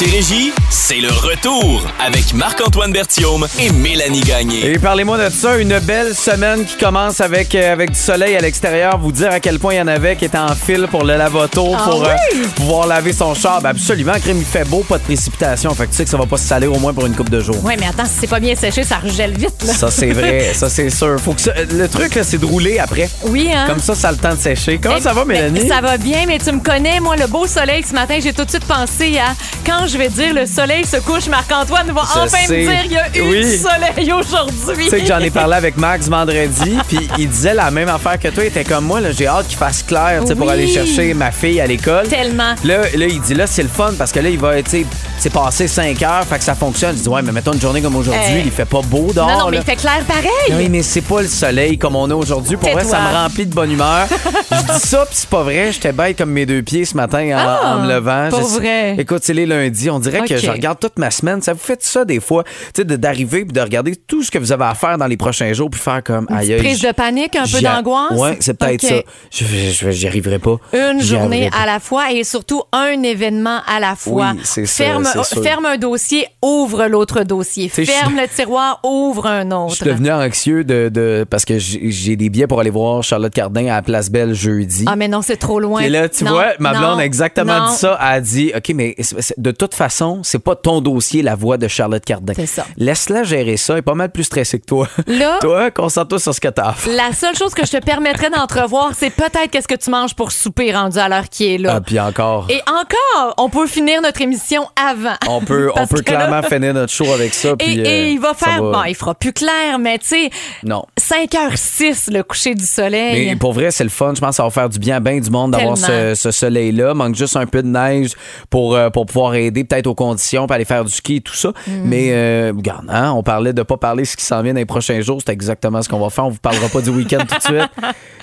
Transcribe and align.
Montérégie, 0.00 0.50
c'est 0.72 0.98
le 1.00 1.08
retour 1.10 1.84
avec 1.98 2.32
Marc-Antoine 2.32 2.92
Berthiaume 2.92 3.46
et 3.58 3.70
Mélanie 3.70 4.20
Gagné. 4.20 4.70
Et 4.70 4.78
parlez-moi 4.78 5.18
de 5.18 5.28
ça, 5.28 5.56
une 5.58 5.78
belle 5.80 6.14
semaine 6.14 6.64
qui 6.64 6.76
commence 6.76 7.20
avec, 7.20 7.54
euh, 7.56 7.72
avec 7.72 7.90
du 7.90 7.98
soleil 7.98 8.36
à 8.36 8.40
l'extérieur. 8.40 8.96
Vous 8.98 9.10
dire 9.10 9.32
à 9.32 9.40
quel 9.40 9.58
point 9.58 9.74
il 9.74 9.78
y 9.78 9.80
en 9.80 9.88
avait 9.88 10.14
qui 10.14 10.24
étaient 10.26 10.38
en 10.38 10.54
file 10.54 10.86
pour 10.88 11.04
le 11.04 11.16
lavoto, 11.16 11.72
Ah 11.76 11.82
pour 11.90 12.04
euh, 12.04 12.12
oui? 12.32 12.42
pouvoir 12.54 12.86
laver 12.86 13.12
son 13.12 13.34
char. 13.34 13.60
Ben 13.60 13.70
absolument, 13.70 14.12
crème, 14.22 14.38
il 14.38 14.44
fait 14.44 14.64
beau, 14.64 14.84
pas 14.88 14.98
de 14.98 15.02
précipitation. 15.02 15.74
Fait 15.74 15.86
que 15.86 15.90
tu 15.90 15.96
sais 15.96 16.04
que 16.04 16.10
ça 16.10 16.16
va 16.16 16.26
pas 16.26 16.36
se 16.36 16.46
saler 16.46 16.68
au 16.68 16.78
moins 16.78 16.94
pour 16.94 17.04
une 17.06 17.14
coupe 17.16 17.30
de 17.30 17.40
jours. 17.40 17.56
Oui, 17.64 17.74
mais 17.78 17.86
attends, 17.86 18.04
si 18.06 18.12
c'est 18.20 18.26
pas 18.28 18.40
bien 18.40 18.54
séché, 18.54 18.84
ça 18.84 18.98
regèle 18.98 19.36
vite. 19.36 19.64
Là. 19.66 19.72
Ça, 19.74 19.90
c'est 19.90 20.10
vrai, 20.12 20.50
ça, 20.54 20.70
c'est 20.70 20.90
sûr. 20.90 21.16
Faut 21.20 21.32
que 21.32 21.40
ça- 21.40 21.54
le 21.68 21.88
truc, 21.88 22.14
là, 22.14 22.22
c'est 22.22 22.38
de 22.38 22.46
rouler 22.46 22.78
après. 22.78 23.10
Oui, 23.24 23.48
hein? 23.52 23.64
Comme 23.66 23.80
ça, 23.80 23.96
ça 23.96 24.08
a 24.10 24.12
le 24.12 24.18
temps 24.18 24.34
de 24.34 24.40
sécher. 24.40 24.78
Comment 24.80 24.96
Eh, 24.98 25.02
ça 25.02 25.12
va, 25.12 25.24
ben, 25.24 25.50
Mélanie? 25.52 25.68
Ça 25.68 25.80
va 25.80 25.96
bien, 25.98 26.26
mais 26.28 26.38
tu 26.38 26.52
me 26.52 26.60
connais, 26.60 27.00
moi, 27.00 27.16
le 27.16 27.26
beau 27.26 27.46
soleil 27.48 27.82
ce 27.88 27.92
matin, 27.94 28.18
j'ai 28.22 28.32
tout 28.32 28.44
de 28.44 28.50
suite 28.50 28.64
pensé 28.66 29.18
à 29.18 29.34
quand 29.66 29.86
je 29.88 29.98
vais 29.98 30.08
dire 30.08 30.32
le 30.32 30.46
soleil 30.60 30.84
se 30.84 30.96
couche, 30.98 31.26
Marc-Antoine 31.28 31.90
va 31.92 32.02
Je 32.14 32.18
enfin 32.20 32.28
sais. 32.46 32.58
me 32.58 32.62
dire 32.66 32.80
il 32.84 32.92
y 32.92 32.96
a 32.98 33.08
eu 33.16 33.30
Oui. 33.30 33.40
du 33.44 33.56
soleil 33.56 34.12
aujourd'hui. 34.12 34.84
Tu 34.84 34.90
sais 34.90 35.00
que 35.00 35.06
j'en 35.06 35.18
ai 35.20 35.30
parlé 35.30 35.54
avec 35.56 35.76
Max 35.78 36.08
vendredi, 36.08 36.76
puis 36.88 37.08
il 37.18 37.28
disait 37.30 37.54
la 37.54 37.70
même 37.70 37.88
affaire 37.88 38.18
que 38.18 38.28
toi. 38.28 38.44
Il 38.44 38.48
était 38.48 38.64
comme 38.64 38.84
moi, 38.84 39.00
là, 39.00 39.10
j'ai 39.12 39.26
hâte 39.26 39.46
qu'il 39.48 39.56
fasse 39.56 39.82
clair 39.82 40.20
tu 40.22 40.26
sais, 40.28 40.34
pour 40.34 40.46
Oui. 40.46 40.52
aller 40.52 40.66
chercher 40.66 41.14
ma 41.14 41.30
fille 41.30 41.60
à 41.60 41.66
l'école. 41.66 42.08
Tellement. 42.08 42.54
Là, 42.64 42.78
là, 42.94 43.06
il 43.06 43.20
dit 43.22 43.34
là, 43.34 43.46
c'est 43.46 43.62
le 43.62 43.68
fun 43.70 43.92
parce 43.98 44.12
que 44.12 44.20
là, 44.20 44.28
il 44.28 44.38
va, 44.38 44.62
tu 44.62 44.70
sais, 44.70 44.86
c'est 45.18 45.32
passé 45.32 45.66
5 45.68 46.02
heures, 46.02 46.24
fait 46.24 46.38
que 46.38 46.44
ça 46.44 46.54
fonctionne. 46.54 46.96
Je 46.96 47.02
dis, 47.02 47.08
ouais, 47.08 47.22
mais 47.22 47.32
mettons 47.32 47.52
une 47.52 47.60
journée 47.60 47.80
comme 47.80 47.96
aujourd'hui, 47.96 48.20
Hey. 48.22 48.42
il 48.44 48.50
fait 48.50 48.64
pas 48.66 48.80
beau 48.82 49.12
dehors. 49.14 49.28
Non, 49.30 49.38
non, 49.40 49.44
mais 49.50 49.56
là. 49.58 49.62
il 49.66 49.70
fait 49.70 49.76
clair 49.76 50.00
pareil. 50.06 50.30
Oui, 50.58 50.68
mais 50.68 50.82
c'est 50.82 51.00
pas 51.02 51.22
le 51.22 51.28
soleil 51.28 51.78
comme 51.78 51.96
on 51.96 52.10
a 52.10 52.14
aujourd'hui. 52.14 52.56
Pour 52.56 52.70
vrai, 52.70 52.82
Tais-toi. 52.82 52.98
ça 52.98 53.00
me 53.10 53.16
remplit 53.16 53.46
de 53.46 53.54
bonne 53.54 53.72
humeur. 53.72 54.06
Je 54.52 54.72
dis 54.74 54.80
ça, 54.88 55.06
puis 55.06 55.14
c'est 55.18 55.28
pas 55.28 55.42
vrai. 55.42 55.70
J'étais 55.72 55.92
bête 55.92 56.18
comme 56.18 56.30
mes 56.32 56.44
deux 56.46 56.62
pieds 56.62 56.84
ce 56.84 56.96
matin 56.96 57.20
en, 57.34 57.38
Ah, 57.38 57.76
en 57.76 57.78
me 57.82 57.88
levant. 57.88 58.28
pas 58.30 58.38
Je- 58.38 58.58
vrai. 58.58 58.94
Écoute, 58.98 59.22
c'est 59.24 59.32
les 59.34 59.46
lundis. 59.46 59.88
On 59.90 59.98
dirait 59.98 60.20
que 60.20 60.34
Ok. 60.34 60.40
Je 60.50 60.56
regarde 60.56 60.78
toute 60.80 60.98
ma 60.98 61.10
semaine. 61.10 61.42
Ça 61.42 61.52
vous 61.52 61.58
fait 61.58 61.82
ça 61.82 62.04
des 62.04 62.20
fois, 62.20 62.44
tu 62.74 62.82
sais, 62.82 62.84
d'arriver 62.84 63.44
puis 63.44 63.52
de 63.52 63.60
regarder 63.60 63.96
tout 63.96 64.22
ce 64.22 64.30
que 64.30 64.38
vous 64.38 64.52
avez 64.52 64.64
à 64.64 64.74
faire 64.74 64.98
dans 64.98 65.06
les 65.06 65.16
prochains 65.16 65.52
jours 65.52 65.70
puis 65.70 65.80
faire 65.80 66.02
comme. 66.02 66.26
Aïe, 66.30 66.56
Prise 66.58 66.80
de 66.80 66.92
panique, 66.92 67.36
un 67.36 67.44
peu 67.44 67.60
d'angoisse? 67.60 68.12
Ouais, 68.18 68.36
c'est 68.40 68.54
peut-être 68.54 68.82
ça. 68.84 68.94
Je, 69.30 69.90
j'y 69.90 70.06
arriverai 70.06 70.38
pas. 70.38 70.56
Une 70.72 71.00
journée 71.00 71.48
pas. 71.50 71.58
à 71.58 71.66
la 71.66 71.80
fois 71.80 72.12
et 72.12 72.24
surtout 72.24 72.62
un 72.72 73.02
événement 73.02 73.60
à 73.66 73.80
la 73.80 73.94
fois. 73.96 74.32
Oui, 74.34 74.40
c'est 74.44 74.66
ça, 74.66 74.84
ferme, 74.84 75.04
c'est 75.24 75.42
ferme 75.42 75.66
un 75.66 75.76
dossier, 75.76 76.26
ouvre 76.42 76.86
l'autre 76.86 77.22
dossier. 77.22 77.68
Ferme 77.68 78.16
le 78.16 78.28
tiroir, 78.28 78.80
ouvre 78.84 79.26
un 79.26 79.50
autre. 79.52 79.70
Je 79.70 79.76
suis 79.76 79.84
devenu 79.86 80.10
anxieux 80.10 80.64
de, 80.64 80.88
de- 80.92 81.24
parce 81.28 81.44
que 81.44 81.58
j'ai 81.58 82.16
des 82.16 82.28
billets 82.30 82.46
pour 82.46 82.60
aller 82.60 82.70
voir 82.70 83.02
Charlotte 83.02 83.32
Cardin 83.32 83.66
à 83.66 83.76
la 83.76 83.82
Place 83.82 84.10
Belle 84.10 84.34
jeudi. 84.34 84.84
Ah, 84.86 84.96
mais 84.96 85.08
non, 85.08 85.22
c'est 85.22 85.36
trop 85.36 85.60
loin. 85.60 85.80
Et 85.80 85.88
là, 85.88 86.08
tu 86.08 86.24
Non, 86.24 86.32
vois, 86.32 86.48
ma 86.58 86.72
blonde 86.72 86.82
non, 86.82 86.98
a 86.98 87.04
exactement 87.04 87.58
non. 87.66 87.70
dit 87.70 87.76
ça. 87.76 87.98
Elle 88.00 88.06
a 88.08 88.20
dit, 88.20 88.52
OK, 88.56 88.72
mais 88.74 88.96
de 89.38 89.50
toute 89.50 89.74
façon, 89.74 90.20
c'est 90.22 90.38
pas 90.40 90.56
ton 90.56 90.80
dossier, 90.80 91.22
la 91.22 91.34
voix 91.34 91.56
de 91.56 91.68
Charlotte 91.68 92.04
Cardin. 92.04 92.32
C'est 92.34 92.46
ça. 92.46 92.66
Laisse-la 92.76 93.22
gérer 93.22 93.56
ça. 93.56 93.74
Elle 93.74 93.78
est 93.80 93.82
pas 93.82 93.94
mal 93.94 94.10
plus 94.10 94.24
stressée 94.24 94.58
que 94.58 94.66
toi. 94.66 94.88
Là- 95.06 95.38
toi, 95.40 95.70
concentre-toi 95.70 96.18
sur 96.18 96.34
ce 96.34 96.40
que 96.40 96.48
t'as 96.48 96.68
à 96.68 96.72
faire. 96.72 96.92
La 96.94 97.12
seule 97.12 97.36
chose 97.36 97.54
que 97.54 97.64
je 97.66 97.72
te 97.72 97.84
permettrais 97.84 98.30
d'entrevoir, 98.30 98.90
c'est 98.94 99.10
peut-être 99.10 99.48
qu'est-ce 99.50 99.68
que 99.68 99.74
tu 99.76 99.90
manges 99.90 100.14
pour 100.14 100.32
souper 100.32 100.72
rendu 100.74 100.98
à 100.98 101.08
l'heure 101.08 101.28
qui 101.28 101.54
est 101.54 101.58
là. 101.58 101.74
Ah, 101.76 101.80
puis 101.80 101.98
encore. 102.00 102.46
Et 102.50 102.60
encore, 102.68 103.34
on 103.38 103.48
peut 103.48 103.66
finir 103.66 104.00
notre 104.02 104.20
émission 104.20 104.66
avant. 104.76 105.14
On 105.28 105.40
peut, 105.40 105.70
on 105.76 105.86
peut 105.86 105.96
là- 105.96 106.02
clairement 106.02 106.42
finir 106.42 106.74
notre 106.74 106.92
show 106.92 107.10
avec 107.12 107.34
ça. 107.34 107.50
Et, 107.50 107.56
puis, 107.56 107.78
et 107.80 107.86
euh, 107.86 108.08
il 108.08 108.20
va 108.20 108.34
faire, 108.34 108.60
bon, 108.60 108.82
il 108.84 108.94
fera 108.94 109.14
plus 109.14 109.32
clair, 109.32 109.78
mais 109.78 109.98
tu 109.98 110.06
sais, 110.08 110.30
Non. 110.64 110.84
5h06, 110.98 112.12
le 112.12 112.22
coucher 112.22 112.54
du 112.54 112.64
soleil. 112.64 113.26
Mais 113.30 113.36
pour 113.36 113.52
vrai, 113.52 113.70
c'est 113.70 113.84
le 113.84 113.90
fun. 113.90 114.12
Je 114.14 114.20
pense 114.20 114.30
que 114.30 114.36
ça 114.36 114.44
va 114.44 114.50
faire 114.50 114.68
du 114.68 114.78
bien 114.78 114.96
à 114.96 115.00
bien 115.00 115.18
du 115.20 115.30
monde 115.30 115.52
d'avoir 115.52 115.76
ce, 115.76 116.14
ce 116.14 116.30
soleil-là. 116.30 116.94
Manque 116.94 117.14
juste 117.14 117.36
un 117.36 117.46
peu 117.46 117.62
de 117.62 117.68
neige 117.68 118.10
pour, 118.48 118.74
euh, 118.74 118.90
pour 118.90 119.06
pouvoir 119.06 119.34
aider 119.34 119.64
peut-être 119.64 119.86
aux 119.86 119.94
conditions, 119.94 120.20
pour 120.38 120.52
aller 120.52 120.64
faire 120.64 120.84
du 120.84 120.92
ski 120.92 121.16
et 121.16 121.20
tout 121.20 121.34
ça. 121.34 121.48
Mm. 121.66 121.72
Mais 121.84 122.08
euh, 122.10 122.52
regarde, 122.56 122.86
hein, 122.88 123.12
on 123.12 123.22
parlait 123.22 123.52
de 123.52 123.62
pas 123.62 123.76
parler 123.76 124.04
ce 124.04 124.16
qui 124.16 124.24
s'en 124.24 124.42
vient 124.42 124.52
dans 124.54 124.58
les 124.60 124.64
prochains 124.66 125.00
jours. 125.00 125.20
C'est 125.24 125.32
exactement 125.32 125.82
ce 125.82 125.88
qu'on 125.88 125.98
va 126.00 126.10
faire. 126.10 126.26
On 126.26 126.30
vous 126.30 126.38
parlera 126.38 126.68
pas 126.68 126.80
du 126.80 126.90
week-end 126.90 127.24
tout 127.28 127.36
de 127.36 127.42
suite. 127.56 127.70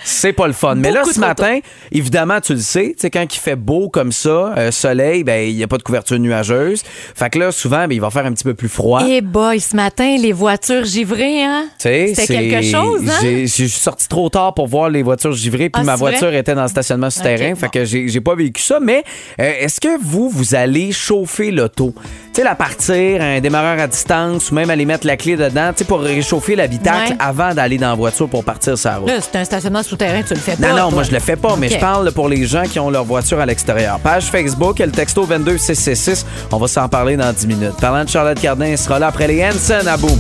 C'est 0.04 0.34
pas 0.34 0.48
le 0.48 0.54
fun. 0.54 0.76
Mais 0.76 0.92
là, 0.92 1.04
ce 1.04 1.20
matin, 1.20 1.60
évidemment, 1.92 2.40
tu 2.40 2.54
le 2.54 2.60
sais, 2.60 2.90
tu 2.96 3.02
sais, 3.02 3.10
quand 3.10 3.24
il 3.24 3.38
fait 3.40 3.56
beau 3.58 3.90
comme 3.90 4.12
ça, 4.12 4.54
euh, 4.58 4.72
soleil, 4.72 5.24
ben 5.24 5.48
il 5.50 5.56
n'y 5.56 5.64
a 5.64 5.68
pas 5.68 5.78
de 5.78 5.84
couverture 5.84 6.18
nuageuse. 6.18 6.82
Fait 7.16 7.30
que 7.30 7.40
là, 7.40 7.52
souvent, 7.52 7.88
ben, 7.88 7.92
il 7.92 8.00
va 8.02 8.10
faire 8.10 8.26
un 8.26 8.32
petit 8.32 8.44
peu 8.46 8.54
plus 8.54 8.70
froid. 8.70 9.02
Eh 9.08 9.22
boy, 9.22 9.60
ce 9.60 9.76
matin, 9.76 10.16
les 10.18 10.32
voitures 10.32 10.86
givrées, 10.86 11.44
hein? 11.44 11.66
C'était 11.78 12.16
c'est- 12.16 12.28
quelque 12.28 12.62
chose, 12.62 13.02
hein? 13.10 13.18
j'ai- 13.22 13.48
Je 13.48 13.52
suis 13.52 13.70
sorti 13.70 14.08
trop 14.08 14.30
tard 14.30 14.54
pour 14.54 14.68
voir 14.68 14.90
les 14.90 15.04
voitures 15.04 15.34
givrées, 15.34 15.70
puis 15.70 15.82
Ah, 15.82 15.86
ma 15.86 15.96
vrai? 15.96 16.12
voiture 16.12 16.34
était 16.34 16.56
dans 16.56 16.64
le 16.64 16.68
stationnement 16.70 17.10
souterrain, 17.10 17.52
Ok, 17.52 17.58
fait 17.60 17.66
bon. 17.66 17.72
que 17.72 17.86
j'ai 17.86 18.08
j'ai 18.08 18.22
pas 18.22 18.36
vécu 18.36 18.62
ça. 18.62 18.80
Mais 18.80 19.04
euh, 19.40 19.52
est-ce 19.60 19.82
que 19.82 20.00
vous, 20.02 20.30
vous 20.30 20.56
allez 20.56 20.92
chauffer 20.92 21.52
l'auto? 21.52 21.94
Tu 22.04 22.42
sais, 22.42 22.44
la 22.44 22.56
partir, 22.56 23.22
un 23.22 23.40
démarreur 23.40 23.80
à 23.80 23.88
distance, 23.88 24.52
ou 24.52 24.56
même 24.56 24.70
aller 24.70 24.86
mettre 24.86 25.08
la 25.08 25.18
clé 25.18 25.36
dedans, 25.36 25.72
tu 25.72 25.80
sais, 25.80 25.86
pour 25.86 26.02
réchauffer 26.02 26.56
l'habitacle 26.56 27.12
Ouais. 27.12 27.18
avant 27.20 27.54
d'aller 27.54 27.78
dans 27.78 27.90
la 27.90 27.96
voiture 27.96 28.28
pour 28.30 28.44
partir 28.44 28.78
sur 28.78 28.90
la 28.90 28.98
route. 28.98 29.08
Là, 29.10 29.16
c'est 29.22 29.38
un 29.38 29.44
stationnement 29.46 29.84
souterrain, 29.84 30.22
tu 30.22 30.34
le 30.34 30.40
fais 30.40 30.56
pas. 30.56 30.68
Non, 30.70 30.76
non, 30.76 30.82
toi. 30.84 30.92
moi 30.92 31.04
je 31.04 31.12
le 31.12 31.20
fais 31.20 31.36
pas, 31.36 31.56
mais 31.58 31.70
je 31.70 31.80
parle 31.80 32.12
pour 32.12 32.28
les 32.30 32.46
gens 32.46 32.64
qui 32.64 32.80
ont 32.80 32.90
leur 32.90 33.04
voiture 33.06 33.40
à 33.40 33.46
l'extérieur. 33.46 34.00
Page 34.00 34.26
Facebook, 34.26 34.80
le 34.80 34.92
texto 34.92 35.26
22666. 35.26 36.26
On 36.52 36.58
va 36.58 36.68
s'en 36.68 36.88
parler 36.90 37.18
dans 37.18 37.32
10 37.34 37.48
minutes. 37.48 37.78
Parlant 37.82 38.04
de 38.04 38.10
Charlotte 38.10 38.40
Cardin, 38.40 38.66
elle 38.66 38.78
sera 38.78 39.00
là 39.00 39.08
après 39.08 39.28
les 39.28 39.44
Hanson 39.46 39.86
à 39.88 39.98
bout. 39.98 40.18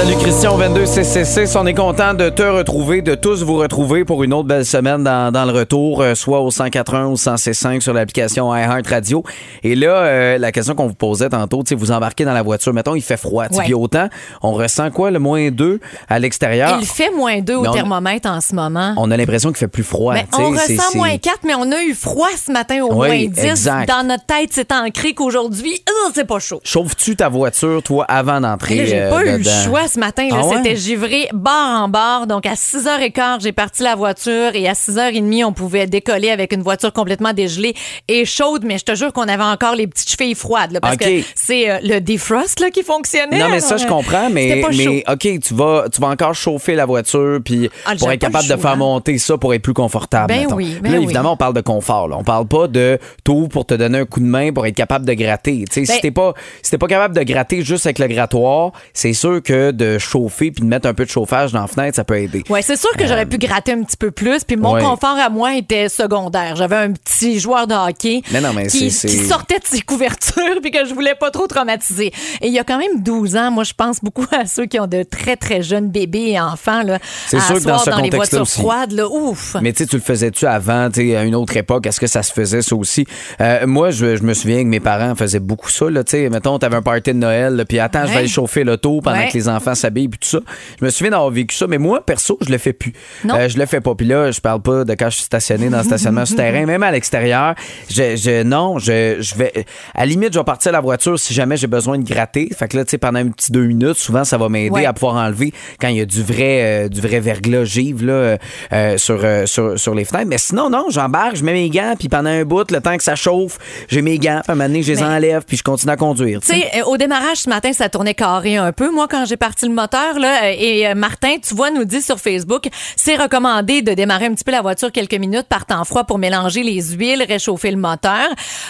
On 0.00 0.02
salue 0.06 0.18
Christian 0.18 0.56
22 0.56 0.86
CCC. 0.86 1.44
On 1.58 1.66
est 1.66 1.74
content 1.74 2.14
de 2.14 2.30
te 2.30 2.42
retrouver, 2.42 3.02
de 3.02 3.14
tous 3.14 3.42
vous 3.42 3.56
retrouver 3.58 4.06
pour 4.06 4.24
une 4.24 4.32
autre 4.32 4.48
belle 4.48 4.64
semaine 4.64 5.04
dans, 5.04 5.30
dans 5.30 5.44
le 5.44 5.52
retour, 5.52 6.00
euh, 6.00 6.14
soit 6.14 6.40
au 6.40 6.50
181 6.50 7.08
ou 7.08 7.18
105 7.18 7.82
sur 7.82 7.92
l'application 7.92 8.54
iHeart 8.54 8.86
Radio. 8.86 9.22
Et 9.62 9.74
là, 9.74 9.90
euh, 9.96 10.38
la 10.38 10.52
question 10.52 10.74
qu'on 10.74 10.86
vous 10.86 10.94
posait 10.94 11.28
tantôt, 11.28 11.62
tu 11.64 11.74
vous 11.74 11.90
embarquez 11.90 12.24
dans 12.24 12.32
la 12.32 12.40
voiture, 12.40 12.72
mettons, 12.72 12.94
il 12.94 13.02
fait 13.02 13.18
froid. 13.18 13.44
Ouais. 13.50 13.64
Puis 13.64 13.74
autant, 13.74 14.08
on 14.42 14.52
ressent 14.52 14.90
quoi, 14.90 15.10
le 15.10 15.18
moins 15.18 15.50
2 15.50 15.80
à 16.08 16.18
l'extérieur? 16.18 16.78
Il 16.80 16.86
fait 16.86 17.10
moins 17.10 17.40
2 17.40 17.60
Mais 17.60 17.68
au 17.68 17.70
on- 17.70 17.74
thermomètre 17.74 18.30
en 18.30 18.40
ce 18.40 18.54
moment. 18.54 18.94
On 18.96 19.10
a 19.10 19.16
l'impression 19.18 19.50
qu'il 19.50 19.58
fait 19.58 19.68
plus 19.68 19.84
froid. 19.84 20.14
On 20.32 20.50
ressent 20.50 20.94
moins 20.96 21.18
4, 21.18 21.40
mais 21.44 21.54
on 21.54 21.70
a 21.72 21.82
eu 21.82 21.92
froid 21.92 22.28
ce 22.42 22.50
matin 22.50 22.80
au 22.84 22.94
Oui, 22.94 23.08
moins 23.08 23.26
10. 23.26 23.44
exact. 23.44 23.88
Dans 23.88 24.06
notre 24.06 24.24
tête, 24.24 24.48
c'est 24.52 24.72
ancré 24.72 25.12
qu'aujourd'hui, 25.12 25.74
euh, 25.90 26.10
c'est 26.14 26.26
pas 26.26 26.38
chaud. 26.38 26.60
Chauffes-tu 26.64 27.16
ta 27.16 27.28
voiture, 27.28 27.82
toi, 27.82 28.06
avant 28.08 28.40
d'entrer? 28.40 28.86
J'ai 28.86 29.02
euh, 29.02 29.10
pas 29.10 29.26
eu 29.26 29.36
le 29.36 29.44
choix 29.44 29.88
ce 29.90 29.98
matin. 30.00 30.28
Ah 30.32 30.46
ouais? 30.46 30.56
C'était 30.56 30.76
givré 30.76 31.28
barre 31.32 31.82
en 31.82 31.88
barre. 31.88 32.26
Donc, 32.26 32.46
à 32.46 32.54
6h15, 32.54 33.42
j'ai 33.42 33.52
parti 33.52 33.82
la 33.82 33.94
voiture 33.94 34.54
et 34.54 34.68
à 34.68 34.72
6h30, 34.72 35.44
on 35.44 35.52
pouvait 35.52 35.86
décoller 35.86 36.30
avec 36.30 36.52
une 36.52 36.62
voiture 36.62 36.92
complètement 36.92 37.32
dégelée 37.32 37.74
et 38.08 38.24
chaude. 38.24 38.64
Mais 38.64 38.78
je 38.78 38.84
te 38.84 38.94
jure 38.94 39.12
qu'on 39.12 39.28
avait 39.28 39.42
encore 39.42 39.74
les 39.74 39.86
petites 39.86 40.08
chevilles 40.10 40.34
froides 40.34 40.72
là, 40.72 40.80
parce 40.80 40.96
que 40.96 41.04
c'est 41.34 41.70
euh, 41.70 41.78
le 41.82 42.00
defrost 42.00 42.60
là, 42.60 42.70
qui 42.70 42.82
fonctionnait. 42.82 43.38
Non, 43.38 43.48
mais 43.48 43.60
ça, 43.60 43.76
je 43.76 43.86
comprends, 43.86 44.30
mais, 44.30 44.62
mais 44.72 45.04
OK, 45.08 45.40
tu 45.40 45.54
vas, 45.54 45.84
tu 45.92 46.00
vas 46.00 46.08
encore 46.08 46.34
chauffer 46.34 46.74
la 46.74 46.86
voiture 46.86 47.40
puis 47.44 47.68
Ah, 47.84 47.94
pour 47.98 48.10
être 48.10 48.20
capable 48.20 48.48
de 48.48 48.56
faire 48.56 48.76
monter 48.76 49.18
ça 49.18 49.36
pour 49.36 49.52
être 49.54 49.62
plus 49.62 49.74
confortable. 49.74 50.28
Ben 50.32 50.46
oui, 50.54 50.78
ben 50.80 50.92
là, 50.92 50.98
oui. 50.98 51.04
évidemment, 51.04 51.32
on 51.32 51.36
parle 51.36 51.54
de 51.54 51.60
confort. 51.60 52.08
Là. 52.08 52.16
On 52.18 52.24
parle 52.24 52.46
pas 52.46 52.68
de 52.68 52.98
tout 53.24 53.48
pour 53.48 53.66
te 53.66 53.74
donner 53.74 53.98
un 53.98 54.04
coup 54.06 54.20
de 54.20 54.26
main 54.26 54.52
pour 54.52 54.66
être 54.66 54.74
capable 54.74 55.04
de 55.06 55.12
gratter. 55.14 55.64
Si 55.70 55.82
Ben- 55.82 55.98
t'es 56.00 56.10
pas, 56.10 56.34
si 56.62 56.70
t'es 56.70 56.78
pas 56.78 56.86
capable 56.86 57.16
de 57.16 57.22
gratter 57.22 57.62
juste 57.62 57.86
avec 57.86 57.98
le 57.98 58.06
grattoir, 58.06 58.72
c'est 58.92 59.12
sûr 59.12 59.42
que 59.42 59.70
de 59.80 59.98
chauffer 59.98 60.50
puis 60.50 60.62
de 60.62 60.68
mettre 60.68 60.86
un 60.88 60.94
peu 60.94 61.04
de 61.04 61.10
chauffage 61.10 61.52
dans 61.52 61.60
la 61.62 61.66
fenêtre, 61.66 61.96
ça 61.96 62.04
peut 62.04 62.18
aider. 62.18 62.44
Ouais, 62.48 62.62
c'est 62.62 62.76
sûr 62.76 62.90
que 62.96 63.06
j'aurais 63.06 63.26
pu 63.26 63.38
gratter 63.38 63.72
un 63.72 63.82
petit 63.82 63.96
peu 63.96 64.10
plus. 64.10 64.44
Puis 64.44 64.56
mon 64.56 64.70
Euh, 64.76 64.78
Ouais. 64.80 64.82
confort 64.84 65.16
à 65.18 65.28
moi 65.28 65.56
était 65.56 65.88
secondaire. 65.88 66.54
J'avais 66.56 66.76
un 66.76 66.92
petit 66.92 67.40
joueur 67.40 67.66
de 67.66 67.74
hockey 67.74 68.22
Mais 68.32 68.40
non, 68.40 68.52
mais 68.54 68.66
qui, 68.68 68.90
sortait 68.90 69.58
de 69.58 69.64
ses 69.66 69.80
couvertures 69.80 70.42
puis 70.62 70.70
que 70.70 70.84
je 70.86 70.94
voulais 70.94 71.14
pas 71.18 71.30
trop 71.30 71.46
traumatiser. 71.46 72.12
Et 72.40 72.46
il 72.46 72.52
y 72.52 72.58
a 72.58 72.64
quand 72.64 72.78
même 72.78 73.02
12 73.02 73.36
ans, 73.36 73.50
moi, 73.50 73.64
je 73.64 73.72
pense 73.72 74.00
beaucoup 74.00 74.26
à 74.30 74.46
ceux 74.46 74.66
qui 74.66 74.78
ont 74.78 74.86
de 74.86 75.02
très, 75.02 75.36
très 75.36 75.62
jeunes 75.62 75.90
bébés 75.90 76.30
et 76.32 76.40
enfants. 76.40 76.82
Là, 76.82 76.94
à 77.32 77.40
sûr 77.40 77.56
que 77.56 77.64
dans 77.64 77.78
ce 77.78 77.90
dans 77.90 77.98
les 77.98 78.10
voitures 78.10 78.42
aussi. 78.42 78.60
froides. 78.60 78.92
Là, 78.92 79.08
ouf! 79.08 79.56
Mais 79.60 79.72
tu 79.72 79.84
le 79.92 80.00
faisais-tu 80.00 80.46
avant, 80.46 80.88
à 80.88 81.24
une 81.24 81.34
autre 81.34 81.56
époque? 81.56 81.86
Est-ce 81.86 81.98
que 82.00 82.06
ça 82.06 82.22
se 82.22 82.32
faisait 82.32 82.62
ça 82.62 82.76
aussi? 82.76 83.06
Euh, 83.40 83.66
moi, 83.66 83.90
je, 83.90 84.16
je 84.16 84.22
me 84.22 84.34
souviens 84.34 84.62
que 84.62 84.68
mes 84.68 84.80
parents 84.80 85.14
faisaient 85.14 85.40
beaucoup 85.40 85.68
ça. 85.70 85.90
Là, 85.90 86.04
tu 86.04 86.12
sais, 86.12 86.28
mettons, 86.28 86.58
t'avais 86.58 86.76
un 86.76 86.82
party 86.82 87.10
de 87.12 87.18
Noël, 87.18 87.64
puis 87.68 87.78
attends, 87.80 88.06
je 88.06 88.12
vais 88.12 88.18
aller 88.18 88.28
chauffer 88.28 88.62
l'auto 88.64 89.00
pendant 89.02 89.16
Ouais. 89.18 89.28
que 89.28 89.34
les 89.34 89.48
enfants 89.48 89.69
s'habillent, 89.74 90.08
puis 90.08 90.18
tout 90.18 90.28
ça. 90.28 90.40
Je 90.80 90.84
me 90.84 90.90
souviens 90.90 91.10
d'avoir 91.10 91.30
vécu 91.30 91.54
ça, 91.56 91.66
mais 91.66 91.78
moi, 91.78 92.04
perso, 92.04 92.38
je 92.46 92.50
le 92.50 92.58
fais 92.58 92.72
plus. 92.72 92.92
Non. 93.24 93.34
Euh, 93.36 93.48
je 93.48 93.58
le 93.58 93.66
fais 93.66 93.80
pas. 93.80 93.94
Puis 93.94 94.06
là, 94.06 94.30
je 94.30 94.40
parle 94.40 94.62
pas 94.62 94.84
de 94.84 94.94
quand 94.94 95.10
je 95.10 95.16
suis 95.16 95.24
stationné 95.24 95.68
dans 95.68 95.78
le 95.78 95.84
stationnement 95.84 96.26
souterrain, 96.26 96.66
même 96.66 96.82
à 96.82 96.90
l'extérieur. 96.90 97.54
Je, 97.88 98.16
je- 98.16 98.42
non, 98.42 98.78
je, 98.78 99.16
je 99.20 99.34
vais. 99.34 99.52
À 99.94 100.00
la 100.00 100.06
limite, 100.06 100.32
je 100.32 100.38
vais 100.38 100.44
partir 100.44 100.72
la 100.72 100.80
voiture 100.80 101.18
si 101.18 101.34
jamais 101.34 101.56
j'ai 101.56 101.66
besoin 101.66 101.98
de 101.98 102.04
gratter. 102.04 102.48
Fait 102.56 102.68
que 102.68 102.76
là, 102.76 102.84
tu 102.84 102.90
sais, 102.90 102.98
pendant 102.98 103.18
un 103.20 103.28
petit 103.28 103.52
deux 103.52 103.64
minutes, 103.66 103.94
souvent, 103.96 104.24
ça 104.24 104.38
va 104.38 104.48
m'aider 104.48 104.70
Ouais. 104.70 104.86
à 104.86 104.92
pouvoir 104.92 105.16
enlever 105.16 105.52
quand 105.80 105.88
il 105.88 105.96
y 105.96 106.00
a 106.00 106.06
du 106.06 106.22
vrai, 106.22 106.84
euh, 106.84 106.88
du 106.88 107.00
vrai 107.00 107.20
verglas 107.20 107.64
givre 107.64 108.04
là, 108.04 108.36
euh, 108.72 108.98
sur, 108.98 109.20
euh, 109.24 109.46
sur, 109.46 109.78
sur 109.78 109.94
les 109.94 110.04
fenêtres. 110.04 110.28
Mais 110.28 110.38
sinon, 110.38 110.70
non, 110.70 110.86
j'embarque, 110.90 111.36
je 111.36 111.44
mets 111.44 111.52
mes 111.52 111.70
gants, 111.70 111.94
puis 111.98 112.08
pendant 112.08 112.30
un 112.30 112.44
bout, 112.44 112.70
le 112.70 112.80
temps 112.80 112.96
que 112.96 113.02
ça 113.02 113.16
chauffe, 113.16 113.58
j'ai 113.88 114.02
mes 114.02 114.18
gants, 114.18 114.40
puis 114.42 114.50
à 114.50 114.52
un 114.52 114.54
moment 114.54 114.68
donné, 114.68 114.82
je 114.82 114.92
les 114.92 115.00
Mais- 115.00 115.06
enlève, 115.06 115.42
puis 115.46 115.56
je 115.56 115.62
continue 115.62 115.92
à 115.92 115.96
conduire. 115.96 116.40
Tu 116.40 116.48
sais, 116.48 116.82
au 116.86 116.96
démarrage 116.96 117.38
ce 117.38 117.48
matin, 117.48 117.72
ça 117.72 117.88
tournait 117.88 118.14
carré 118.14 118.56
un 118.56 118.72
peu. 118.72 118.90
Moi, 118.90 119.06
quand 119.10 119.24
j'ai 119.24 119.36
parti 119.36 119.59
le 119.66 119.74
moteur, 119.74 120.18
là, 120.18 120.44
euh, 120.44 120.54
et 120.56 120.86
euh, 120.86 120.94
Martin, 120.94 121.36
tu 121.38 121.54
vois, 121.54 121.70
nous 121.70 121.84
dit 121.84 122.02
sur 122.02 122.18
Facebook, 122.18 122.68
c'est 122.96 123.16
recommandé 123.16 123.82
de 123.82 123.92
démarrer 123.92 124.26
un 124.26 124.34
petit 124.34 124.44
peu 124.44 124.52
la 124.52 124.62
voiture 124.62 124.92
quelques 124.92 125.14
minutes 125.14 125.46
par 125.48 125.66
temps 125.66 125.84
froid 125.84 126.04
pour 126.04 126.18
mélanger 126.18 126.62
les 126.62 126.82
huiles, 126.92 127.24
réchauffer 127.26 127.70
le 127.70 127.76
moteur. 127.76 128.28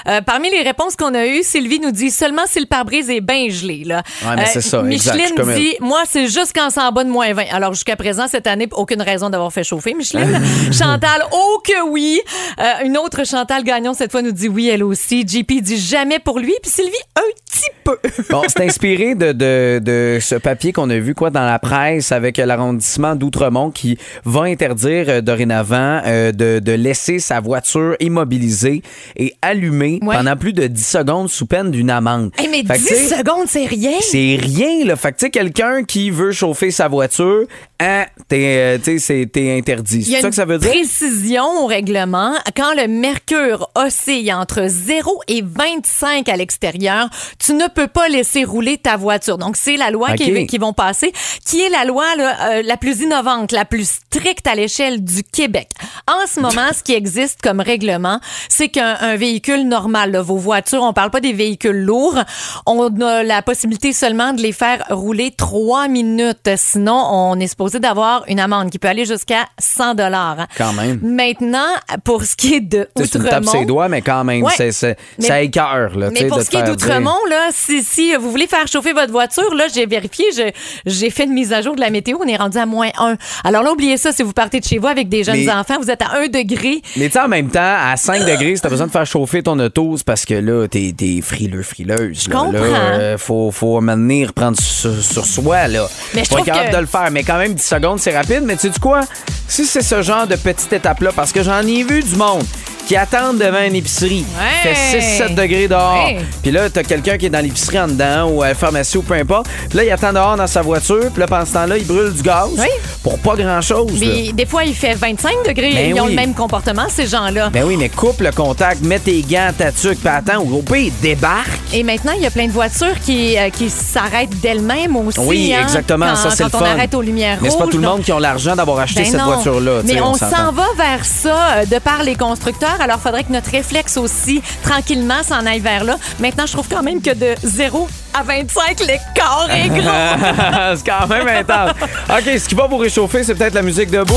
Euh, 0.08 0.20
parmi 0.20 0.50
les 0.50 0.62
réponses 0.62 0.96
qu'on 0.96 1.14
a 1.14 1.26
eues, 1.26 1.42
Sylvie 1.42 1.80
nous 1.80 1.90
dit 1.90 2.10
seulement 2.10 2.42
si 2.46 2.60
le 2.60 2.66
pare-brise 2.66 3.10
est 3.10 3.20
bien 3.20 3.48
gelé. 3.48 3.84
Là. 3.84 4.02
Ouais, 4.22 4.36
mais 4.36 4.46
c'est 4.46 4.60
ça, 4.60 4.82
Micheline 4.82 5.34
dit, 5.54 5.74
moi, 5.80 6.02
c'est 6.08 6.28
juste 6.28 6.52
quand 6.54 6.70
c'est 6.70 6.80
en 6.80 6.92
bas 6.92 7.04
de 7.04 7.10
moins 7.10 7.32
20. 7.32 7.44
Alors, 7.52 7.74
jusqu'à 7.74 7.96
présent, 7.96 8.28
cette 8.28 8.46
année, 8.46 8.68
aucune 8.72 9.02
raison 9.02 9.30
d'avoir 9.30 9.52
fait 9.52 9.64
chauffer, 9.64 9.94
Micheline. 9.94 10.40
Chantal, 10.72 11.22
oh 11.32 11.60
que 11.64 11.88
oui. 11.88 12.20
Euh, 12.58 12.84
une 12.84 12.96
autre 12.96 13.24
Chantal 13.26 13.64
Gagnon, 13.64 13.94
cette 13.94 14.10
fois, 14.10 14.22
nous 14.22 14.32
dit 14.32 14.48
oui, 14.48 14.68
elle 14.68 14.82
aussi. 14.82 15.26
JP 15.26 15.60
dit 15.60 15.78
jamais 15.78 16.18
pour 16.18 16.38
lui. 16.38 16.54
Puis 16.62 16.70
Sylvie, 16.70 16.92
un 17.16 17.20
petit 17.46 17.70
peu. 17.84 17.98
Bon, 18.30 18.42
c'est 18.48 18.64
inspiré 18.64 19.14
de, 19.14 19.32
de, 19.32 19.80
de 19.82 20.18
ce 20.20 20.34
papier 20.36 20.72
qu'on 20.80 20.90
a 20.90 20.98
vu 20.98 21.14
quoi 21.14 21.30
dans 21.30 21.44
la 21.44 21.58
presse 21.58 22.12
avec 22.12 22.38
l'arrondissement 22.38 23.14
d'Outremont 23.16 23.70
qui 23.70 23.98
va 24.24 24.42
interdire 24.42 25.06
euh, 25.08 25.20
dorénavant 25.20 26.00
euh, 26.06 26.32
de, 26.32 26.58
de 26.58 26.72
laisser 26.72 27.18
sa 27.18 27.40
voiture 27.40 27.96
immobilisée 28.00 28.82
et 29.16 29.34
allumée 29.42 29.98
Ouais. 30.02 30.16
pendant 30.16 30.36
plus 30.36 30.52
de 30.52 30.66
10 30.66 30.86
secondes 30.86 31.28
sous 31.28 31.46
peine 31.46 31.70
d'une 31.70 31.90
amende. 31.90 32.30
Hey, 32.38 32.48
mais 32.48 32.62
Fait 32.62 32.74
que, 32.74 32.78
10 32.78 32.86
tu 32.86 32.94
sais, 32.94 33.16
secondes, 33.16 33.46
c'est 33.46 33.66
rien. 33.66 33.92
c'est 34.00 34.38
rien, 34.40 34.84
là. 34.84 34.96
Fait 34.96 35.12
que, 35.12 35.18
tu 35.18 35.26
sais, 35.26 35.30
quelqu'un 35.30 35.84
qui 35.84 36.10
veut 36.10 36.32
chauffer 36.32 36.70
sa 36.70 36.88
voiture, 36.88 37.44
hein, 37.80 38.04
t'es, 38.28 38.78
euh, 38.80 39.26
t'es 39.26 39.56
interdit. 39.58 40.04
C'est 40.04 40.12
ça 40.20 40.26
une 40.26 40.30
que 40.30 40.34
ça 40.36 40.44
veut 40.44 40.58
dire? 40.58 40.70
précision 40.70 41.44
au 41.62 41.66
règlement. 41.66 42.32
Quand 42.56 42.72
le 42.76 42.88
mercure 42.88 43.68
oscille 43.74 44.32
entre 44.32 44.64
0 44.66 45.20
et 45.28 45.42
25 45.44 46.28
à 46.28 46.36
l'extérieur, 46.36 47.08
tu 47.38 47.52
ne 47.54 47.66
peux 47.68 47.88
pas 47.88 48.08
laisser 48.08 48.44
rouler 48.44 48.78
ta 48.78 48.96
voiture. 48.96 49.38
Donc, 49.38 49.56
c'est 49.56 49.76
la 49.76 49.90
loi 49.90 50.12
qui, 50.14 50.46
qui 50.46 50.58
vont 50.60 50.72
passer, 50.72 51.12
qui 51.44 51.60
est 51.60 51.68
la 51.70 51.84
loi 51.84 52.04
là, 52.16 52.36
euh, 52.52 52.62
la 52.64 52.76
plus 52.76 53.00
innovante, 53.00 53.52
la 53.52 53.64
plus 53.64 53.88
stricte 53.88 54.46
à 54.46 54.54
l'échelle 54.54 55.02
du 55.04 55.22
Québec. 55.24 55.68
En 56.06 56.26
ce 56.26 56.40
moment, 56.40 56.68
ce 56.76 56.82
qui 56.82 56.92
existe 56.94 57.40
comme 57.42 57.60
règlement, 57.60 58.20
c'est 58.48 58.68
qu'un 58.68 58.96
un 59.00 59.16
véhicule 59.16 59.66
normal, 59.66 60.12
là, 60.12 60.22
vos 60.22 60.36
voitures, 60.36 60.82
on 60.82 60.92
parle 60.92 61.10
pas 61.10 61.20
des 61.20 61.32
véhicules 61.32 61.82
lourds, 61.84 62.18
on 62.66 63.00
a 63.00 63.22
la 63.22 63.42
possibilité 63.42 63.92
seulement 63.92 64.32
de 64.32 64.40
les 64.42 64.52
faire 64.52 64.84
rouler 64.90 65.32
trois 65.36 65.88
minutes. 65.88 66.50
Sinon, 66.56 66.94
on 67.10 67.38
est 67.40 67.46
supposé 67.46 67.78
d'avoir 67.80 68.24
une 68.28 68.40
amende 68.40 68.70
qui 68.70 68.78
peut 68.78 68.88
aller 68.88 69.04
jusqu'à 69.04 69.46
100 69.58 69.94
dollars. 69.94 70.46
Quand 70.56 70.72
même. 70.74 71.00
Maintenant, 71.02 71.68
pour 72.04 72.24
ce 72.24 72.36
qui 72.36 72.54
est 72.54 72.60
de 72.60 72.88
Outremont, 72.98 73.50
ses 73.52 73.64
doigts, 73.64 73.88
mais 73.88 74.02
quand 74.02 74.24
même, 74.24 74.42
Ouais. 74.42 74.52
c'est, 74.56 74.72
c'est- 74.72 74.96
Mais- 75.18 75.26
ça 75.26 75.40
écœure, 75.40 75.96
là. 75.96 76.10
mais 76.12 76.26
pour 76.26 76.38
de 76.38 76.42
ce 76.42 76.50
qui 76.50 76.56
est 76.56 76.62
d'Outremont, 76.62 77.24
là, 77.28 77.48
si, 77.52 77.82
si 77.82 78.14
vous 78.16 78.30
voulez 78.30 78.46
faire 78.46 78.66
chauffer 78.66 78.92
votre 78.92 79.12
voiture, 79.12 79.54
là, 79.54 79.66
j'ai 79.72 79.86
vérifié, 79.86 80.26
je- 80.36 80.49
j'ai 80.86 81.10
fait 81.10 81.24
une 81.24 81.32
mise 81.32 81.52
à 81.52 81.62
jour 81.62 81.74
de 81.76 81.80
la 81.80 81.90
météo, 81.90 82.18
on 82.22 82.26
est 82.28 82.36
rendu 82.36 82.58
à 82.58 82.66
moins 82.66 82.88
1. 82.98 83.16
Alors 83.44 83.62
là, 83.62 83.72
oubliez 83.72 83.96
ça, 83.96 84.12
si 84.12 84.22
vous 84.22 84.32
partez 84.32 84.60
de 84.60 84.64
chez 84.64 84.78
vous 84.78 84.86
avec 84.86 85.08
des 85.08 85.24
jeunes 85.24 85.44
Mais- 85.44 85.50
enfants, 85.52 85.76
vous 85.80 85.90
êtes 85.90 86.02
à 86.02 86.16
1 86.18 86.28
degré. 86.28 86.82
Mais 86.96 87.08
tu 87.08 87.18
en 87.18 87.28
même 87.28 87.48
temps, 87.50 87.60
à 87.62 87.96
5 87.96 88.20
degrés, 88.24 88.56
si 88.56 88.62
t'as 88.62 88.68
besoin 88.68 88.86
de 88.86 88.92
faire 88.92 89.06
chauffer 89.06 89.42
ton 89.42 89.58
auto, 89.58 89.94
c'est 89.96 90.06
parce 90.06 90.24
que 90.24 90.34
là, 90.34 90.66
t'es, 90.68 90.94
t'es 90.96 91.20
frileux, 91.22 91.62
frileuse. 91.62 92.28
là. 92.28 92.34
comprends. 92.36 92.52
Là, 92.52 92.68
euh, 93.00 93.18
faut, 93.18 93.50
faut 93.50 93.80
maintenant 93.80 94.26
reprendre 94.26 94.58
sur, 94.60 94.94
sur 95.02 95.24
soi, 95.26 95.68
là. 95.68 95.86
Mais 96.14 96.24
je 96.24 96.30
Pas 96.30 96.42
capable 96.42 96.70
que- 96.70 96.76
de 96.76 96.80
le 96.80 96.86
faire, 96.86 97.08
mais 97.10 97.22
quand 97.22 97.38
même, 97.38 97.54
10 97.54 97.62
secondes, 97.64 97.98
c'est 97.98 98.16
rapide. 98.16 98.42
Mais 98.44 98.56
tu 98.56 98.68
sais 98.72 98.80
quoi? 98.80 99.00
Si 99.48 99.66
c'est 99.66 99.82
ce 99.82 100.02
genre 100.02 100.26
de 100.26 100.36
petite 100.36 100.72
étape-là, 100.72 101.10
parce 101.14 101.32
que 101.32 101.42
j'en 101.42 101.60
ai 101.60 101.82
vu 101.82 102.02
du 102.02 102.16
monde 102.16 102.44
qui 102.86 102.96
attendent 102.96 103.38
devant 103.38 103.62
une 103.62 103.76
épicerie, 103.76 104.24
Ouais. 104.38 104.74
fait 104.74 105.00
6-7 105.00 105.34
degrés 105.34 105.68
dehors, 105.68 106.04
Ouais. 106.06 106.18
puis 106.42 106.50
là, 106.50 106.68
t'as 106.70 106.82
quelqu'un 106.82 107.18
qui 107.18 107.26
est 107.26 107.30
dans 107.30 107.40
l'épicerie 107.44 107.78
en 107.78 107.86
dedans 107.88 108.28
ou 108.30 108.42
à 108.42 108.48
la 108.48 108.54
pharmacie 108.54 108.96
ou 108.98 109.02
peu 109.02 109.14
importe, 109.14 109.46
puis 109.68 109.78
là, 109.78 109.84
il 109.84 109.90
attend 109.90 110.12
dehors 110.12 110.36
dans 110.40 110.46
sa 110.46 110.62
voiture, 110.62 111.10
puis 111.12 111.20
là, 111.20 111.26
pendant 111.26 111.44
ce 111.46 111.52
temps-là, 111.52 111.78
il 111.78 111.86
brûle 111.86 112.12
du 112.12 112.22
gaz 112.22 112.48
Oui. 112.58 112.66
pour 113.02 113.18
pas 113.18 113.36
grand-chose. 113.36 113.92
Puis 113.98 114.32
des 114.32 114.46
fois, 114.46 114.64
il 114.64 114.74
fait 114.74 114.94
25 114.94 115.46
degrés. 115.46 115.72
Ben 115.72 115.90
Ils 115.94 116.00
ont 116.00 116.04
oui. 116.04 116.10
le 116.10 116.16
même 116.16 116.34
comportement, 116.34 116.84
ces 116.88 117.06
gens-là. 117.06 117.50
Ben 117.50 117.64
oui, 117.64 117.76
mais 117.76 117.88
coupe 117.88 118.20
le 118.20 118.32
contact, 118.32 118.82
mets 118.82 118.98
tes 118.98 119.22
gants, 119.22 119.50
ta 119.56 119.70
tuque, 119.72 119.98
puis 120.00 120.08
attends, 120.08 120.40
au 120.42 120.62
pire, 120.62 120.92
débarque. 121.02 121.48
Et 121.72 121.82
maintenant, 121.82 122.12
il 122.16 122.22
y 122.22 122.26
a 122.26 122.30
plein 122.30 122.46
de 122.46 122.52
voitures 122.52 122.98
qui, 123.04 123.36
euh, 123.38 123.50
qui 123.50 123.70
s'arrêtent 123.70 124.38
d'elles-mêmes 124.40 124.96
aussi. 124.96 125.18
Oui, 125.20 125.52
hein, 125.54 125.62
exactement, 125.62 126.06
quand, 126.10 126.16
ça, 126.16 126.30
c'est 126.30 126.44
quand 126.44 126.58
le 126.58 126.64
on 126.64 126.66
fun. 126.66 126.72
arrête 126.72 126.94
aux 126.94 127.02
lumières 127.02 127.38
Mais 127.42 127.50
c'est 127.50 127.58
pas 127.58 127.66
tout 127.66 127.76
le 127.76 127.82
donc- 127.82 127.92
monde 127.96 128.02
qui 128.02 128.12
a 128.12 128.18
l'argent 128.20 128.56
d'avoir 128.56 128.78
acheté 128.80 129.02
Ben 129.02 129.10
cette 129.10 129.20
non. 129.20 129.26
voiture-là. 129.26 129.80
tu 129.86 129.92
Mais 129.94 130.00
on, 130.00 130.14
s'entend. 130.14 130.36
s'en 130.36 130.52
va 130.52 130.66
vers 130.76 131.04
ça 131.04 131.36
euh, 131.58 131.64
de 131.66 131.78
par 131.78 132.02
les 132.02 132.14
constructeurs. 132.16 132.76
Alors, 132.80 132.96
il 132.98 133.02
faudrait 133.02 133.24
que 133.24 133.32
notre 133.32 133.50
réflexe 133.50 133.96
aussi, 133.96 134.42
tranquillement, 134.62 135.22
s'en 135.26 135.44
aille 135.46 135.60
vers 135.60 135.84
là. 135.84 135.96
Maintenant, 136.18 136.46
je 136.46 136.52
trouve 136.52 136.68
quand 136.68 136.82
même 136.82 137.00
que 137.02 137.14
de 137.14 137.34
0 137.44 137.88
à 138.14 138.22
25, 138.22 138.80
l'écart 138.80 139.48
est 139.50 139.68
gros. 139.68 139.80
c'est 140.76 140.86
quand 140.86 141.06
même 141.08 141.28
intense. 141.28 141.72
OK, 142.08 142.38
ce 142.38 142.48
qui 142.48 142.54
va 142.54 142.66
vous 142.66 142.76
réchauffer, 142.78 143.24
c'est 143.24 143.34
peut-être 143.34 143.54
la 143.54 143.62
musique 143.62 143.90
de 143.90 144.02
Beau. 144.02 144.14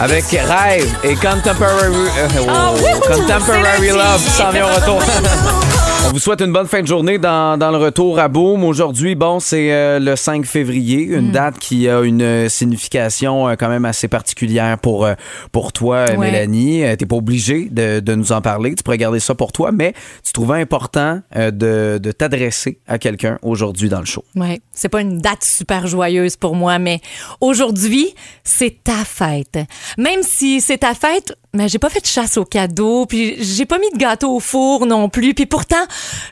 Avec 0.00 0.24
Rêve 0.30 0.88
et 1.02 1.14
Contemporary, 1.14 1.92
euh, 2.18 2.28
oh, 2.40 2.46
Ah! 2.48 2.72
Contemporary 3.06 3.88
le 3.88 3.96
Love 3.96 4.24
qui 4.24 4.30
s'en 4.30 4.50
vient 4.50 4.64
au 4.66 4.74
retour. 4.74 5.02
On 6.06 6.12
vous 6.12 6.18
souhaite 6.20 6.40
une 6.40 6.52
bonne 6.54 6.66
fin 6.66 6.80
de 6.80 6.86
journée 6.86 7.18
dans, 7.18 7.58
dans 7.58 7.70
le 7.70 7.76
retour 7.76 8.18
à 8.18 8.28
Boom. 8.28 8.64
Aujourd'hui, 8.64 9.14
bon, 9.14 9.40
c'est 9.40 9.72
euh, 9.72 9.98
le 9.98 10.16
5 10.16 10.46
février, 10.46 11.02
une 11.02 11.32
date 11.32 11.58
qui 11.58 11.86
a 11.86 12.00
une 12.00 12.22
euh, 12.22 12.48
signification 12.48 13.46
euh, 13.48 13.56
quand 13.56 13.68
même 13.68 13.84
assez 13.84 14.08
particulière 14.08 14.78
pour, 14.78 15.04
euh, 15.04 15.14
pour 15.52 15.72
toi, 15.72 16.06
Ouais. 16.08 16.16
Mélanie. 16.16 16.82
T'es 16.96 17.04
pas 17.04 17.16
obligé 17.16 17.68
de, 17.70 18.00
de 18.00 18.14
nous 18.14 18.32
en 18.32 18.40
parler. 18.40 18.74
Tu 18.74 18.82
pourrais 18.82 18.96
garder 18.96 19.20
ça 19.20 19.34
pour 19.34 19.52
toi, 19.52 19.70
mais 19.70 19.92
tu 20.24 20.32
trouvais 20.32 20.60
important 20.60 21.20
de, 21.36 21.98
de 21.98 22.12
t'adresser 22.12 22.78
à 22.86 22.98
quelqu'un 22.98 23.38
aujourd'hui 23.42 23.88
dans 23.90 24.00
le 24.00 24.06
show. 24.06 24.24
Ouais, 24.34 24.60
c'est 24.72 24.88
pas 24.88 25.00
une 25.02 25.18
date 25.18 25.44
super 25.44 25.86
joyeuse 25.86 26.36
pour 26.36 26.54
moi, 26.56 26.78
mais 26.78 27.00
aujourd'hui, 27.42 28.14
c'est 28.44 28.82
ta 28.82 29.04
fête. 29.04 29.58
Même 29.98 30.20
si 30.22 30.60
c'est 30.60 30.78
ta 30.78 30.94
fête, 30.94 31.34
mais 31.54 31.68
j'ai 31.68 31.78
pas 31.78 31.88
fait 31.90 32.00
de 32.00 32.06
chasse 32.06 32.36
aux 32.36 32.44
cadeaux, 32.44 33.06
puis 33.06 33.36
j'ai 33.42 33.66
pas 33.66 33.78
mis 33.78 33.90
de 33.92 33.98
gâteau 33.98 34.36
au 34.36 34.40
four 34.40 34.86
non 34.86 35.08
plus, 35.08 35.34
puis 35.34 35.46
pourtant, 35.46 35.76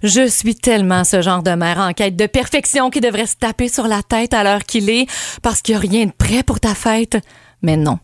je 0.02 0.28
suis 0.28 0.54
tellement 0.54 1.04
ce 1.04 1.22
genre 1.22 1.42
de 1.42 1.52
mère 1.52 1.78
en 1.78 1.92
quête 1.92 2.16
de 2.16 2.26
perfection 2.26 2.90
qui 2.90 3.00
devrait 3.00 3.26
se 3.26 3.36
taper 3.36 3.68
sur 3.68 3.88
la 3.88 4.02
tête 4.02 4.34
à 4.34 4.44
l'heure 4.44 4.64
qu'il 4.64 4.90
est 4.90 5.06
parce 5.42 5.62
qu'il 5.62 5.74
y 5.74 5.76
a 5.76 5.80
rien 5.80 6.06
de 6.06 6.12
prêt 6.12 6.42
pour 6.42 6.60
ta 6.60 6.74
fête. 6.74 7.18
Mais 7.62 7.76
non. 7.76 7.98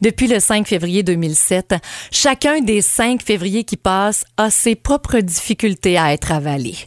Depuis 0.00 0.26
le 0.26 0.40
5 0.40 0.66
février 0.66 1.02
2007, 1.02 1.74
chacun 2.10 2.60
des 2.60 2.82
5 2.82 3.22
février 3.22 3.64
qui 3.64 3.76
passent 3.76 4.24
a 4.36 4.50
ses 4.50 4.74
propres 4.74 5.18
difficultés 5.18 5.98
à 5.98 6.12
être 6.12 6.32
avalées. 6.32 6.78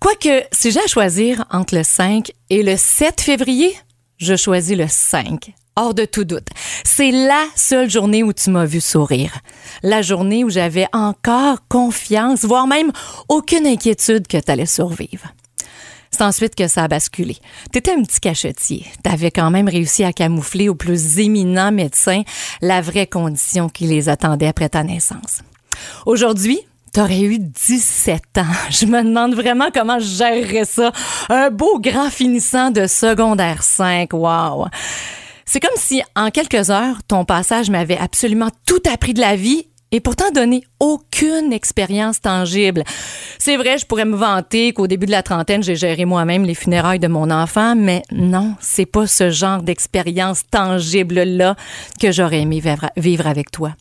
Quoique, 0.00 0.44
si 0.52 0.70
j'ai 0.70 0.80
à 0.80 0.86
choisir 0.86 1.44
entre 1.50 1.74
le 1.74 1.82
5 1.82 2.30
et 2.50 2.62
le 2.62 2.76
7 2.76 3.20
février, 3.20 3.74
je 4.18 4.36
choisis 4.36 4.76
le 4.76 4.86
5. 4.88 5.52
Hors 5.80 5.94
de 5.94 6.04
tout 6.04 6.24
doute. 6.24 6.48
C'est 6.84 7.12
la 7.12 7.44
seule 7.54 7.88
journée 7.88 8.24
où 8.24 8.32
tu 8.32 8.50
m'as 8.50 8.64
vu 8.64 8.80
sourire. 8.80 9.38
La 9.84 10.02
journée 10.02 10.42
où 10.42 10.50
j'avais 10.50 10.88
encore 10.92 11.68
confiance, 11.68 12.44
voire 12.44 12.66
même 12.66 12.90
aucune 13.28 13.64
inquiétude 13.64 14.26
que 14.26 14.38
tu 14.38 14.50
allais 14.50 14.66
survivre. 14.66 15.32
C'est 16.10 16.22
ensuite 16.22 16.56
que 16.56 16.66
ça 16.66 16.82
a 16.82 16.88
basculé. 16.88 17.36
T'étais 17.70 17.92
un 17.92 18.02
petit 18.02 18.18
cachetier. 18.18 18.86
T'avais 19.04 19.30
quand 19.30 19.52
même 19.52 19.68
réussi 19.68 20.02
à 20.02 20.12
camoufler 20.12 20.68
aux 20.68 20.74
plus 20.74 21.20
éminents 21.20 21.70
médecins 21.70 22.22
la 22.60 22.80
vraie 22.80 23.06
condition 23.06 23.68
qui 23.68 23.84
les 23.84 24.08
attendait 24.08 24.48
après 24.48 24.70
ta 24.70 24.82
naissance. 24.82 25.42
Aujourd'hui, 26.06 26.58
T'aurais 26.92 27.20
eu 27.20 27.38
17 27.38 28.38
ans. 28.38 28.42
Je 28.70 28.86
me 28.86 29.04
demande 29.04 29.34
vraiment 29.34 29.68
comment 29.72 30.00
je 30.00 30.06
gérerais 30.06 30.64
ça. 30.64 30.90
Un 31.28 31.50
beau 31.50 31.78
grand 31.78 32.08
finissant 32.08 32.70
de 32.70 32.86
secondaire 32.86 33.62
5. 33.62 34.12
Wow. 34.14 34.68
C'est 35.50 35.60
comme 35.60 35.70
si, 35.76 36.02
en 36.14 36.30
quelques 36.30 36.68
heures, 36.68 36.96
ton 37.08 37.24
passage 37.24 37.70
m'avait 37.70 37.96
absolument 37.96 38.50
tout 38.66 38.82
appris 38.92 39.14
de 39.14 39.20
la 39.20 39.34
vie 39.34 39.66
et 39.92 40.00
pourtant 40.00 40.30
donné 40.30 40.62
aucune 40.78 41.54
expérience 41.54 42.20
tangible. 42.20 42.84
C'est 43.38 43.56
vrai, 43.56 43.78
je 43.78 43.86
pourrais 43.86 44.04
me 44.04 44.14
vanter 44.14 44.74
qu'au 44.74 44.86
début 44.86 45.06
de 45.06 45.10
la 45.10 45.22
trentaine, 45.22 45.62
j'ai 45.62 45.74
géré 45.74 46.04
moi-même 46.04 46.44
les 46.44 46.54
funérailles 46.54 46.98
de 46.98 47.08
mon 47.08 47.30
enfant, 47.30 47.74
mais 47.74 48.02
non, 48.12 48.56
c'est 48.60 48.84
pas 48.84 49.06
ce 49.06 49.30
genre 49.30 49.62
d'expérience 49.62 50.42
tangible-là 50.50 51.56
que 51.98 52.12
j'aurais 52.12 52.40
aimé 52.40 52.60
vivre- 52.98 53.26
avec 53.26 53.50
toi. 53.50 53.72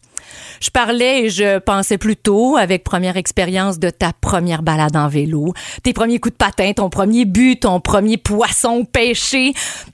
Je 0.60 0.70
parlais 0.70 1.24
et 1.24 1.30
je 1.30 1.60
pensais 1.60 1.98
plutôt, 1.98 2.58
avec 2.58 2.84
première 2.84 3.18
expérience, 3.18 3.80
de 3.80 3.90
ta 3.90 4.14
première 4.14 4.64
balade 4.64 4.96
en 4.96 5.08
vélo, 5.08 5.54
tes 5.84 5.94
premiers 5.94 6.20
coups 6.20 6.34
de 6.34 6.38
patin, 6.38 6.74
ton 6.74 6.90
premier 6.90 7.26
but, 7.26 7.62
ton 7.62 7.80
premier 7.80 8.18
poisson 8.18 8.86
pêché. 8.86 9.54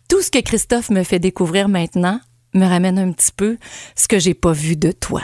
Tout 0.10 0.22
ce 0.22 0.32
que 0.32 0.40
Christophe 0.40 0.90
me 0.90 1.04
fait 1.04 1.20
découvrir 1.20 1.70
maintenant 1.70 2.20
me 2.54 2.66
ramène 2.66 3.00
un 3.00 3.12
petit 3.12 3.32
peu 3.36 3.58
ce 3.96 4.08
que 4.08 4.20
j'ai 4.20 4.34
pas 4.34 4.52
vu 4.52 4.76
de 4.76 4.92
toi. 4.92 5.22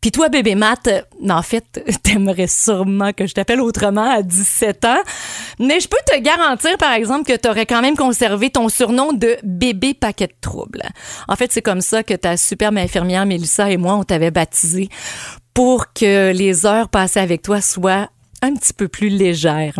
Puis 0.00 0.12
toi, 0.12 0.28
bébé 0.28 0.54
Matt, 0.54 0.88
euh, 0.88 1.02
en 1.28 1.42
fait, 1.42 1.84
t'aimerais 2.02 2.46
sûrement 2.46 3.12
que 3.12 3.26
je 3.26 3.34
t'appelle 3.34 3.60
autrement 3.60 4.10
à 4.10 4.22
17 4.22 4.84
ans. 4.84 5.02
Mais 5.58 5.80
je 5.80 5.88
peux 5.88 5.96
te 6.06 6.18
garantir, 6.20 6.76
par 6.78 6.92
exemple, 6.92 7.30
que 7.30 7.36
t'aurais 7.36 7.66
quand 7.66 7.82
même 7.82 7.96
conservé 7.96 8.50
ton 8.50 8.68
surnom 8.68 9.12
de 9.12 9.36
bébé 9.42 9.94
paquet 9.94 10.28
de 10.28 10.36
troubles. 10.40 10.82
En 11.28 11.36
fait, 11.36 11.52
c'est 11.52 11.62
comme 11.62 11.80
ça 11.80 12.02
que 12.02 12.14
ta 12.14 12.36
superbe 12.36 12.78
infirmière 12.78 13.26
Mélissa 13.26 13.70
et 13.70 13.76
moi, 13.76 13.94
on 13.94 14.04
t'avait 14.04 14.30
baptisé 14.30 14.88
pour 15.54 15.92
que 15.92 16.32
les 16.32 16.66
heures 16.66 16.88
passées 16.88 17.20
avec 17.20 17.42
toi 17.42 17.60
soient 17.60 18.08
un 18.42 18.54
petit 18.54 18.72
peu 18.72 18.88
plus 18.88 19.08
légères. 19.08 19.78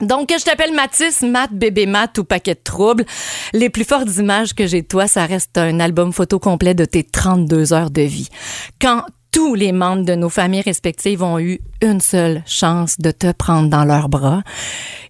Donc, 0.00 0.30
que 0.30 0.38
je 0.38 0.44
t'appelle 0.44 0.74
Mathis, 0.74 1.22
Matt, 1.22 1.52
bébé 1.52 1.86
Matt 1.86 2.16
ou 2.18 2.24
paquet 2.24 2.54
de 2.54 2.60
troubles. 2.62 3.04
Les 3.52 3.68
plus 3.68 3.84
fortes 3.84 4.16
images 4.16 4.54
que 4.54 4.66
j'ai 4.66 4.82
de 4.82 4.86
toi, 4.86 5.06
ça 5.06 5.26
reste 5.26 5.58
un 5.58 5.78
album 5.78 6.12
photo 6.12 6.38
complet 6.38 6.74
de 6.74 6.86
tes 6.86 7.04
32 7.04 7.72
heures 7.72 7.90
de 7.90 8.02
vie. 8.02 8.28
Quand 8.80 9.04
tous 9.32 9.54
les 9.54 9.72
membres 9.72 10.04
de 10.04 10.14
nos 10.14 10.28
familles 10.28 10.62
respectives 10.62 11.22
ont 11.22 11.38
eu 11.38 11.60
une 11.82 12.00
seule 12.00 12.42
chance 12.46 12.96
de 12.98 13.10
te 13.10 13.32
prendre 13.32 13.68
dans 13.68 13.84
leurs 13.84 14.08
bras. 14.08 14.42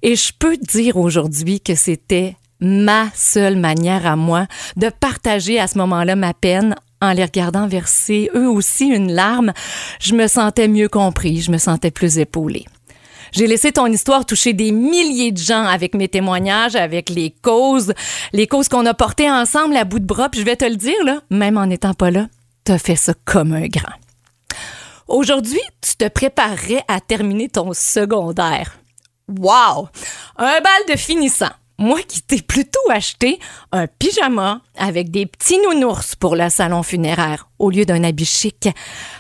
Et 0.03 0.17
je 0.17 0.33
peux 0.39 0.57
te 0.57 0.67
dire 0.67 0.97
aujourd'hui 0.97 1.61
que 1.61 1.75
c'était 1.75 2.37
ma 2.61 3.09
seule 3.15 3.57
manière 3.57 4.07
à 4.07 4.17
moi 4.17 4.47
de 4.77 4.89
partager 4.89 5.59
à 5.59 5.67
ce 5.67 5.79
moment-là 5.79 6.17
ma 6.17 6.35
peine 6.35 6.75
en 7.01 7.13
les 7.13 7.25
regardant 7.25 7.67
verser 7.67 8.31
eux 8.35 8.49
aussi 8.49 8.87
une 8.87 9.13
larme. 9.13 9.53
Je 10.01 10.15
me 10.15 10.27
sentais 10.27 10.69
mieux 10.69 10.89
compris, 10.89 11.41
je 11.41 11.51
me 11.51 11.59
sentais 11.59 11.91
plus 11.91 12.19
épaulée. 12.19 12.67
J'ai 13.33 13.47
laissé 13.47 13.73
ton 13.73 13.87
histoire 13.87 14.27
toucher 14.27 14.53
des 14.53 14.73
milliers 14.73 15.33
de 15.33 15.39
gens 15.39 15.65
avec 15.65 15.95
mes 15.95 16.09
témoignages, 16.09 16.75
avec 16.77 17.09
les 17.11 17.33
causes, 17.43 17.95
les 18.33 18.47
causes 18.47 18.69
qu'on 18.69 18.85
a 18.87 18.95
portées 18.95 19.31
ensemble 19.31 19.77
à 19.77 19.85
bout 19.85 20.01
de 20.01 20.05
bras. 20.05 20.29
Puis 20.29 20.41
je 20.41 20.45
vais 20.45 20.57
te 20.57 20.65
le 20.65 20.77
dire, 20.77 21.05
là, 21.05 21.21
même 21.31 21.57
en 21.57 21.67
n'étant 21.67 21.95
pas 21.95 22.11
là, 22.11 22.27
t'as 22.65 22.79
fait 22.79 22.97
ça 22.97 23.15
comme 23.25 23.53
un 23.53 23.69
grand. 23.69 23.95
Aujourd'hui, 25.11 25.61
tu 25.81 25.97
te 25.97 26.07
préparerais 26.07 26.85
à 26.87 27.01
terminer 27.01 27.49
ton 27.49 27.73
secondaire. 27.73 28.79
Wow! 29.29 29.89
Un 30.37 30.61
bal 30.61 30.83
de 30.89 30.97
finissant. 30.97 31.51
Moi 31.79 32.01
qui 32.07 32.23
t'ai 32.23 32.41
plutôt 32.41 32.79
acheté 32.89 33.41
un 33.73 33.89
pyjama 33.89 34.61
avec 34.77 35.11
des 35.11 35.27
petits 35.27 35.59
nounours 35.59 36.15
pour 36.15 36.37
le 36.37 36.49
salon 36.49 36.85
funéraire 36.85 37.49
au 37.59 37.71
lieu 37.71 37.85
d'un 37.85 38.05
habit 38.05 38.25
chic 38.25 38.69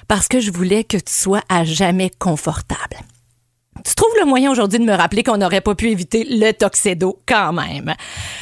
parce 0.06 0.28
que 0.28 0.38
je 0.38 0.52
voulais 0.52 0.84
que 0.84 0.96
tu 0.96 1.12
sois 1.12 1.42
à 1.48 1.64
jamais 1.64 2.12
confortable. 2.20 2.98
Tu 3.84 3.94
trouves 3.94 4.14
le 4.18 4.26
moyen 4.26 4.50
aujourd'hui 4.50 4.78
de 4.78 4.84
me 4.84 4.94
rappeler 4.94 5.22
qu'on 5.22 5.36
n'aurait 5.36 5.60
pas 5.60 5.74
pu 5.74 5.90
éviter 5.90 6.26
le 6.28 6.52
toxédo 6.52 7.18
quand 7.26 7.52
même? 7.52 7.94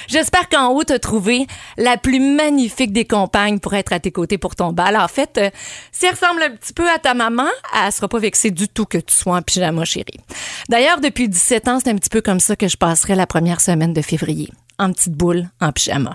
J'espère 0.09 0.49
qu'en 0.49 0.69
haut, 0.69 0.85
tu 0.85 0.93
as 0.93 0.99
trouvé 0.99 1.47
la 1.77 1.97
plus 1.97 2.21
magnifique 2.21 2.93
des 2.93 3.05
compagnes 3.05 3.59
pour 3.59 3.75
être 3.75 3.93
à 3.93 4.01
tes 4.01 4.11
côtés 4.11 4.39
pour 4.39 4.57
ton 4.57 4.73
bal. 4.73 4.97
En 4.97 5.09
fait, 5.09 5.39
euh, 5.39 5.51
si 5.93 6.07
elle 6.07 6.13
ressemble 6.13 6.43
un 6.43 6.51
petit 6.51 6.73
peu 6.73 6.89
à 6.89 6.99
ta 6.99 7.15
maman, 7.15 7.49
elle 7.75 7.93
sera 7.93 8.09
pas 8.09 8.19
vexée 8.19 8.51
du 8.51 8.69
tout 8.69 8.87
que 8.87 8.99
tu 8.99 9.15
sois 9.15 9.37
en 9.37 9.43
pyjama, 9.43 9.85
chérie. 9.85 10.21
D'ailleurs, 10.69 11.01
depuis 11.01 11.29
17 11.29 11.69
ans, 11.69 11.79
c'est 11.83 11.91
un 11.91 11.97
petit 11.97 12.11
peu 12.11 12.21
comme 12.21 12.41
ça 12.41 12.57
que 12.57 12.69
je 12.69 12.77
passerai 12.77 13.15
la 13.15 13.27
première 13.27 13.61
semaine 13.61 13.93
de 13.93 14.03
février 14.03 14.51
en 14.79 14.93
petite 14.93 15.15
boule, 15.15 15.49
en 15.61 15.73
pyjama. 15.73 16.15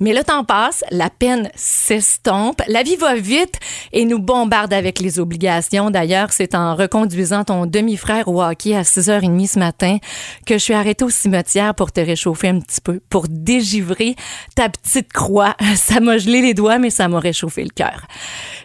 Mais 0.00 0.12
le 0.12 0.22
temps 0.22 0.44
passe, 0.44 0.84
la 0.90 1.10
peine 1.10 1.50
s'estompe, 1.54 2.60
la 2.68 2.82
vie 2.82 2.96
va 2.96 3.14
vite 3.14 3.58
et 3.92 4.04
nous 4.04 4.18
bombarde 4.18 4.72
avec 4.72 5.00
les 5.00 5.18
obligations. 5.18 5.90
D'ailleurs, 5.90 6.32
c'est 6.32 6.54
en 6.54 6.74
reconduisant 6.74 7.44
ton 7.44 7.66
demi-frère 7.66 8.28
au 8.28 8.42
hockey 8.42 8.76
à 8.76 8.82
6h30 8.82 9.52
ce 9.52 9.58
matin 9.58 9.98
que 10.46 10.54
je 10.54 10.58
suis 10.58 10.74
arrêtée 10.74 11.04
au 11.04 11.10
cimetière 11.10 11.74
pour 11.74 11.92
te 11.92 12.00
réchauffer 12.00 12.48
un 12.48 12.60
petit 12.60 12.80
peu, 12.80 13.00
pour 13.08 13.26
dégivrer 13.28 14.16
ta 14.54 14.68
petite 14.68 15.12
croix. 15.12 15.56
Ça 15.76 16.00
m'a 16.00 16.18
gelé 16.18 16.42
les 16.42 16.54
doigts, 16.54 16.78
mais 16.78 16.90
ça 16.90 17.08
m'a 17.08 17.20
réchauffé 17.20 17.62
le 17.62 17.70
cœur. 17.70 18.06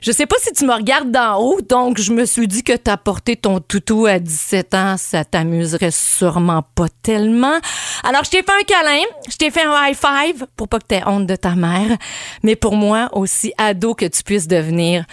Je 0.01 0.12
sais 0.12 0.25
pas 0.25 0.36
si 0.39 0.53
tu 0.53 0.65
me 0.65 0.74
regardes 0.74 1.12
d'en 1.12 1.38
haut, 1.38 1.62
donc 1.62 2.00
je 2.00 2.13
me 2.13 2.25
suis 2.25 2.48
dit 2.48 2.63
que 2.63 2.74
t'as 2.74 2.98
porté 2.98 3.36
ton 3.36 3.60
toutou 3.60 4.05
à 4.05 4.19
17 4.19 4.74
ans, 4.74 4.96
ça 4.98 5.25
t'amuserait 5.25 5.91
sûrement 5.91 6.63
pas 6.75 6.88
tellement. 7.01 7.60
Alors, 8.03 8.24
je 8.24 8.29
t'ai 8.29 8.43
fait 8.43 8.51
un 8.51 8.63
câlin, 8.63 9.01
je 9.30 9.38
t'ai 9.38 9.52
fait 9.52 9.64
un 9.64 9.74
high 9.74 9.96
five 9.96 10.46
pour 10.56 10.68
pas 10.68 10.80
que 10.80 10.86
t'aies 10.86 11.04
honte 11.06 11.28
de 11.28 11.36
ta 11.36 11.56
mère, 11.56 11.98
mais 12.44 12.56
pour 12.56 12.76
moi, 12.76 13.10
aussi 13.14 13.54
ado 13.58 13.94
que 13.94 14.06
tu 14.06 14.24
puisses 14.24 14.48
devenir, 14.48 15.06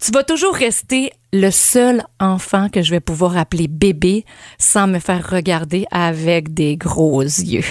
tu 0.00 0.12
vas 0.12 0.22
toujours 0.22 0.54
rester 0.54 1.10
le 1.32 1.50
seul 1.50 2.04
enfant 2.20 2.68
que 2.68 2.82
je 2.82 2.90
vais 2.90 3.00
pouvoir 3.00 3.36
appeler 3.36 3.66
bébé 3.68 4.24
sans 4.58 4.86
me 4.86 4.98
faire 4.98 5.28
regarder 5.28 5.86
avec 5.90 6.54
des 6.54 6.76
gros 6.76 7.22
yeux. 7.22 7.64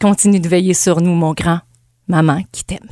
Continue 0.00 0.40
de 0.40 0.48
veiller 0.48 0.74
sur 0.74 1.00
nous, 1.00 1.14
mon 1.14 1.32
grand. 1.32 1.60
Maman 2.08 2.42
qui 2.50 2.64
t'aime. 2.64 2.88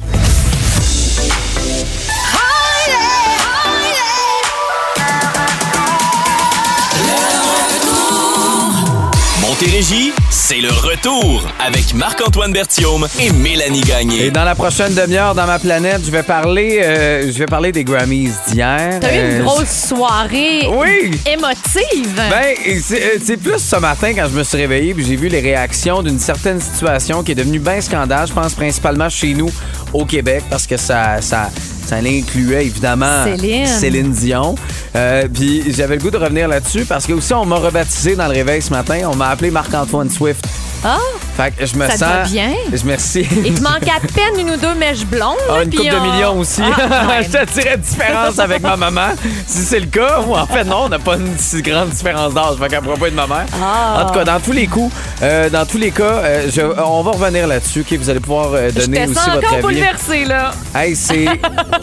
Montérégie, 9.40 10.12
c'est 10.50 10.60
le 10.60 10.68
retour 10.72 11.46
avec 11.64 11.94
Marc-Antoine 11.94 12.52
Berthiaume 12.52 13.06
et 13.20 13.30
Mélanie 13.30 13.82
Gagné. 13.82 14.26
Et 14.26 14.30
dans 14.32 14.42
la 14.42 14.56
prochaine 14.56 14.92
demi-heure, 14.92 15.32
dans 15.32 15.46
ma 15.46 15.60
planète, 15.60 16.00
je 16.04 16.10
vais 16.10 16.24
parler, 16.24 16.80
euh, 16.82 17.30
je 17.32 17.38
vais 17.38 17.46
parler 17.46 17.70
des 17.70 17.84
Grammys 17.84 18.32
d'hier. 18.48 18.98
T'as 19.00 19.14
eu 19.14 19.18
Euh, 19.18 19.36
une 19.38 19.44
grosse 19.44 19.70
soirée 19.88 20.66
Oui. 20.68 21.12
émotive. 21.24 22.16
Ben, 22.16 22.54
euh, 22.66 23.18
c'est 23.24 23.36
plus 23.36 23.60
ce 23.60 23.76
matin 23.76 24.12
quand 24.12 24.26
je 24.28 24.36
me 24.36 24.42
suis 24.42 24.56
réveillé 24.56 24.92
puis 24.92 25.04
j'ai 25.06 25.14
vu 25.14 25.28
les 25.28 25.38
réactions 25.40 26.02
d'une 26.02 26.18
certaine 26.18 26.60
situation 26.60 27.22
qui 27.22 27.30
est 27.30 27.36
devenue 27.36 27.60
bien 27.60 27.80
scandale. 27.80 28.26
Je 28.26 28.32
pense 28.32 28.54
principalement 28.54 29.08
chez 29.08 29.34
nous 29.34 29.50
au 29.92 30.04
Québec 30.04 30.42
parce 30.50 30.66
que 30.66 30.76
ça, 30.76 31.20
ça, 31.20 31.48
ça 31.90 31.96
incluait 31.96 32.66
évidemment 32.66 33.24
Céline. 33.24 33.66
Céline 33.66 34.12
Dion. 34.12 34.54
Euh, 34.96 35.26
puis 35.32 35.64
j'avais 35.74 35.96
le 35.96 36.00
goût 36.02 36.10
de 36.10 36.16
revenir 36.16 36.46
là-dessus 36.48 36.84
parce 36.84 37.06
que 37.06 37.12
aussi 37.12 37.34
on 37.34 37.44
m'a 37.44 37.56
rebaptisé 37.56 38.14
dans 38.16 38.26
le 38.26 38.32
réveil 38.34 38.62
ce 38.62 38.70
matin. 38.70 39.00
On 39.12 39.16
m'a 39.16 39.28
appelé 39.28 39.50
Marc-Antoine 39.50 40.08
Swift. 40.10 40.44
Ah, 40.82 40.96
Fait 41.36 41.50
que 41.54 41.66
je 41.66 41.76
me 41.76 41.86
Ça 41.90 41.96
sens. 42.24 42.30
bien? 42.32 42.52
Je 42.72 42.84
merci. 42.86 43.26
il 43.44 43.52
te 43.52 43.62
manque 43.62 43.82
à 43.86 44.00
peine 44.14 44.38
une 44.40 44.50
ou 44.54 44.56
deux 44.56 44.74
mèches 44.76 45.04
blondes. 45.04 45.36
Ah, 45.50 45.62
une 45.62 45.68
coupe 45.74 45.84
de 45.84 45.94
on- 45.94 46.10
millions 46.14 46.38
aussi. 46.38 46.62
Ah, 46.90 47.18
je 47.22 47.28
te 47.28 47.52
dirais 47.52 47.76
différence 47.76 48.38
avec 48.38 48.62
ma 48.62 48.76
maman. 48.78 49.08
Si 49.46 49.58
c'est 49.58 49.80
le 49.80 49.86
cas, 49.86 50.20
ou 50.26 50.34
en 50.34 50.46
fait, 50.46 50.64
non, 50.64 50.84
on 50.84 50.88
n'a 50.88 50.98
pas 50.98 51.16
une 51.16 51.36
si 51.36 51.60
grande 51.60 51.90
différence 51.90 52.32
d'âge. 52.32 52.54
Fait 52.58 52.68
qu'elle 52.68 52.80
pourra 52.80 52.96
pas 52.96 53.08
être 53.08 53.14
ma 53.14 53.26
mère. 53.26 53.44
Ah. 53.62 54.02
En 54.02 54.06
tout 54.06 54.14
cas, 54.14 54.24
dans 54.24 54.40
tous 54.40 54.52
les 54.52 54.66
coups, 54.66 54.90
euh, 55.22 55.50
dans 55.50 55.66
tous 55.66 55.76
les 55.76 55.90
cas, 55.90 56.02
euh, 56.24 56.50
je- 56.50 56.62
on 56.82 57.02
va 57.02 57.10
revenir 57.10 57.46
là-dessus. 57.46 57.84
Vous 58.00 58.08
allez 58.08 58.20
pouvoir 58.20 58.48
euh, 58.54 58.70
Je 58.74 58.80
donner 58.86 59.04
te 59.04 59.10
aussi 59.10 59.14
sens 59.16 59.26
votre 59.34 59.38
encore 59.38 59.52
avis. 59.52 59.62
bouleversée, 59.62 60.24
là. 60.24 60.52
Hey, 60.74 60.96
c'est. 60.96 61.26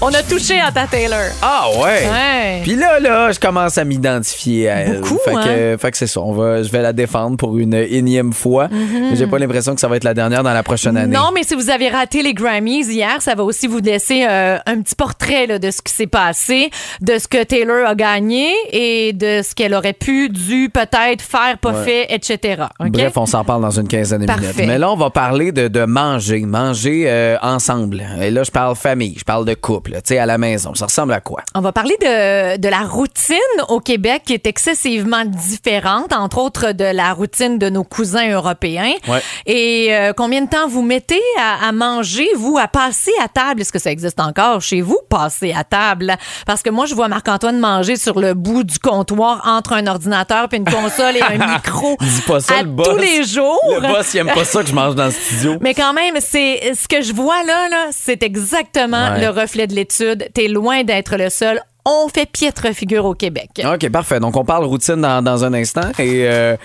On 0.00 0.08
a 0.08 0.22
touché 0.22 0.60
à 0.60 0.70
ta 0.70 0.86
Taylor. 0.86 1.20
Ah 1.42 1.66
ouais! 1.76 2.06
Ouais. 2.08 2.60
Puis 2.62 2.76
là, 2.76 3.00
là, 3.00 3.32
je 3.32 3.38
commence 3.40 3.78
à 3.78 3.84
m'identifier 3.84 4.68
à 4.68 4.76
elle. 4.80 5.00
Beaucoup, 5.00 5.18
fait 5.24 5.32
que, 5.32 5.74
hein? 5.74 5.78
fait 5.78 5.90
que 5.90 5.96
c'est 5.96 6.06
ça. 6.06 6.20
On 6.20 6.32
va, 6.32 6.62
je 6.62 6.70
vais 6.70 6.82
la 6.82 6.92
défendre 6.92 7.36
pour 7.36 7.56
une 7.58 7.74
énième 7.74 8.32
fois. 8.32 8.68
Mais 8.70 9.16
J'ai 9.16 9.26
pas 9.26 9.38
l'impression 9.38 9.74
que 9.74 9.80
ça 9.80 9.88
va 9.88 9.96
être 9.96 10.04
la 10.04 10.14
dernière 10.14 10.42
dans 10.42 10.52
la 10.52 10.62
prochaine 10.62 10.96
année. 10.96 11.14
Non, 11.16 11.30
mais 11.34 11.42
si 11.42 11.54
vous 11.54 11.70
avez 11.70 11.88
raté 11.88 12.22
les 12.22 12.34
Grammys 12.34 12.86
hier, 12.88 13.20
ça 13.20 13.34
va 13.34 13.44
aussi 13.44 13.66
vous 13.66 13.78
laisser 13.78 14.26
euh, 14.28 14.58
un 14.66 14.80
petit 14.80 14.94
portrait 14.94 15.46
là, 15.46 15.58
de 15.58 15.70
ce 15.70 15.80
qui 15.82 15.92
s'est 15.92 16.06
passé, 16.06 16.70
de 17.00 17.18
ce 17.18 17.28
que 17.28 17.42
Taylor 17.42 17.86
a 17.86 17.94
gagné 17.94 18.52
et 18.72 19.12
de 19.12 19.40
ce 19.42 19.54
qu'elle 19.54 19.74
aurait 19.74 19.92
pu, 19.92 20.28
dû, 20.28 20.70
peut-être 20.72 21.22
faire, 21.22 21.58
pas 21.60 21.72
Ouais. 21.74 21.84
fait, 21.84 22.14
etc. 22.14 22.64
OK? 22.78 22.90
Bref, 22.90 23.12
on 23.16 23.26
s'en 23.26 23.42
parle 23.44 23.62
dans 23.62 23.70
une 23.80 23.88
quinzaine 23.88 24.24
de 24.24 24.32
minutes. 24.32 24.54
Mais 24.58 24.78
là, 24.78 24.90
on 24.92 24.96
va 24.96 25.10
parler 25.10 25.50
de, 25.50 25.66
de 25.68 25.84
manger, 25.84 26.40
manger 26.40 27.04
euh, 27.08 27.36
ensemble. 27.42 28.02
Et 28.22 28.30
là, 28.30 28.44
je 28.44 28.50
parle 28.50 28.76
famille, 28.76 29.16
je 29.24 29.32
parle 29.32 29.46
de 29.46 29.54
couple, 29.54 29.92
tu 29.92 30.00
sais, 30.04 30.18
à 30.18 30.26
la 30.26 30.36
maison. 30.36 30.74
Ça 30.74 30.84
ressemble 30.84 31.14
à 31.14 31.20
quoi? 31.22 31.40
On 31.54 31.62
va 31.62 31.72
parler 31.72 31.96
de, 31.98 32.58
de 32.58 32.68
la 32.68 32.80
routine 32.82 33.38
au 33.70 33.80
Québec 33.80 34.20
qui 34.26 34.34
est 34.34 34.46
excessivement 34.46 35.24
différente, 35.24 36.12
entre 36.12 36.36
autres 36.36 36.72
de 36.72 36.84
la 36.84 37.14
routine 37.14 37.56
de 37.58 37.70
nos 37.70 37.84
cousins 37.84 38.30
européens. 38.30 38.92
Ouais. 39.08 39.22
Et 39.46 39.88
euh, 39.94 40.12
combien 40.14 40.42
de 40.42 40.50
temps 40.50 40.68
vous 40.68 40.82
mettez 40.82 41.22
à, 41.40 41.66
à 41.68 41.72
manger, 41.72 42.28
vous, 42.36 42.58
à 42.58 42.68
passer 42.68 43.12
à 43.22 43.28
table? 43.28 43.62
Est-ce 43.62 43.72
que 43.72 43.78
ça 43.78 43.90
existe 43.90 44.20
encore 44.20 44.60
chez 44.60 44.82
vous, 44.82 44.98
passer 45.08 45.54
à 45.56 45.64
table? 45.64 46.14
Parce 46.46 46.62
que 46.62 46.68
moi, 46.68 46.84
je 46.84 46.94
vois 46.94 47.08
Marc-Antoine 47.08 47.58
manger 47.58 47.96
sur 47.96 48.20
le 48.20 48.34
bout 48.34 48.62
du 48.62 48.78
comptoir 48.78 49.40
entre 49.46 49.72
un 49.72 49.86
ordinateur 49.86 50.50
puis 50.50 50.58
une 50.58 50.66
console 50.68 51.16
et 51.16 51.22
un 51.22 51.38
micro 51.54 51.96
Dis 51.98 52.20
pas 52.26 52.40
ça, 52.40 52.58
à 52.58 52.62
le 52.62 52.68
boss. 52.68 52.88
tous 52.88 52.98
les 52.98 53.24
jours. 53.24 53.58
Le 53.80 53.88
boss, 53.88 54.12
il 54.12 54.18
aime 54.18 54.32
pas 54.34 54.44
ça 54.44 54.60
que 54.62 54.68
je 54.68 54.74
mange 54.74 54.94
dans 54.94 55.06
le 55.06 55.12
studio. 55.12 55.56
Mais 55.62 55.72
quand 55.72 55.94
même, 55.94 56.16
c'est 56.20 56.74
ce 56.74 56.86
que 56.86 57.00
je 57.00 57.14
vois 57.14 57.42
là, 57.44 57.70
là 57.70 57.86
c'est 57.90 58.22
exactement 58.22 59.03
Ouais. 59.12 59.20
le 59.20 59.28
reflet 59.30 59.66
de 59.66 59.74
l'étude. 59.74 60.28
T'es 60.34 60.48
loin 60.48 60.82
d'être 60.82 61.16
le 61.16 61.28
seul. 61.30 61.60
on 61.86 62.08
fait 62.08 62.24
piètre 62.24 62.66
figure 62.74 63.04
au 63.04 63.12
Québec. 63.14 63.50
OK, 63.62 63.90
parfait. 63.90 64.18
Donc, 64.18 64.36
on 64.36 64.44
parle 64.44 64.64
routine 64.64 65.02
dans, 65.02 65.20
dans 65.22 65.44
un 65.44 65.52
instant. 65.52 65.90
Et 65.98 66.26
euh, 66.26 66.56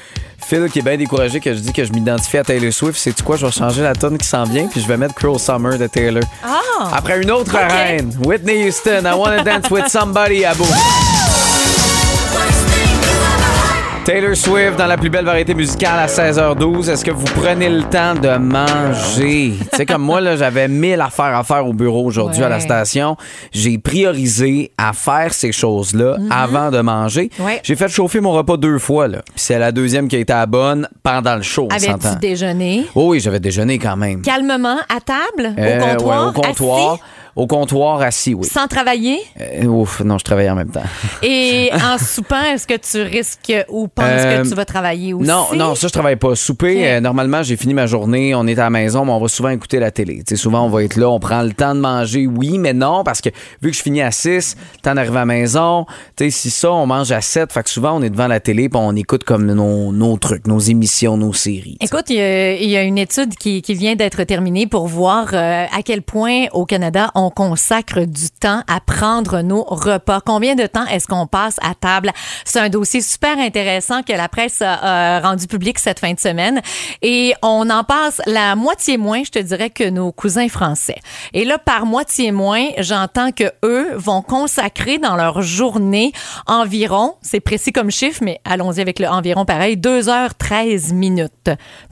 Phil, 0.47 0.69
qui 0.71 0.79
est 0.79 0.81
bien 0.81 0.95
découragé 0.95 1.41
que 1.41 1.53
je 1.53 1.59
dis 1.59 1.73
que 1.73 1.83
je 1.83 1.91
m'identifie 1.91 2.37
à 2.37 2.43
Taylor 2.45 2.71
Swift, 2.71 2.97
c'est 2.97 3.21
quoi? 3.21 3.35
Je 3.35 3.45
vais 3.45 3.51
changer 3.51 3.81
la 3.81 3.93
tonne 3.95 4.17
qui 4.17 4.25
s'en 4.27 4.43
vient, 4.45 4.67
puis 4.67 4.79
je 4.79 4.87
vais 4.87 4.95
mettre 4.95 5.15
Cruel 5.15 5.37
Summer 5.37 5.77
de 5.77 5.87
Taylor. 5.87 6.23
Ah! 6.41 6.91
Après 6.93 7.21
une 7.21 7.31
autre 7.31 7.53
reine, 7.53 8.13
Whitney 8.23 8.65
Houston, 8.67 9.01
I 9.03 9.13
Wanna 9.13 9.43
Dance 9.43 9.69
With 9.69 9.89
Somebody 9.89 10.45
à 10.45 10.53
bout. 10.53 11.28
Taylor 14.09 14.35
Swift 14.35 14.75
dans 14.75 14.87
la 14.87 14.97
plus 14.97 15.11
belle 15.11 15.25
variété 15.25 15.53
musicale 15.53 15.99
à 15.99 16.07
16h12. 16.07 16.89
Est-ce 16.89 17.05
que 17.05 17.11
vous 17.11 17.25
prenez 17.25 17.69
le 17.69 17.83
temps 17.83 18.15
de 18.15 18.37
manger? 18.39 19.53
tu 19.71 19.77
sais, 19.77 19.85
comme 19.85 20.01
moi, 20.01 20.19
là, 20.19 20.35
j'avais 20.35 20.67
mille 20.67 20.99
affaires 20.99 21.37
à 21.37 21.43
faire 21.43 21.67
au 21.67 21.73
bureau 21.73 22.05
aujourd'hui 22.05 22.41
à 22.43 22.49
la 22.49 22.59
station. 22.59 23.17
J'ai 23.51 23.77
priorisé 23.77 24.71
à 24.79 24.93
faire 24.93 25.31
ces 25.31 25.51
choses-là 25.51 26.17
avant 26.31 26.71
de 26.71 26.81
manger. 26.81 27.29
Mhm. 27.37 27.45
Ouais. 27.45 27.59
J'ai 27.61 27.75
fait 27.75 27.87
chauffer 27.87 28.19
mon 28.19 28.31
repas 28.31 28.57
deux 28.57 28.79
fois, 28.79 29.07
là. 29.07 29.19
Puis 29.25 29.35
c'est 29.35 29.59
la 29.59 29.71
deuxième 29.71 30.07
qui 30.07 30.15
a 30.15 30.19
été 30.19 30.33
à 30.33 30.47
bonne 30.47 30.89
pendant 31.03 31.35
le 31.35 31.43
show, 31.43 31.67
Avais-tu 31.71 32.17
déjeuné? 32.19 32.87
Oh 32.95 33.09
oui, 33.09 33.19
j'avais 33.19 33.39
déjeuné 33.39 33.77
quand 33.77 33.95
même. 33.95 34.23
Calmement, 34.23 34.77
à 34.89 35.01
table, 35.01 35.53
Euh, 35.55 35.77
au 35.77 35.85
comptoir, 35.85 36.23
ouais, 36.23 36.29
au 36.29 36.41
comptoir. 36.41 36.93
assis, 36.93 37.01
Au 37.39 37.47
comptoir, 37.47 38.01
assis, 38.01 38.33
oui. 38.33 38.45
sans 38.45 38.67
travailler? 38.67 39.17
Euh, 39.39 39.63
ouf, 39.63 40.01
non, 40.01 40.17
je 40.17 40.25
travaillais 40.25 40.49
en 40.49 40.55
même 40.55 40.71
temps. 40.71 40.83
Et 41.23 41.69
en 41.73 41.97
soupant, 42.03 42.43
est-ce 42.43 42.67
que 42.67 42.73
tu 42.75 43.01
risques 43.01 43.53
ou 43.69 43.87
penses 43.87 44.05
Euh, 44.09 44.43
que 44.43 44.49
tu 44.49 44.55
vas 44.55 44.65
travailler 44.65 45.13
aussi? 45.13 45.25
Non, 45.25 45.45
non, 45.55 45.73
ça, 45.73 45.87
je 45.87 45.93
travaille 45.93 46.17
pas. 46.17 46.35
Souper, 46.35 46.85
euh, 46.85 46.99
normalement, 46.99 47.41
j'ai 47.41 47.55
fini 47.55 47.73
ma 47.73 47.85
journée, 47.85 48.35
on 48.35 48.45
est 48.45 48.59
à 48.59 48.63
la 48.63 48.69
maison, 48.69 49.05
mais 49.05 49.13
on 49.13 49.21
va 49.21 49.29
souvent 49.29 49.47
écouter 49.49 49.79
la 49.79 49.89
télé. 49.89 50.17
Tu 50.17 50.23
sais, 50.27 50.35
souvent, 50.35 50.65
on 50.65 50.69
va 50.69 50.83
être 50.83 50.97
là, 50.97 51.09
on 51.09 51.19
prend 51.21 51.41
le 51.41 51.53
temps 51.53 51.73
de 51.73 51.79
manger, 51.79 52.27
oui, 52.27 52.57
mais 52.57 52.73
non, 52.73 53.05
parce 53.05 53.21
que 53.21 53.29
vu 53.61 53.71
que 53.71 53.77
je 53.77 53.81
finis 53.83 54.01
à 54.01 54.11
6, 54.11 54.57
le 54.75 54.81
temps 54.81 54.95
d'arriver 54.95 55.15
à 55.15 55.19
la 55.19 55.25
maison, 55.25 55.85
tu 56.17 56.25
sais, 56.25 56.31
si 56.31 56.49
ça, 56.49 56.73
on 56.73 56.87
mange 56.87 57.13
à 57.13 57.21
7, 57.21 57.53
fait 57.53 57.63
que 57.63 57.69
souvent, 57.69 57.93
on 57.97 58.01
est 58.01 58.09
devant 58.09 58.27
la 58.27 58.41
télé, 58.41 58.67
puis 58.67 58.77
on 58.83 58.93
écoute 58.97 59.23
comme 59.23 59.45
nos, 59.45 59.93
nos 59.93 60.17
trucs, 60.17 60.45
nos 60.45 60.59
émissions, 60.59 61.15
nos 61.15 61.31
séries. 61.31 61.77
Écoute, 61.79 62.09
il 62.09 62.17
y, 62.17 62.21
a, 62.21 62.53
il 62.55 62.69
y 62.69 62.75
a 62.75 62.83
une 62.83 62.97
étude 62.97 63.35
qui, 63.35 63.61
qui 63.61 63.75
vient 63.75 63.95
d'être 63.95 64.21
terminée 64.25 64.67
pour 64.67 64.87
voir 64.87 65.27
euh, 65.33 65.65
à 65.71 65.81
quel 65.85 66.01
point 66.01 66.47
au 66.51 66.65
Canada 66.65 67.11
on 67.15 67.28
consacre 67.29 68.01
du 68.01 68.29
temps 68.29 68.63
à 68.67 68.79
prendre 68.79 69.41
nos 69.41 69.63
repas. 69.63 70.21
Combien 70.21 70.55
de 70.55 70.65
temps 70.65 70.85
est-ce 70.85 71.07
qu'on 71.07 71.27
passe 71.27 71.57
à 71.61 71.75
table? 71.75 72.11
C'est 72.45 72.59
un 72.59 72.69
dossier 72.69 73.01
super 73.01 73.37
intéressant 73.37 74.03
que 74.03 74.13
la 74.13 74.29
presse 74.29 74.61
a 74.61 75.19
rendu 75.21 75.47
public 75.47 75.79
cette 75.79 75.99
fin 75.99 76.13
de 76.13 76.19
semaine 76.19 76.61
et 77.01 77.33
on 77.41 77.69
en 77.69 77.83
passe 77.83 78.21
la 78.25 78.55
moitié 78.55 78.97
moins, 78.97 79.23
je 79.23 79.31
te 79.31 79.39
dirais, 79.39 79.69
que 79.69 79.89
nos 79.89 80.11
cousins 80.11 80.49
français. 80.49 80.97
Et 81.33 81.45
là, 81.45 81.57
par 81.57 81.85
moitié 81.85 82.31
moins, 82.31 82.67
j'entends 82.77 83.31
que 83.31 83.51
eux 83.63 83.95
vont 83.95 84.21
consacrer 84.21 84.97
dans 84.97 85.15
leur 85.15 85.41
journée 85.41 86.11
environ, 86.47 87.15
c'est 87.21 87.39
précis 87.39 87.71
comme 87.71 87.91
chiffre, 87.91 88.21
mais 88.23 88.39
allons-y 88.45 88.81
avec 88.81 88.99
le 88.99 89.07
environ 89.07 89.45
pareil, 89.45 89.77
2h13 89.77 90.93
minutes. 90.93 91.49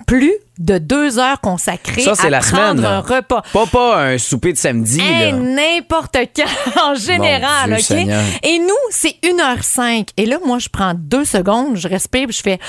Plus 0.08 0.34
de 0.58 0.78
deux 0.80 1.20
heures 1.20 1.40
consacrées 1.42 2.02
Ça, 2.02 2.14
à 2.18 2.30
la 2.30 2.40
prendre 2.40 2.80
semaine, 2.80 2.86
un 2.86 3.00
repas. 3.02 3.44
Pas, 3.54 3.66
pas 3.68 4.02
un 4.04 4.18
souper 4.18 4.54
de 4.54 4.58
samedi, 4.58 5.00
Hey, 5.02 5.34
n'importe 5.34 6.18
quand, 6.36 6.82
en 6.92 6.96
général, 6.96 7.66
Dieu 7.66 7.76
OK? 7.76 7.82
Seigneur. 7.82 8.24
Et 8.42 8.58
nous, 8.58 8.74
c'est 8.90 9.18
1h05. 9.22 10.08
Et 10.18 10.26
là, 10.26 10.40
moi, 10.46 10.60
je 10.60 10.70
prends 10.70 10.94
deux 10.96 11.26
secondes, 11.26 11.76
je 11.76 11.88
respire, 11.88 12.28
puis 12.28 12.38
je 12.38 12.42
fais. 12.42 12.60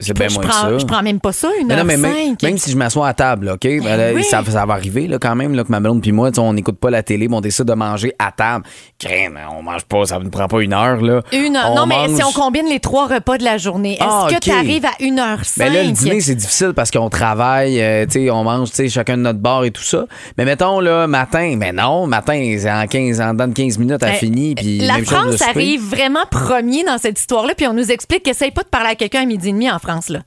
C'est 0.00 0.16
bien 0.16 0.28
je, 0.28 0.34
moins 0.34 0.42
que 0.44 0.48
prends, 0.48 0.60
ça. 0.62 0.78
je 0.78 0.84
prends 0.86 1.02
même 1.02 1.20
pas 1.20 1.32
ça, 1.32 1.48
1h05. 1.48 1.66
Mais 1.66 1.76
non, 1.76 1.84
mais 1.84 1.96
même, 1.96 2.36
même 2.42 2.58
si 2.58 2.70
je 2.70 2.76
m'assois 2.76 3.08
à 3.08 3.14
table, 3.14 3.46
là, 3.46 3.54
OK? 3.54 3.60
Ben 3.62 4.14
oui. 4.14 4.24
ça, 4.24 4.42
ça 4.48 4.64
va 4.66 4.74
arriver 4.74 5.06
là, 5.06 5.18
quand 5.20 5.36
même 5.36 5.54
là, 5.54 5.62
que 5.64 5.70
ma 5.70 5.80
blonde 5.80 6.00
puis 6.02 6.12
moi, 6.12 6.30
on 6.38 6.52
n'écoute 6.54 6.78
pas 6.78 6.90
la 6.90 7.02
télé, 7.02 7.28
mais 7.28 7.36
on 7.36 7.40
décide 7.40 7.66
de 7.66 7.74
manger 7.74 8.14
à 8.18 8.32
table. 8.32 8.64
Crème, 8.98 9.38
on 9.56 9.62
mange 9.62 9.84
pas, 9.84 10.06
ça 10.06 10.18
ne 10.18 10.28
prend 10.28 10.48
pas 10.48 10.60
une 10.62 10.72
heure. 10.72 11.00
Là. 11.00 11.20
Une 11.32 11.56
heure. 11.56 11.70
On 11.72 11.74
non, 11.76 11.86
mais 11.86 12.08
si 12.14 12.22
on 12.24 12.32
combine 12.32 12.66
les 12.66 12.80
trois 12.80 13.06
repas 13.06 13.38
de 13.38 13.44
la 13.44 13.58
journée, 13.58 13.94
est-ce 13.94 14.02
Ah, 14.04 14.26
que 14.30 14.38
tu 14.38 14.50
arrives 14.50 14.84
à 14.86 14.92
1h05? 15.02 15.58
Ben 15.58 15.72
là, 15.72 15.82
le 15.84 15.90
dîner, 15.92 16.20
c'est 16.20 16.34
difficile 16.34 16.72
parce 16.74 16.90
qu'on 16.90 17.10
travaille, 17.10 17.80
euh, 17.80 18.06
on 18.32 18.44
mange, 18.44 18.68
chacun 18.88 19.16
de 19.16 19.22
notre 19.22 19.38
bar 19.38 19.64
et 19.64 19.70
tout 19.70 19.82
ça. 19.82 20.06
Mais 20.38 20.44
mettons, 20.44 20.80
là, 20.80 21.06
matin, 21.06 21.54
mais 21.58 21.72
non, 21.72 22.06
matin, 22.06 22.56
c'est 22.58 22.70
en 22.70 22.86
15, 22.86 23.20
en 23.20 23.32
dedans 23.32 23.48
de 23.48 23.54
15 23.54 23.78
minutes, 23.78 24.02
elle 24.02 24.10
Euh, 24.10 24.14
finit, 24.14 24.54
puis 24.54 24.78
La 24.78 24.94
même 24.94 25.04
France 25.04 25.42
arrive 25.42 25.82
vraiment 25.82 26.24
premier 26.30 26.84
dans 26.84 26.98
cette 26.98 27.18
histoire-là, 27.18 27.54
puis 27.56 27.66
on 27.66 27.74
nous 27.74 27.90
explique 27.90 28.22
qu'essaye 28.22 28.50
pas 28.50 28.62
de 28.62 28.68
parler 28.68 28.90
à 28.90 28.94
quelqu'un 28.94 29.22
à 29.22 29.26
midi 29.26 29.48
et 29.48 29.52
demi 29.52 29.70
en 29.70 29.78
France. 29.78 29.89
Là. 30.08 30.20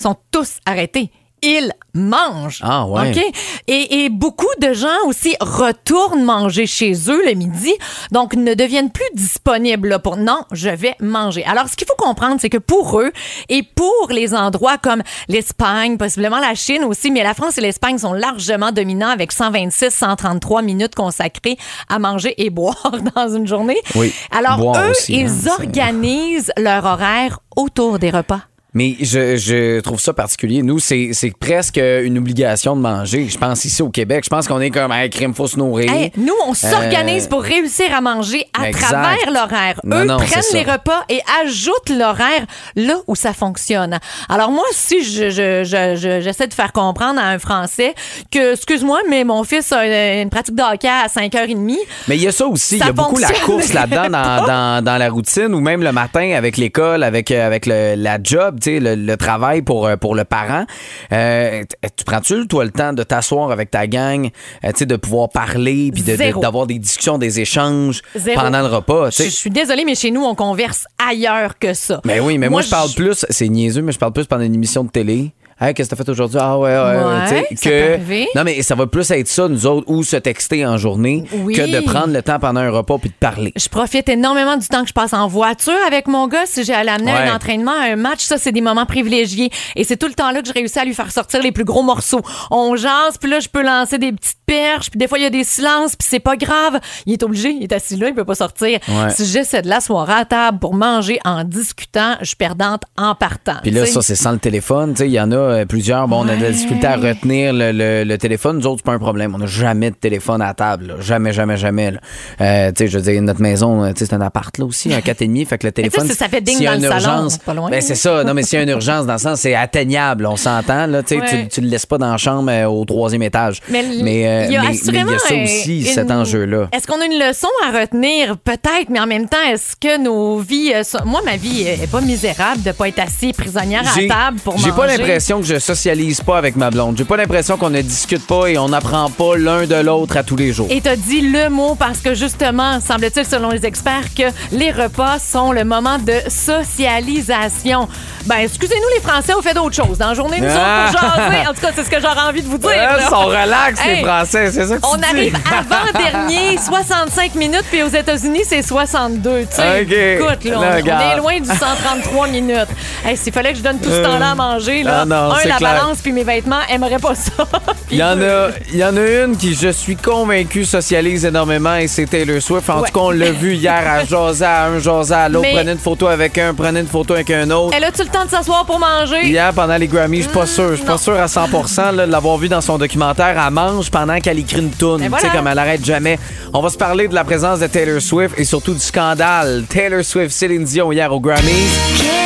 Sont 0.00 0.16
tous 0.30 0.58
arrêtés. 0.66 1.10
Ils 1.44 1.72
mangent. 1.92 2.60
Ah, 2.62 2.86
ouais. 2.86 3.10
OK? 3.10 3.34
Et, 3.66 4.04
et 4.04 4.10
beaucoup 4.10 4.46
de 4.60 4.72
gens 4.74 5.06
aussi 5.06 5.34
retournent 5.40 6.22
manger 6.22 6.66
chez 6.68 6.92
eux 7.10 7.20
le 7.26 7.34
midi, 7.34 7.72
donc 8.12 8.34
ne 8.34 8.54
deviennent 8.54 8.92
plus 8.92 9.08
disponibles 9.14 9.88
là, 9.88 9.98
pour 9.98 10.16
non, 10.16 10.44
je 10.52 10.68
vais 10.68 10.94
manger. 11.00 11.44
Alors, 11.44 11.68
ce 11.68 11.74
qu'il 11.74 11.88
faut 11.88 11.96
comprendre, 11.98 12.36
c'est 12.40 12.48
que 12.48 12.58
pour 12.58 13.00
eux 13.00 13.10
et 13.48 13.64
pour 13.64 14.06
les 14.10 14.34
endroits 14.34 14.78
comme 14.78 15.02
l'Espagne, 15.26 15.96
possiblement 15.96 16.38
la 16.38 16.54
Chine 16.54 16.84
aussi, 16.84 17.10
mais 17.10 17.24
la 17.24 17.34
France 17.34 17.58
et 17.58 17.60
l'Espagne 17.60 17.98
sont 17.98 18.12
largement 18.12 18.70
dominants 18.70 19.10
avec 19.10 19.32
126, 19.32 19.90
133 19.90 20.62
minutes 20.62 20.94
consacrées 20.94 21.56
à 21.88 21.98
manger 21.98 22.34
et 22.40 22.50
boire 22.50 22.92
dans 23.16 23.28
une 23.34 23.48
journée. 23.48 23.80
Oui. 23.96 24.14
Alors, 24.30 24.58
Boire 24.58 24.84
eux, 24.84 24.90
aussi, 24.90 25.16
hein, 25.20 25.26
ils 25.26 25.48
organisent 25.48 26.52
leur 26.56 26.84
horaire 26.84 27.40
autour 27.56 27.98
des 27.98 28.10
repas. 28.10 28.42
Mais 28.74 28.96
je, 29.00 29.36
je 29.36 29.80
trouve 29.80 30.00
ça 30.00 30.14
particulier. 30.14 30.62
Nous, 30.62 30.78
c'est 30.78 31.10
c'est 31.12 31.32
presque 31.38 31.76
une 31.78 32.16
obligation 32.16 32.74
de 32.74 32.80
manger. 32.80 33.28
Je 33.28 33.36
pense 33.36 33.64
ici 33.66 33.82
au 33.82 33.90
Québec, 33.90 34.22
je 34.24 34.30
pense 34.30 34.48
qu'on 34.48 34.60
est 34.60 34.70
comme, 34.70 34.90
hey, 34.92 35.10
crème, 35.10 35.34
faut 35.34 35.46
se 35.46 35.58
nourrir. 35.58 35.92
Hey, 35.92 36.10
nous, 36.16 36.32
on 36.46 36.54
s'organise 36.54 37.26
Euh, 37.26 37.28
pour 37.28 37.42
réussir 37.42 37.94
à 37.94 38.00
manger 38.00 38.46
à 38.58 38.68
exact. 38.68 38.86
travers 38.88 39.30
l'horaire. 39.30 39.80
Eux 39.84 40.04
non, 40.04 40.16
prennent 40.16 40.42
les 40.54 40.62
repas 40.62 41.04
et 41.10 41.20
ajoutent 41.44 41.90
l'horaire 41.90 42.46
là 42.76 42.94
où 43.06 43.14
ça 43.14 43.32
fonctionne. 43.34 43.98
Alors 44.30 44.50
moi, 44.50 44.64
si 44.72 45.04
je, 45.04 45.28
je- 45.30 45.64
je- 45.64 46.20
j'essaie 46.22 46.46
de 46.46 46.54
faire 46.54 46.72
comprendre 46.72 47.20
à 47.20 47.24
un 47.28 47.38
Français 47.38 47.94
que, 48.30 48.52
excuse-moi, 48.54 49.00
mais 49.10 49.24
mon 49.24 49.44
fils 49.44 49.70
a 49.72 49.84
une, 49.86 50.22
une 50.22 50.30
pratique 50.30 50.54
de 50.54 50.62
hockey 50.62 50.88
à 50.88 51.08
5h30, 51.08 51.76
Mais 52.08 52.16
il 52.16 52.22
y 52.22 52.26
a 52.28 52.32
ça 52.32 52.46
aussi. 52.46 52.76
Il 52.76 52.84
y 52.86 52.88
a 52.88 52.92
beaucoup 52.92 53.18
la 53.18 53.30
course 53.44 53.72
là-dedans 53.74 54.08
dans, 54.08 54.46
dans, 54.46 54.84
dans 54.84 54.96
la 54.96 55.10
routine 55.10 55.54
ou 55.54 55.60
même 55.60 55.82
le 55.82 55.92
matin 55.92 56.32
avec 56.36 56.56
l'école, 56.56 57.02
avec, 57.02 57.30
euh, 57.30 57.46
avec 57.46 57.66
le, 57.66 57.94
la 57.96 58.18
job, 58.22 58.58
le, 58.66 58.94
le 58.94 59.16
travail 59.16 59.62
pour, 59.62 59.86
euh, 59.86 59.96
pour 59.96 60.14
le 60.14 60.24
parent. 60.24 60.64
Euh, 61.12 61.62
t- 61.64 61.88
tu 61.96 62.04
prends-tu, 62.04 62.46
toi, 62.48 62.64
le 62.64 62.70
temps 62.70 62.92
de 62.92 63.02
t'asseoir 63.02 63.50
avec 63.50 63.70
ta 63.70 63.86
gang, 63.86 64.28
euh, 64.64 64.72
de 64.84 64.96
pouvoir 64.96 65.28
parler 65.28 65.90
puis 65.92 66.02
de- 66.02 66.16
de- 66.16 66.40
d'avoir 66.40 66.66
des 66.66 66.78
discussions, 66.78 67.18
des 67.18 67.40
échanges 67.40 68.02
Zéro. 68.16 68.40
pendant 68.40 68.60
le 68.60 68.66
repas, 68.66 69.10
je, 69.10 69.22
suis 69.24 69.50
désolée, 69.50 69.84
mais 69.84 69.94
chez 69.94 70.10
nous, 70.10 70.22
on 70.24 70.34
converse 70.34 70.86
ailleurs 71.08 71.58
que 71.58 71.74
ça. 71.74 72.00
Mais 72.04 72.20
oui, 72.20 72.38
mais 72.38 72.48
moi, 72.48 72.62
je 72.62 72.70
parle 72.70 72.90
plus, 72.94 73.24
c'est 73.30 73.48
niaiseux, 73.48 73.82
mais 73.82 73.92
je 73.92 73.98
parle 73.98 74.12
plus 74.12 74.26
pendant 74.26 74.42
une 74.44 74.54
émission 74.54 74.84
de 74.84 74.90
télé. 74.90 75.32
Hey, 75.62 75.74
qu'est-ce 75.74 75.88
que 75.90 75.94
t'as 75.94 76.04
fait 76.04 76.10
aujourd'hui? 76.10 76.38
Ah 76.42 76.58
ouais, 76.58 76.70
ouais, 76.70 76.76
Ouais, 76.76 77.46
tu 77.50 77.56
sais, 77.56 77.92
arriver. 77.94 78.28
Non, 78.34 78.42
mais 78.44 78.62
ça 78.62 78.74
va 78.74 78.86
plus 78.86 79.08
être 79.12 79.28
ça, 79.28 79.46
nous 79.48 79.64
autres, 79.66 79.88
ou 79.88 80.02
se 80.02 80.16
texter 80.16 80.66
en 80.66 80.76
journée, 80.76 81.24
Oui. 81.44 81.54
que 81.54 81.62
de 81.62 81.80
prendre 81.84 82.12
le 82.12 82.20
temps 82.22 82.38
pendant 82.40 82.60
un 82.60 82.70
repas 82.70 82.98
puis 82.98 83.10
de 83.10 83.14
parler. 83.14 83.52
Je 83.54 83.68
profite 83.68 84.08
énormément 84.08 84.56
du 84.56 84.66
temps 84.66 84.82
que 84.82 84.88
je 84.88 84.92
passe 84.92 85.12
en 85.12 85.28
voiture 85.28 85.72
avec 85.86 86.08
mon 86.08 86.26
gars. 86.26 86.46
Si 86.46 86.64
j'ai 86.64 86.74
à 86.74 86.82
l'amener 86.82 87.12
à 87.12 87.14
Ouais. 87.14 87.28
un 87.28 87.36
entraînement, 87.36 87.70
à 87.72 87.84
un 87.92 87.96
match, 87.96 88.22
ça, 88.24 88.38
c'est 88.38 88.50
des 88.52 88.60
moments 88.60 88.86
privilégiés. 88.86 89.50
Et 89.76 89.84
c'est 89.84 89.96
tout 89.96 90.08
le 90.08 90.14
temps 90.14 90.30
là 90.32 90.42
que 90.42 90.48
je 90.48 90.52
réussis 90.52 90.78
à 90.80 90.84
lui 90.84 90.94
faire 90.94 91.12
sortir 91.12 91.40
les 91.42 91.52
plus 91.52 91.64
gros 91.64 91.82
morceaux. 91.82 92.22
On 92.50 92.74
jase, 92.74 93.18
puis 93.20 93.30
là, 93.30 93.38
je 93.38 93.48
peux 93.48 93.62
lancer 93.62 93.98
des 93.98 94.10
petites 94.12 94.38
perches, 94.46 94.90
puis 94.90 94.98
des 94.98 95.06
fois, 95.06 95.18
il 95.18 95.22
y 95.22 95.26
a 95.26 95.30
des 95.30 95.44
silences, 95.44 95.94
puis 95.94 96.08
c'est 96.10 96.18
pas 96.20 96.36
grave. 96.36 96.80
Il 97.06 97.12
est 97.12 97.22
obligé, 97.22 97.50
il 97.50 97.62
est 97.62 97.72
assis 97.72 97.96
là, 97.96 98.08
il 98.08 98.14
peut 98.14 98.24
pas 98.24 98.34
sortir. 98.34 98.80
Ouais. 98.88 99.10
Si 99.10 99.24
j'essaie 99.26 99.62
de 99.62 99.68
l'asseoir 99.68 100.10
à 100.10 100.24
table 100.24 100.58
pour 100.58 100.74
manger 100.74 101.20
en 101.24 101.44
discutant, 101.44 102.16
je 102.20 102.26
suis 102.26 102.36
perdante 102.36 102.82
en 102.96 103.14
partant. 103.14 103.56
Puis 103.62 103.70
là, 103.70 103.86
ça, 103.86 104.02
c'est 104.02 104.16
sans 104.16 104.32
le 104.32 104.38
téléphone. 104.38 104.92
Tu 104.94 104.98
sais, 104.98 105.06
Il 105.08 105.12
y 105.12 105.20
en 105.20 105.30
a 105.30 105.51
euh, 105.52 105.64
plusieurs. 105.64 106.08
Bon, 106.08 106.24
on 106.24 106.28
a 106.28 106.36
de 106.36 106.42
la 106.42 106.50
difficulté 106.50 106.86
à 106.86 106.96
retenir 106.96 107.52
le, 107.52 107.72
le- 107.72 108.04
le 108.04 108.18
téléphone. 108.18 108.58
Nous 108.58 108.66
autres, 108.66 108.78
c'est 108.78 108.86
pas 108.86 108.92
un 108.92 108.98
problème. 108.98 109.34
On 109.34 109.38
n'a 109.38 109.46
jamais 109.46 109.90
de 109.90 109.96
téléphone 109.96 110.42
à 110.42 110.52
table. 110.54 110.86
là. 110.88 110.94
Jamais, 111.00 111.32
jamais, 111.32 111.56
jamais. 111.56 111.92
Euh, 112.40 112.70
tu 112.72 112.74
sais, 112.78 112.88
je 112.88 112.98
veux 112.98 113.02
dire, 113.04 113.20
notre 113.22 113.40
maison, 113.40 113.84
euh, 113.84 113.92
c'est 113.94 114.12
un 114.12 114.20
appart 114.20 114.56
là 114.58 114.64
aussi, 114.64 114.92
un 114.92 114.98
4,5. 115.00 115.46
Fait 115.46 115.58
que 115.58 115.66
le 115.66 115.72
téléphone. 115.82 116.06
si 116.08 116.14
ça 116.14 116.28
fait 116.28 116.40
ding 116.40 116.60
y 116.60 116.66
a 116.66 116.74
une 116.74 116.82
le 116.82 116.88
urgence, 116.88 117.32
c'est 117.34 117.42
pas 117.42 117.54
loin, 117.54 117.70
ben, 117.70 117.80
c'est 117.80 117.94
ça. 117.94 118.24
Non, 118.24 118.34
mais 118.34 118.42
s'il 118.42 118.58
y 118.58 118.60
a 118.60 118.64
une 118.64 118.68
urgence, 118.80 119.06
dans 119.06 119.12
le 119.14 119.18
sens, 119.18 119.40
c'est 119.40 119.54
atteignable. 119.54 120.26
On 120.26 120.36
s'entend. 120.36 120.86
Là, 120.86 121.02
tu 121.02 121.12
Ouais. 121.14 121.28
tu, 121.28 121.48
tu 121.48 121.60
le 121.60 121.68
laisses 121.68 121.86
pas 121.86 121.98
dans 121.98 122.10
la 122.10 122.16
chambre 122.16 122.50
euh, 122.50 122.64
au 122.66 122.84
troisième 122.84 123.22
étage. 123.22 123.60
Mais 123.70 123.82
euh, 124.26 124.44
il 124.46 124.52
y 124.52 124.56
a 124.56 124.70
y 124.70 124.76
ça 124.76 125.34
aussi, 125.34 125.80
une- 125.80 125.84
cet 125.86 126.10
enjeu-là. 126.10 126.68
Est-ce 126.72 126.86
qu'on 126.86 127.00
a 127.00 127.04
une 127.04 127.18
leçon 127.18 127.48
à 127.66 127.78
retenir? 127.80 128.36
Peut-être, 128.38 128.88
mais 128.88 128.98
en 129.00 129.06
même 129.06 129.28
temps, 129.28 129.36
est-ce 129.52 129.76
que 129.76 130.00
nos 130.02 130.38
vies. 130.38 130.72
sont- 130.84 131.04
Moi, 131.04 131.20
ma 131.24 131.36
vie 131.36 131.62
est 131.62 131.90
pas 131.90 132.00
misérable 132.00 132.62
de 132.62 132.72
pas 132.72 132.88
être 132.88 132.98
assis 133.00 133.32
prisonnière 133.32 133.82
à 133.86 134.08
table 134.08 134.38
pour 134.42 134.54
manger. 134.54 134.64
J'ai 134.66 134.72
pas 134.72 134.86
l'impression 134.86 135.41
que 135.42 135.48
je 135.48 135.58
socialise 135.58 136.20
pas 136.20 136.38
avec 136.38 136.56
ma 136.56 136.70
blonde. 136.70 136.96
J'ai 136.96 137.04
pas 137.04 137.16
l'impression 137.16 137.56
qu'on 137.56 137.70
ne 137.70 137.82
discute 137.82 138.26
pas 138.26 138.46
et 138.46 138.58
on 138.58 138.68
n'apprend 138.68 139.10
pas 139.10 139.36
l'un 139.36 139.66
de 139.66 139.74
l'autre 139.74 140.16
à 140.16 140.22
tous 140.22 140.36
les 140.36 140.52
jours. 140.52 140.66
Et 140.70 140.80
t'as 140.80 140.96
dit 140.96 141.20
le 141.20 141.48
mot 141.50 141.74
parce 141.74 141.98
que 141.98 142.14
justement, 142.14 142.80
semble-t-il, 142.80 143.26
selon 143.26 143.50
les 143.50 143.66
experts, 143.66 144.14
que 144.16 144.24
les 144.52 144.70
repas 144.70 145.18
sont 145.18 145.52
le 145.52 145.64
moment 145.64 145.98
de 145.98 146.14
socialisation. 146.28 147.88
Ben, 148.26 148.36
excusez-nous 148.36 148.88
les 148.94 149.00
Français, 149.00 149.32
on 149.36 149.42
fait 149.42 149.54
d'autres 149.54 149.74
choses 149.74 149.98
dans 149.98 150.08
la 150.08 150.14
journée, 150.14 150.40
nous 150.40 150.46
Ah. 150.48 150.86
autres, 150.88 151.00
pour 151.00 151.08
jaser. 151.08 151.46
En 151.48 151.54
tout 151.54 151.60
cas, 151.60 151.70
c'est 151.74 151.84
ce 151.84 151.90
que 151.90 152.00
j'aurais 152.00 152.28
envie 152.28 152.42
de 152.42 152.46
vous 152.48 152.58
dire. 152.58 152.70
Ils 152.72 153.08
sont 153.08 153.26
relax, 153.26 153.80
les 153.84 154.02
Français, 154.02 154.50
c'est 154.52 154.66
ça 154.66 154.76
que 154.76 154.86
On 154.86 155.02
arrive 155.02 155.36
avant-dernier, 155.58 156.56
65 156.58 157.34
minutes, 157.34 157.64
puis 157.70 157.82
aux 157.82 157.88
États-Unis, 157.88 158.42
c'est 158.46 158.62
62. 158.62 159.40
Tu 159.40 159.56
sais, 159.56 159.82
écoute, 159.82 160.44
là, 160.44 160.58
on, 160.58 161.12
est 161.12 161.16
loin 161.16 161.40
du 161.40 161.48
133 161.48 162.28
minutes. 162.28 162.68
Hey, 163.04 163.16
S'il 163.16 163.32
fallait 163.32 163.52
que 163.52 163.58
je 163.58 163.62
donne 163.64 163.78
tout 163.80 163.90
ce 163.90 164.02
temps-là 164.02 164.30
à 164.30 164.34
manger, 164.34 164.82
là, 164.84 165.00
ah 165.02 165.04
non, 165.04 165.21
un, 165.30 165.48
la 165.48 165.56
clair. 165.56 165.60
balance 165.60 165.98
puis 166.02 166.12
mes 166.12 166.24
vêtements, 166.24 166.60
aimerait 166.68 166.98
pas 166.98 167.14
ça. 167.14 167.32
Il 167.90 167.98
y, 167.98 168.02
en 168.02 168.20
a, 168.22 168.48
il 168.72 168.78
y 168.78 168.84
en 168.84 168.96
a 168.96 169.00
une 169.24 169.36
qui, 169.36 169.54
je 169.54 169.68
suis 169.68 169.96
convaincu, 169.96 170.64
socialise 170.64 171.26
énormément 171.26 171.74
et 171.76 171.86
c'est 171.88 172.06
Taylor 172.06 172.40
Swift. 172.40 172.70
En 172.70 172.80
Ouais. 172.80 172.88
tout 172.88 172.94
cas, 172.94 173.00
on 173.04 173.10
l'a 173.10 173.30
vu 173.32 173.54
hier 173.54 173.74
à 173.86 174.02
jaser 174.06 174.44
à 174.46 174.64
un, 174.66 174.78
jaser 174.78 175.14
à 175.14 175.28
l'autre, 175.28 175.46
prenait 175.52 175.72
une 175.72 175.78
photo 175.78 176.06
avec 176.06 176.38
un, 176.38 176.54
prenait 176.54 176.80
une 176.80 176.86
photo 176.86 177.12
avec 177.14 177.30
un 177.30 177.50
autre. 177.50 177.74
Elle 177.76 177.84
a-tu 177.84 178.02
le 178.02 178.08
temps 178.08 178.24
de 178.24 178.30
s'asseoir 178.30 178.64
pour 178.64 178.78
manger? 178.78 179.26
Hier, 179.26 179.52
pendant 179.52 179.76
les 179.76 179.86
Grammys, 179.88 180.18
je 180.18 180.22
suis 180.22 180.32
pas 180.32 180.46
sûr. 180.46 180.70
Je 180.70 180.76
suis 180.76 180.86
pas 180.86 180.96
sûr 180.96 181.18
à 181.20 181.28
100 181.28 181.48
là, 181.92 182.06
de 182.06 182.10
l'avoir 182.12 182.38
vu 182.38 182.48
dans 182.48 182.62
son 182.62 182.78
documentaire. 182.78 183.34
Elle 183.46 183.52
mange 183.52 183.90
pendant 183.90 184.18
qu'elle 184.20 184.38
écrit 184.38 184.60
une 184.60 184.70
toune. 184.70 185.00
Et 185.00 185.04
Tu 185.04 185.10
voilà. 185.10 185.24
sais, 185.30 185.36
comme 185.36 185.46
elle 185.46 185.58
arrête 185.58 185.84
jamais. 185.84 186.18
On 186.54 186.62
va 186.62 186.70
se 186.70 186.78
parler 186.78 187.08
de 187.08 187.14
la 187.14 187.24
présence 187.24 187.58
de 187.60 187.66
Taylor 187.66 188.00
Swift 188.00 188.34
et 188.38 188.44
surtout 188.44 188.72
du 188.72 188.80
scandale. 188.80 189.64
Taylor 189.68 190.02
Swift, 190.02 190.30
Céline 190.30 190.64
Dion 190.64 190.92
hier 190.92 191.12
aux 191.12 191.20
Grammys. 191.20 192.21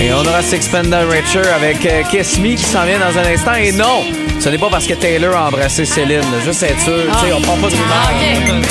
Et 0.00 0.12
on 0.12 0.20
aura 0.26 0.42
Sixpender 0.42 1.04
Richer 1.08 1.48
avec 1.54 1.84
euh, 1.86 2.02
Kiss 2.10 2.38
Me 2.38 2.54
qui 2.54 2.58
s'en 2.62 2.84
vient 2.84 2.98
dans 2.98 3.16
un 3.18 3.24
instant. 3.32 3.54
Et 3.54 3.72
non, 3.72 4.04
ce 4.38 4.48
n'est 4.50 4.58
pas 4.58 4.68
parce 4.70 4.86
que 4.86 4.94
Taylor 4.94 5.34
a 5.34 5.48
embrassé 5.48 5.84
Céline. 5.84 6.20
Juste 6.44 6.62
être 6.62 6.80
sûr, 6.80 6.94
tu 7.20 7.26
sais, 7.26 7.32
on 7.32 7.40
prend 7.40 7.56
pas 7.56 7.68
de 7.68 7.76
Ah, 7.90 8.08
rumeurs. 8.08 8.60
OK. 8.60 8.66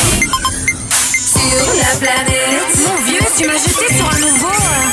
Sur 1.02 1.74
la 1.74 1.98
planète. 2.00 2.76
Mon 2.88 3.04
vieux, 3.06 3.20
tu 3.38 3.48
m'as 3.48 3.54
jeté 3.58 3.94
sur 3.96 4.08
un 4.08 4.20
nouveau. 4.20 4.52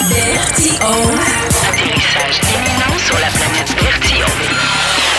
Bertillon. 0.08 1.16
Atterrissage 1.68 2.40
imminent 2.54 2.98
sur 2.98 3.14
la 3.18 3.28
planète 3.28 3.76
Bertillon. 3.82 4.51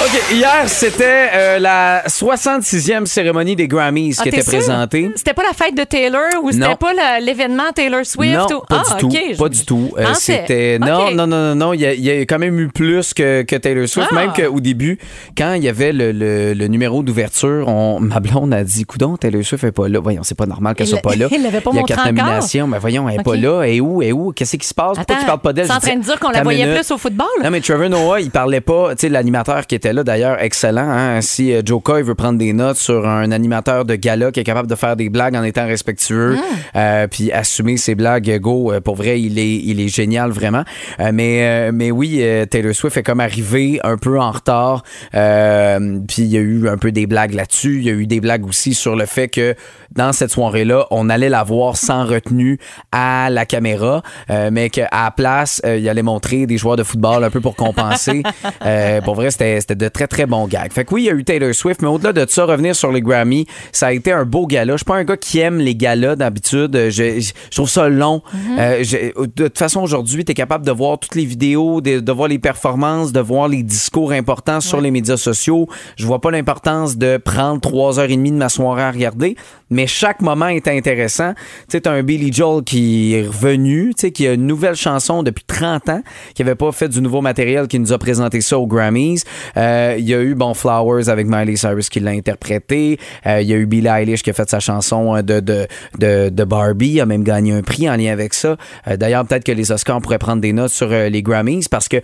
OK, 0.03 0.21
hier, 0.33 0.63
c'était 0.67 1.29
euh, 1.33 1.59
la 1.59 2.03
66e 2.07 3.05
cérémonie 3.05 3.55
des 3.55 3.69
Grammys 3.69 4.15
Ah, 4.19 4.23
qui 4.23 4.31
t'es 4.31 4.37
était 4.39 4.49
sûr? 4.49 4.59
présentée. 4.59 5.09
C'était 5.15 5.33
pas 5.33 5.43
la 5.43 5.53
fête 5.53 5.75
de 5.77 5.83
Taylor 5.85 6.43
ou 6.43 6.51
c'était 6.51 6.67
Non. 6.67 6.75
pas 6.75 6.93
la- 6.93 7.19
l'événement 7.21 7.71
Taylor 7.73 8.05
Swift? 8.05 8.33
Non, 8.35 8.57
ou... 8.57 8.65
pas 8.67 8.83
ah, 8.85 8.93
du 8.95 8.99
tout. 8.99 9.07
OK, 9.07 9.37
Pas 9.37 9.49
du 9.49 9.65
tout. 9.65 9.93
Euh, 9.97 10.03
pensais. 10.03 10.39
C'était 10.45 10.77
non, 10.79 11.07
OK. 11.07 11.13
non, 11.13 11.25
non, 11.27 11.37
non, 11.37 11.55
non. 11.55 11.73
Il 11.73 11.79
y, 11.81 11.85
a, 11.85 11.93
il 11.93 12.03
y 12.03 12.09
a 12.11 12.15
quand 12.21 12.37
même 12.39 12.59
eu 12.59 12.67
plus 12.67 13.13
que, 13.13 13.43
que 13.43 13.55
Taylor 13.55 13.87
Swift. 13.87 14.09
Ah. 14.11 14.15
Même 14.15 14.33
qu'au 14.33 14.59
début, 14.59 14.97
quand 15.37 15.53
il 15.53 15.63
y 15.63 15.69
avait 15.69 15.93
le, 15.93 16.11
le- 16.11 16.53
le 16.53 16.67
numéro 16.67 17.01
d'ouverture, 17.01 17.67
on, 17.69 18.01
ma 18.01 18.19
blonde 18.19 18.53
a 18.53 18.63
dit, 18.65 18.83
coudon, 18.83 19.15
Taylor 19.15 19.43
Swift 19.45 19.63
est 19.63 19.71
pas 19.71 19.87
là. 19.87 19.99
Voyons, 20.01 20.23
c'est 20.23 20.35
pas 20.37 20.47
normal 20.47 20.75
qu'elle 20.75 20.87
Il 20.87 20.89
soit 20.89 21.01
pas 21.01 21.15
là. 21.15 21.27
il 21.31 21.41
l'avait 21.41 21.61
pas 21.61 21.69
Il 21.71 21.75
y 21.75 21.77
a 21.77 21.81
montré 21.81 21.95
quatre 21.95 22.07
encore? 22.09 22.25
nominations, 22.25 22.67
mais 22.67 22.79
voyons, 22.79 23.07
elle 23.07 23.15
est 23.15 23.19
OK. 23.19 23.25
pas 23.25 23.35
là. 23.37 23.63
Et 23.63 23.79
où, 23.79 24.01
et 24.01 24.11
où? 24.11 24.33
Qu'est-ce 24.33 24.57
qui 24.57 24.67
se 24.67 24.73
passe? 24.73 24.97
Pourquoi 24.97 25.03
Attends, 25.03 25.19
tu 25.21 25.25
parles 25.27 25.39
pas 25.39 25.53
d'elle? 25.53 25.67
t'es 25.67 25.73
en 25.73 25.79
train 25.79 25.95
de 25.95 26.01
dire 26.03 26.19
qu'on 26.19 26.27
la 26.29 26.39
Attends 26.39 26.49
une 26.49 26.55
voyait 26.57 26.65
minute. 26.65 26.81
plus 26.81 26.91
au 26.93 26.97
football? 26.97 27.27
Non, 27.41 27.49
mais 27.51 27.61
Trevor 27.61 27.87
Noah, 27.87 28.19
il 28.19 28.31
parlait 28.31 28.59
pas. 28.59 28.95
Tu 28.95 29.01
sais, 29.01 29.09
l'animateur 29.09 29.65
qui 29.65 29.75
était 29.75 29.92
là, 29.93 30.03
d'ailleurs, 30.03 30.41
excellent. 30.41 30.89
Hein? 30.89 31.21
Si 31.21 31.53
euh, 31.53 31.61
Joe 31.65 31.81
Coy 31.81 32.03
veut 32.03 32.15
prendre 32.15 32.37
des 32.37 32.53
notes 32.53 32.77
sur 32.77 33.07
un 33.07 33.31
animateur 33.31 33.85
de 33.85 33.95
gala 33.95 34.31
qui 34.31 34.39
est 34.39 34.43
capable 34.43 34.67
de 34.67 34.75
faire 34.75 34.95
des 34.95 35.09
blagues 35.09 35.35
en 35.35 35.43
étant 35.43 35.65
respectueux, 35.65 36.37
euh, 36.75 37.07
puis 37.07 37.31
assumer 37.31 37.77
ses 37.77 37.95
blagues, 37.95 38.39
go, 38.39 38.71
euh, 38.71 38.81
pour 38.81 38.95
vrai, 38.95 39.21
il 39.21 39.39
est, 39.39 39.55
il 39.55 39.79
est 39.79 39.87
génial, 39.87 40.31
vraiment. 40.31 40.63
Euh, 40.99 41.11
mais, 41.13 41.71
mais 41.71 41.91
oui, 41.91 42.23
Taylor 42.49 42.73
Swift 42.73 42.97
est 42.97 43.03
comme 43.03 43.19
arrivé 43.19 43.79
un 43.83 43.97
peu 43.97 44.19
en 44.19 44.31
retard. 44.31 44.83
Puis 45.11 46.21
il 46.23 46.27
y 46.27 46.37
a 46.37 46.41
eu 46.41 46.67
un 46.67 46.77
peu 46.77 46.91
des 46.91 47.07
blagues 47.07 47.33
là-dessus. 47.33 47.77
Il 47.77 47.83
y 47.83 47.89
a 47.89 47.93
eu 47.93 48.07
des 48.07 48.19
blagues 48.19 48.45
aussi 48.45 48.73
sur 48.73 48.95
le 48.95 49.05
fait 49.05 49.27
que 49.27 49.55
dans 49.95 50.11
cette 50.13 50.31
soirée-là, 50.31 50.87
on 50.91 51.09
allait 51.09 51.29
la 51.29 51.43
voir 51.43 51.77
sans 51.77 52.05
retenue 52.05 52.59
à 52.91 53.29
la 53.29 53.45
caméra, 53.45 54.01
euh, 54.29 54.49
mais 54.51 54.69
qu'à 54.69 54.87
la 54.91 55.11
place, 55.11 55.61
euh, 55.65 55.77
il 55.77 55.87
allait 55.89 56.01
montrer 56.03 56.45
des 56.45 56.57
joueurs 56.57 56.75
de 56.75 56.83
football 56.83 57.23
un 57.23 57.29
peu 57.29 57.41
pour 57.41 57.55
compenser. 57.55 58.23
Euh, 58.65 59.01
pour 59.01 59.15
vrai, 59.15 59.29
c'était 59.31 59.59
c'était 59.59 59.75
de 59.75 59.87
très, 59.89 60.07
très 60.07 60.25
bons 60.25 60.47
gags. 60.47 60.71
Fait 60.71 60.85
que 60.85 60.93
oui, 60.93 61.03
il 61.03 61.05
y 61.05 61.09
a 61.09 61.13
eu 61.13 61.23
Taylor 61.23 61.53
Swift, 61.53 61.81
mais 61.81 61.87
au-delà 61.89 62.13
de 62.13 62.25
ça, 62.29 62.45
revenir 62.45 62.75
sur 62.75 62.91
les 62.91 63.01
Grammy, 63.01 63.45
ça 63.73 63.87
a 63.87 63.91
été 63.93 64.11
un 64.11 64.23
beau 64.25 64.47
gala. 64.47 64.73
Je 64.73 64.77
suis 64.77 64.85
pas 64.85 64.95
un 64.95 65.03
gars 65.03 65.17
qui 65.17 65.39
aime 65.39 65.57
les 65.59 65.75
galas 65.75 66.15
d'habitude. 66.15 66.75
Euh, 66.75 66.89
Je, 66.89 67.19
je- 67.19 67.31
je 67.49 67.55
trouve 67.55 67.69
ça 67.69 67.89
long. 67.89 68.21
Euh, 68.57 68.79
je- 68.83 69.11
de 69.35 69.47
toute 69.47 69.57
façon, 69.57 69.81
aujourd'hui, 69.81 70.23
tu 70.23 70.31
es 70.31 70.35
capable 70.35 70.65
de 70.65 70.71
voir 70.71 70.97
toutes 70.99 71.15
les 71.15 71.25
vidéos, 71.25 71.81
de, 71.81 71.99
de 71.99 72.11
voir 72.11 72.27
les 72.29 72.39
performances, 72.39 73.11
de 73.11 73.19
voir 73.19 73.47
les 73.47 73.63
discours 73.63 74.11
importants 74.13 74.61
sur 74.61 74.79
les 74.79 74.91
médias 74.91 75.17
sociaux. 75.17 75.67
Je 75.97 76.05
vois 76.05 76.21
pas 76.21 76.31
l'importance 76.31 76.97
de 76.97 77.17
prendre 77.17 77.59
trois 77.59 77.99
heures 77.99 78.09
et 78.09 78.15
demie 78.15 78.31
de 78.31 78.37
ma 78.37 78.49
soirée 78.49 78.83
à 78.83 78.91
regarder, 78.91 79.35
mais 79.73 79.87
chaque 79.87 80.21
moment 80.21 80.47
est 80.47 80.67
intéressant. 80.67 81.33
Tu 81.69 81.77
sais, 81.77 81.87
un 81.87 82.03
Billy 82.03 82.31
Joel 82.31 82.63
qui 82.63 83.15
est 83.15 83.27
revenu, 83.27 83.93
tu 83.95 84.01
sais, 84.01 84.11
qui 84.11 84.27
a 84.27 84.33
une 84.33 84.45
nouvelle 84.45 84.75
chanson 84.75 85.23
depuis 85.23 85.43
30 85.45 85.89
ans, 85.89 86.01
qui 86.35 86.41
avait 86.41 86.55
pas 86.55 86.71
fait 86.71 86.87
du 86.87 87.01
nouveau 87.01 87.21
matériel, 87.21 87.67
qui 87.67 87.79
nous 87.79 87.91
a 87.91 87.97
présenté 87.97 88.41
ça 88.41 88.57
aux 88.57 88.67
Grammys. 88.67 89.23
Euh, 89.57 89.95
Il 89.97 90.07
y 90.07 90.13
a 90.13 90.21
eu, 90.21 90.35
bon, 90.35 90.53
Flowers 90.53 91.09
avec 91.09 91.27
Miley 91.27 91.55
Cyrus 91.55 91.89
qui 91.89 91.99
l'a 91.99 92.11
interprété. 92.11 92.99
Euh, 93.25 93.41
Il 93.41 93.47
y 93.47 93.53
a 93.53 93.57
eu 93.57 93.65
Billie 93.65 93.87
Eilish 93.87 94.23
qui 94.23 94.29
a 94.29 94.33
fait 94.33 94.49
sa 94.49 94.59
chanson 94.59 95.15
euh, 95.15 95.21
de, 95.21 95.39
de, 95.39 96.29
de, 96.29 96.43
Barbie. 96.43 96.89
Il 96.89 97.01
a 97.01 97.05
même 97.05 97.23
gagné 97.23 97.53
un 97.53 97.61
prix 97.61 97.89
en 97.89 97.95
lien 97.95 98.11
avec 98.11 98.33
ça. 98.33 98.57
D'ailleurs, 98.85 99.25
peut-être 99.25 99.45
que 99.45 99.51
les 99.51 99.71
Oscars 99.71 100.01
pourraient 100.01 100.17
prendre 100.17 100.41
des 100.41 100.53
notes 100.53 100.71
sur 100.71 100.89
les 100.89 101.23
Grammys 101.23 101.65
parce 101.69 101.87
que 101.87 101.97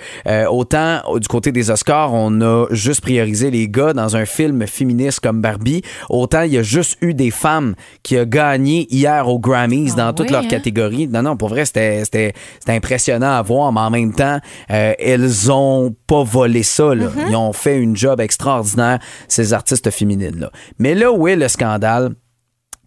autant 0.48 1.02
du 1.20 1.28
côté 1.28 1.52
des 1.52 1.70
Oscars, 1.70 2.14
on 2.14 2.42
a 2.42 2.66
juste 2.72 3.02
priorisé 3.02 3.52
les 3.52 3.68
gars 3.68 3.94
dans 3.94 4.16
un 4.16 4.26
film 4.26 4.66
féministe 4.66 5.20
comme 5.20 5.42
Barbie, 5.42 5.82
autant 6.10 6.44
il 6.44 6.54
y 6.54 6.58
a 6.58 6.64
juste 6.64 6.98
eu 7.02 7.14
des 7.14 7.32
femmes 7.32 7.59
qui 8.04 8.18
a 8.18 8.26
gagné 8.26 8.88
hier 8.90 9.28
aux 9.28 9.40
Grammys 9.40 9.92
Ah 9.94 9.98
dans 9.98 10.14
toutes 10.14 10.28
oui, 10.28 10.34
leurs 10.34 10.44
hein? 10.44 10.48
catégories. 10.48 11.08
Non, 11.08 11.22
non, 11.22 11.38
pour 11.38 11.50
vrai, 11.50 11.66
c'était 11.66 12.34
impressionnant 12.68 13.32
à 13.32 13.42
voir, 13.42 13.72
mais 13.72 13.82
en 13.82 13.90
même 13.90 14.14
temps, 14.14 14.40
euh, 14.72 14.94
elles 15.00 15.52
ont 15.52 15.96
pas 16.08 16.24
volé 16.24 16.64
ça. 16.64 16.96
Là. 16.96 17.08
Mm-hmm. 17.08 17.30
Ils 17.30 17.36
ont 17.36 17.54
fait 17.54 17.78
une 17.78 17.96
job 17.96 18.20
extraordinaire, 18.20 19.00
ces 19.28 19.54
artistes 19.54 19.90
féminines-là. 19.90 20.52
Mais 20.80 20.96
là 20.96 21.12
où 21.12 21.28
est 21.28 21.36
le 21.36 21.48
scandale? 21.48 22.16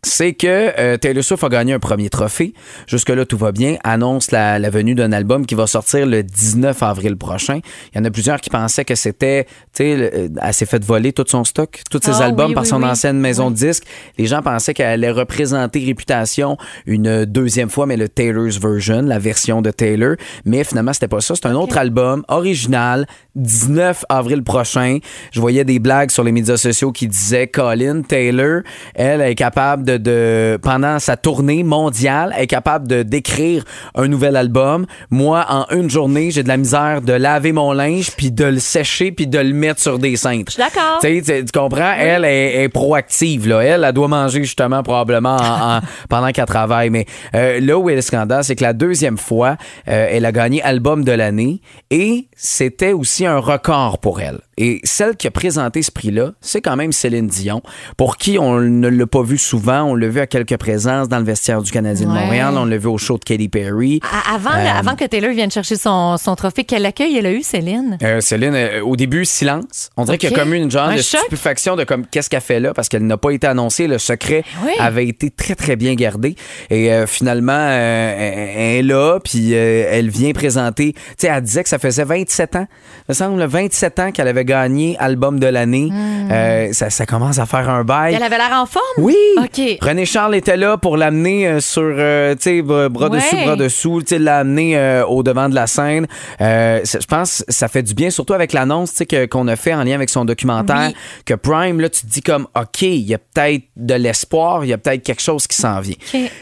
C'est 0.04 0.32
que 0.32 0.72
euh, 0.80 0.96
Taylor 0.96 1.22
Swift 1.22 1.44
a 1.44 1.48
gagné 1.48 1.74
un 1.74 1.78
premier 1.78 2.10
trophée. 2.10 2.54
Jusque-là, 2.88 3.24
tout 3.24 3.38
va 3.38 3.52
bien. 3.52 3.76
Annonce 3.84 4.32
la, 4.32 4.58
la 4.58 4.68
venue 4.68 4.96
d'un 4.96 5.12
album 5.12 5.46
qui 5.46 5.54
va 5.54 5.68
sortir 5.68 6.06
le 6.06 6.24
19 6.24 6.82
avril 6.82 7.16
prochain. 7.16 7.60
Il 7.94 7.98
y 7.98 8.00
en 8.00 8.04
a 8.04 8.10
plusieurs 8.10 8.40
qui 8.40 8.50
pensaient 8.50 8.84
que 8.84 8.96
c'était, 8.96 9.44
tu 9.44 9.50
sais, 9.74 9.96
euh, 10.12 10.28
elle 10.42 10.54
s'est 10.54 10.66
fait 10.66 10.84
voler 10.84 11.12
tout 11.12 11.24
son 11.28 11.44
stock, 11.44 11.82
tous 11.88 12.00
ses 12.02 12.20
Ah, 12.20 12.24
albums 12.24 12.48
oui, 12.48 12.54
par 12.54 12.64
oui, 12.64 12.68
son 12.68 12.82
oui. 12.82 12.88
ancienne 12.88 13.20
maison 13.20 13.52
de 13.52 13.54
disques. 13.54 13.84
Les 14.18 14.26
gens 14.26 14.42
pensaient 14.42 14.74
qu'elle 14.74 14.86
allait 14.88 15.10
représenter 15.12 15.84
Réputation 15.84 16.56
une 16.86 17.24
deuxième 17.24 17.70
fois, 17.70 17.86
mais 17.86 17.96
le 17.96 18.08
Taylor's 18.08 18.58
version, 18.58 19.02
la 19.02 19.20
version 19.20 19.62
de 19.62 19.70
Taylor. 19.70 20.16
Mais 20.44 20.64
finalement, 20.64 20.92
c'était 20.92 21.06
pas 21.06 21.20
ça. 21.20 21.36
C'est 21.36 21.46
un 21.46 21.54
autre 21.54 21.78
album 21.78 22.24
original, 22.26 23.06
19 23.36 24.04
avril 24.08 24.42
prochain. 24.42 24.98
Je 25.30 25.40
voyais 25.40 25.64
des 25.64 25.78
blagues 25.78 26.10
sur 26.10 26.24
les 26.24 26.32
médias 26.32 26.56
sociaux 26.56 26.90
qui 26.90 27.06
disaient 27.06 27.46
Colin 27.46 28.02
Taylor, 28.02 28.62
elle 28.96 29.20
est 29.20 29.36
capable 29.36 29.84
de, 29.84 29.91
de 29.98 30.58
pendant 30.62 30.98
sa 30.98 31.16
tournée 31.16 31.62
mondiale, 31.62 32.34
est 32.38 32.46
capable 32.46 32.86
de 32.88 33.02
d'écrire 33.02 33.64
un 33.94 34.08
nouvel 34.08 34.36
album. 34.36 34.86
Moi, 35.10 35.44
en 35.48 35.66
une 35.76 35.90
journée, 35.90 36.30
j'ai 36.30 36.42
de 36.42 36.48
la 36.48 36.56
misère 36.56 37.00
de 37.02 37.12
laver 37.12 37.52
mon 37.52 37.72
linge 37.72 38.10
puis 38.16 38.30
de 38.30 38.44
le 38.44 38.58
sécher 38.58 39.12
puis 39.12 39.26
de 39.26 39.38
le 39.38 39.52
mettre 39.52 39.80
sur 39.80 39.98
des 39.98 40.16
cintres. 40.16 40.52
Je 40.56 40.62
suis 40.62 40.62
d'accord. 40.62 40.98
Tu 41.00 41.44
comprends? 41.52 41.92
Elle 41.98 42.24
est, 42.24 42.62
est 42.64 42.68
proactive. 42.68 43.48
Là. 43.48 43.60
Elle, 43.62 43.84
elle 43.84 43.92
doit 43.92 44.08
manger 44.08 44.42
justement 44.44 44.82
probablement 44.82 45.36
en- 45.36 45.76
en- 45.76 45.80
pendant 46.08 46.30
qu'elle 46.32 46.46
travaille. 46.46 46.90
Mais 46.90 47.06
euh, 47.34 47.60
là 47.60 47.78
où 47.78 47.88
est 47.90 47.94
le 47.94 48.00
scandale, 48.02 48.44
c'est 48.44 48.56
que 48.56 48.62
la 48.64 48.72
deuxième 48.72 49.18
fois, 49.18 49.56
euh, 49.88 50.08
elle 50.10 50.24
a 50.24 50.32
gagné 50.32 50.62
album 50.62 51.04
de 51.04 51.12
l'année 51.12 51.60
et 51.90 52.28
c'était 52.36 52.92
aussi 52.92 53.26
un 53.26 53.38
record 53.38 53.98
pour 53.98 54.20
elle. 54.20 54.40
Et 54.58 54.80
celle 54.84 55.16
qui 55.16 55.26
a 55.26 55.30
présenté 55.30 55.80
ce 55.82 55.90
prix-là, 55.90 56.32
c'est 56.42 56.60
quand 56.60 56.76
même 56.76 56.92
Céline 56.92 57.26
Dion, 57.26 57.62
pour 57.96 58.18
qui 58.18 58.38
on 58.38 58.60
ne 58.60 58.88
l'a 58.88 59.06
pas 59.06 59.22
vu 59.22 59.38
souvent. 59.38 59.82
On 59.84 59.94
l'a 59.94 60.08
vu 60.08 60.20
à 60.20 60.26
quelques 60.26 60.58
présences 60.58 61.08
dans 61.08 61.18
le 61.18 61.24
vestiaire 61.24 61.62
du 61.62 61.70
Canadien 61.70 62.06
de. 62.06 62.12
Montréal. 62.12 62.54
On 62.56 62.66
l'a 62.66 62.76
vu 62.76 62.86
au 62.88 62.98
show 62.98 63.16
de 63.18 63.24
Katy 63.24 63.48
Perry. 63.48 64.00
À- 64.02 64.34
Avant, 64.34 64.50
Euh, 64.50 64.78
avant 64.78 64.94
que 64.96 65.04
Taylor 65.06 65.32
vienne 65.32 65.50
chercher 65.50 65.76
son, 65.76 66.16
son 66.18 66.34
trophée, 66.36 66.64
quel 66.64 66.84
accueil 66.84 67.16
elle 67.16 67.26
a 67.26 67.32
eu, 67.32 67.42
Céline? 67.42 67.96
Euh, 68.02 68.20
Céline, 68.20 68.54
euh, 68.54 68.82
au 68.82 68.96
début, 68.96 69.24
silence. 69.24 69.90
On 69.96 70.04
dirait 70.04 70.18
qu'il 70.18 70.30
y 70.30 70.34
a 70.34 70.38
comme 70.38 70.52
une 70.54 70.70
genre 70.70 70.88
Un 70.88 70.96
de 70.96 71.02
choc. 71.02 71.20
stupéfaction 71.20 71.76
de 71.76 71.84
comme 71.84 72.06
qu'est-ce 72.06 72.28
qu'elle 72.28 72.40
fait 72.42 72.60
là? 72.60 72.74
Parce 72.74 72.88
qu'elle 72.88 73.06
n'a 73.06 73.16
pas 73.16 73.30
été 73.30 73.46
annoncée. 73.46 73.86
Le 73.86 73.98
secret 73.98 74.44
Ben 74.60 74.66
Oui. 74.66 74.72
avait 74.78 75.06
été 75.06 75.30
très 75.30 75.54
très 75.54 75.76
bien 75.76 75.94
gardé 75.94 76.36
et 76.70 76.90
finalement 77.06 77.52
elle 77.68 78.78
est 78.78 78.82
là 78.82 79.18
puis 79.22 79.52
elle 79.52 80.10
vient 80.10 80.32
présenter. 80.32 80.92
Tu 80.92 81.00
sais, 81.18 81.26
elle 81.28 81.42
disait 81.42 81.62
que 81.62 81.68
ça 81.68 81.78
faisait 81.78 82.04
27 82.04 82.56
ans, 82.56 82.66
il 82.98 83.04
me 83.10 83.14
semble 83.14 83.44
27 83.44 83.98
ans 83.98 84.10
qu'elle 84.12 84.28
avait 84.28 84.41
avait 84.42 84.44
gagné 84.44 84.96
album 84.98 85.38
de 85.38 85.46
l'année. 85.46 85.88
Euh, 86.30 86.72
ça, 86.72 86.90
ça 86.90 87.06
commence 87.06 87.38
à 87.38 87.46
faire 87.46 87.68
un 87.68 87.84
bail. 87.84 88.14
Elle 88.14 88.22
avait 88.22 88.38
l'air 88.38 88.52
en 88.52 88.66
forme? 88.66 88.82
Oui. 88.98 89.16
OK. 89.38 89.60
René 89.80 90.04
Charles 90.06 90.34
était 90.34 90.56
là 90.56 90.76
pour 90.76 90.96
l'amener 90.96 91.46
euh, 91.46 91.60
sur, 91.60 91.82
euh, 91.84 92.34
tu 92.34 92.42
sais, 92.42 92.62
bras 92.62 92.88
Ouais. 92.88 93.18
dessous, 93.18 93.36
bras 93.44 93.56
dessous, 93.56 94.02
tu 94.02 94.18
l'amener 94.18 94.76
euh, 94.76 95.04
au 95.06 95.22
devant 95.22 95.48
de 95.48 95.54
la 95.54 95.66
scène. 95.66 96.06
Je 96.40 97.06
pense 97.06 97.44
que 97.46 97.52
ça 97.52 97.68
fait 97.68 97.82
du 97.82 97.94
bien, 97.94 98.10
surtout 98.10 98.32
avec 98.34 98.52
l'annonce, 98.52 98.94
tu 98.94 99.04
sais, 99.08 99.28
qu'on 99.28 99.48
a 99.48 99.56
fait 99.56 99.74
en 99.74 99.82
lien 99.84 99.94
avec 99.94 100.10
son 100.10 100.24
documentaire, 100.24 100.88
Oui. 100.90 100.96
que 101.26 101.34
Prime, 101.34 101.80
là, 101.80 101.88
tu 101.88 102.02
te 102.02 102.06
dis 102.06 102.22
comme, 102.22 102.46
OK, 102.58 102.82
il 102.82 103.00
y 103.00 103.14
a 103.14 103.18
peut-être 103.18 103.64
de 103.76 103.94
l'espoir, 103.94 104.64
il 104.64 104.68
y 104.68 104.72
a 104.72 104.78
peut-être 104.78 105.02
quelque 105.02 105.22
chose 105.22 105.46
qui 105.46 105.56
s'en 105.56 105.80
vient. 105.80 105.96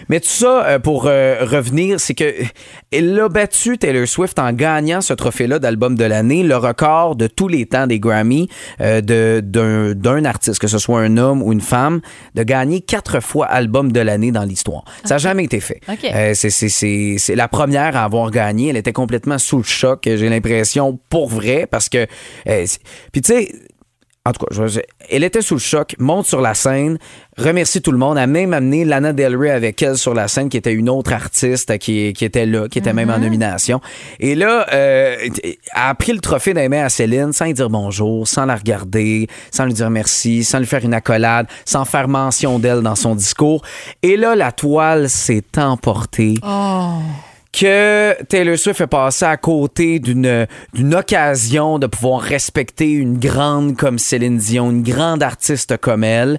Mais 0.09 0.21
tout 0.21 0.29
ça, 0.29 0.79
pour 0.83 1.05
revenir, 1.05 1.99
c'est 2.01 2.15
que 2.15 2.33
elle 2.93 3.19
a 3.21 3.29
battu 3.29 3.79
Taylor 3.79 4.07
Swift 4.07 4.39
en 4.39 4.53
gagnant 4.53 5.01
ce 5.01 5.13
trophée-là 5.15 5.59
d'album 5.59 5.95
de 5.97 6.05
l'année, 6.05 6.43
le 6.43 6.57
record 6.57 7.17
de 7.17 7.27
tous 7.27 7.49
les 7.49 7.67
temps 7.67 7.87
des 7.91 8.01
Grammy 8.01 8.49
euh, 8.81 9.01
d'un 9.93 10.25
artiste, 10.25 10.59
que 10.59 10.69
ce 10.69 10.79
soit 10.79 11.01
un 11.01 11.17
homme 11.17 11.43
ou 11.43 11.53
une 11.53 11.61
femme, 11.61 12.01
de 12.35 12.43
gagner 12.43 12.81
quatre 12.81 13.21
fois 13.21 13.47
album 13.47 13.93
de 13.93 14.01
l'année 14.01 14.33
dans 14.33 14.45
l'histoire. 14.45 14.85
Ça 15.05 15.15
n'a 15.15 15.19
jamais 15.19 15.45
été 15.45 15.61
fait. 15.61 15.81
Euh, 16.15 16.33
c'est- 16.35 17.35
la 17.37 17.49
première 17.49 17.97
à 17.97 18.05
avoir 18.05 18.31
gagné. 18.31 18.69
Elle 18.71 18.77
était 18.77 18.93
complètement 18.93 19.39
sous 19.39 19.59
le 19.59 19.65
choc, 19.65 20.01
j'ai 20.05 20.29
l'impression, 20.29 20.99
pour 21.11 21.29
vrai, 21.29 21.67
parce 21.71 21.89
que... 21.89 22.07
euh, 22.49 22.65
Puis 23.13 23.23
tu 23.23 23.33
sais... 23.35 23.53
En 24.27 24.33
tout 24.33 24.45
cas, 24.45 24.67
je- 24.69 24.81
elle 25.09 25.25
était 25.25 25.41
sous 25.41 25.55
le 25.55 25.61
choc, 25.61 25.95
monte 25.99 26.27
sur 26.27 26.43
la 26.43 26.53
scène, 26.53 26.99
remercie 27.39 27.81
tout 27.81 27.91
le 27.91 27.97
monde, 27.97 28.19
a 28.19 28.27
même 28.27 28.53
amené 28.53 28.85
Lana 28.85 29.15
Del 29.15 29.35
Rey 29.35 29.49
avec 29.51 29.81
elle 29.83 29.97
sur 29.97 30.13
la 30.13 30.29
scène, 30.29 30.51
qui 30.51 30.59
était 30.59 30.75
une 30.75 30.91
autre 30.91 31.15
artiste 31.15 31.79
qui, 31.79 32.13
qui 32.13 32.27
était 32.27 32.45
là, 32.45 32.69
qui 32.69 32.81
était 32.81 32.93
même 32.93 33.09
en 33.09 33.19
nomination. 33.19 33.81
Et 34.19 34.35
là, 34.35 34.67
euh, 34.75 35.17
elle 35.43 35.55
a 35.73 35.95
pris 35.95 36.13
le 36.13 36.21
trophée 36.21 36.53
des 36.53 36.69
mains 36.69 36.85
à 36.85 36.89
Céline 36.91 37.33
sans 37.33 37.47
lui 37.47 37.55
dire 37.55 37.71
bonjour, 37.71 38.29
sans 38.29 38.45
la 38.45 38.57
regarder, 38.57 39.27
sans 39.51 39.65
lui 39.65 39.73
dire 39.73 39.89
merci, 39.89 40.45
sans 40.45 40.59
lui 40.59 40.67
faire 40.67 40.85
une 40.85 40.93
accolade, 40.95 41.47
sans 41.65 41.87
faire 41.87 42.07
mention 42.07 42.59
d'elle 42.59 42.83
dans 42.83 42.97
son 42.97 43.15
discours. 43.15 43.63
Et 44.03 44.19
là, 44.19 44.37
la 44.37 44.53
toile 44.53 45.09
s'est 45.09 45.43
emportée 45.57 46.35
que 47.53 48.23
Taylor 48.25 48.57
Swift 48.57 48.81
est 48.81 48.87
passé 48.87 49.25
à 49.25 49.37
côté 49.37 49.99
d'une 49.99 50.47
occasion 50.95 51.79
de 51.79 51.87
pouvoir 51.87 52.21
respecter 52.21 52.91
une 52.91 53.19
grande 53.19 53.77
comme 53.77 53.99
Céline 53.99 54.39
Dion, 54.39 54.71
une 54.71 54.83
grande 54.83 55.23
artiste 55.23 55.77
comme 55.79 56.05
elle. 56.05 56.39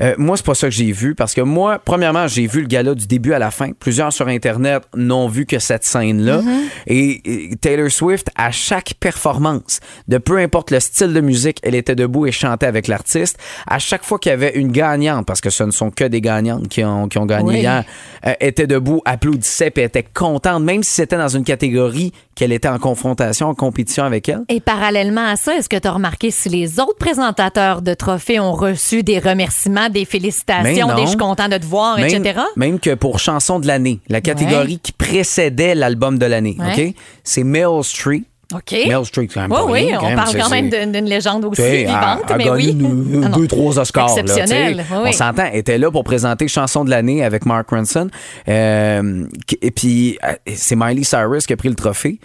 Euh, 0.00 0.14
moi, 0.18 0.36
c'est 0.36 0.46
pas 0.46 0.54
ça 0.54 0.68
que 0.68 0.74
j'ai 0.74 0.92
vu 0.92 1.14
parce 1.14 1.34
que 1.34 1.40
moi, 1.40 1.80
premièrement, 1.82 2.26
j'ai 2.26 2.46
vu 2.46 2.60
le 2.60 2.66
gala 2.66 2.94
du 2.94 3.06
début 3.06 3.32
à 3.32 3.38
la 3.38 3.50
fin. 3.50 3.70
Plusieurs 3.78 4.12
sur 4.12 4.28
Internet 4.28 4.82
n'ont 4.94 5.28
vu 5.28 5.46
que 5.46 5.58
cette 5.58 5.84
scène-là. 5.84 6.40
et, 6.86 7.50
et 7.52 7.56
Taylor 7.56 7.90
Swift, 7.90 8.28
à 8.36 8.50
chaque 8.50 8.94
performance, 9.00 9.80
de 10.08 10.18
peu 10.18 10.38
importe 10.38 10.70
le 10.70 10.80
style 10.80 11.12
de 11.12 11.20
musique, 11.20 11.58
elle 11.62 11.74
était 11.74 11.94
debout 11.94 12.26
et 12.26 12.32
chantait 12.32 12.66
avec 12.66 12.86
l'artiste. 12.86 13.38
À 13.66 13.78
chaque 13.78 14.04
fois 14.04 14.18
qu'il 14.18 14.30
y 14.30 14.32
avait 14.32 14.52
une 14.54 14.72
gagnante, 14.72 15.26
parce 15.26 15.40
que 15.40 15.50
ce 15.50 15.64
ne 15.64 15.70
sont 15.70 15.90
que 15.90 16.04
des 16.04 16.20
gagnantes 16.20 16.68
qui 16.68 16.84
ont, 16.84 17.08
qui 17.08 17.18
ont 17.18 17.26
gagné 17.26 17.48
Oui. 17.48 17.58
hier, 17.60 17.84
euh, 18.26 18.34
était 18.40 18.66
debout, 18.66 19.00
applaudissait, 19.04 19.70
puis 19.70 19.82
était 19.82 20.02
contente, 20.02 20.49
même 20.58 20.82
si 20.82 20.90
c'était 20.92 21.16
dans 21.18 21.28
une 21.28 21.44
catégorie 21.44 22.12
qu'elle 22.34 22.50
était 22.50 22.68
en 22.68 22.78
confrontation, 22.78 23.46
en 23.48 23.54
compétition 23.54 24.02
avec 24.04 24.28
elle? 24.28 24.40
Et 24.48 24.58
parallèlement 24.60 25.26
à 25.26 25.36
ça, 25.36 25.54
est-ce 25.56 25.68
que 25.68 25.76
tu 25.76 25.86
as 25.86 25.92
remarqué 25.92 26.30
si 26.30 26.48
les 26.48 26.80
autres 26.80 26.96
présentateurs 26.98 27.82
de 27.82 27.94
trophées 27.94 28.40
ont 28.40 28.52
reçu 28.52 29.02
des 29.02 29.18
remerciements, 29.18 29.88
des 29.90 30.04
félicitations, 30.04 30.94
des 30.96 31.02
je 31.02 31.06
suis 31.08 31.16
content 31.16 31.48
de 31.48 31.58
te 31.58 31.66
voir, 31.66 31.98
Même, 31.98 32.06
etc.? 32.08 32.40
même 32.56 32.80
que 32.80 32.94
pour 32.94 33.18
chanson 33.18 33.60
de 33.60 33.66
l'année, 33.66 34.00
la 34.08 34.20
catégorie 34.20 34.78
qui 34.80 34.92
précédait 34.92 35.74
l'album 35.74 36.18
de 36.18 36.26
l'année, 36.26 36.56
Ouais. 36.58 36.88
OK? 36.88 36.94
C'est 37.22 37.44
Meryl 37.44 37.84
Streep. 37.84 38.26
OK. 38.54 38.72
Meryl 38.88 39.04
Streep, 39.06 39.32
quand 39.32 39.42
même 39.42 39.52
Oui, 39.52 39.84
oui, 39.86 39.92
on 39.96 40.14
parle 40.16 40.36
quand 40.36 40.50
même 40.50 40.70
d'une 40.70 41.04
légende 41.06 41.44
aussi 41.44 41.62
vivante, 41.62 42.20
elle 42.26 42.32
a 42.34 42.36
mais 42.36 42.44
gagné 42.44 42.56
oui. 42.56 42.70
une- 42.70 43.24
Ah 43.32 43.36
deux, 43.36 43.46
trois 43.46 43.78
Oscars. 43.78 44.08
là. 44.16 44.20
Exceptionnel, 44.22 44.84
oui, 44.90 44.96
On 45.06 45.12
s'entend, 45.12 45.44
elle 45.52 45.58
était 45.58 45.78
là 45.78 45.90
pour 45.90 46.02
présenter 46.04 46.48
Chanson 46.48 46.84
de 46.84 46.90
l'année 46.90 47.22
avec 47.24 47.46
Mark 47.46 47.70
Ronson. 47.70 48.08
Euh, 48.48 49.24
et 49.62 49.70
puis, 49.70 50.18
euh, 50.24 50.32
c'est 50.54 50.76
Miley 50.76 51.04
Cyrus 51.04 51.46
qui 51.46 51.52
a 51.52 51.56
pris 51.56 51.68
le 51.68 51.74
trophée. 51.76 52.18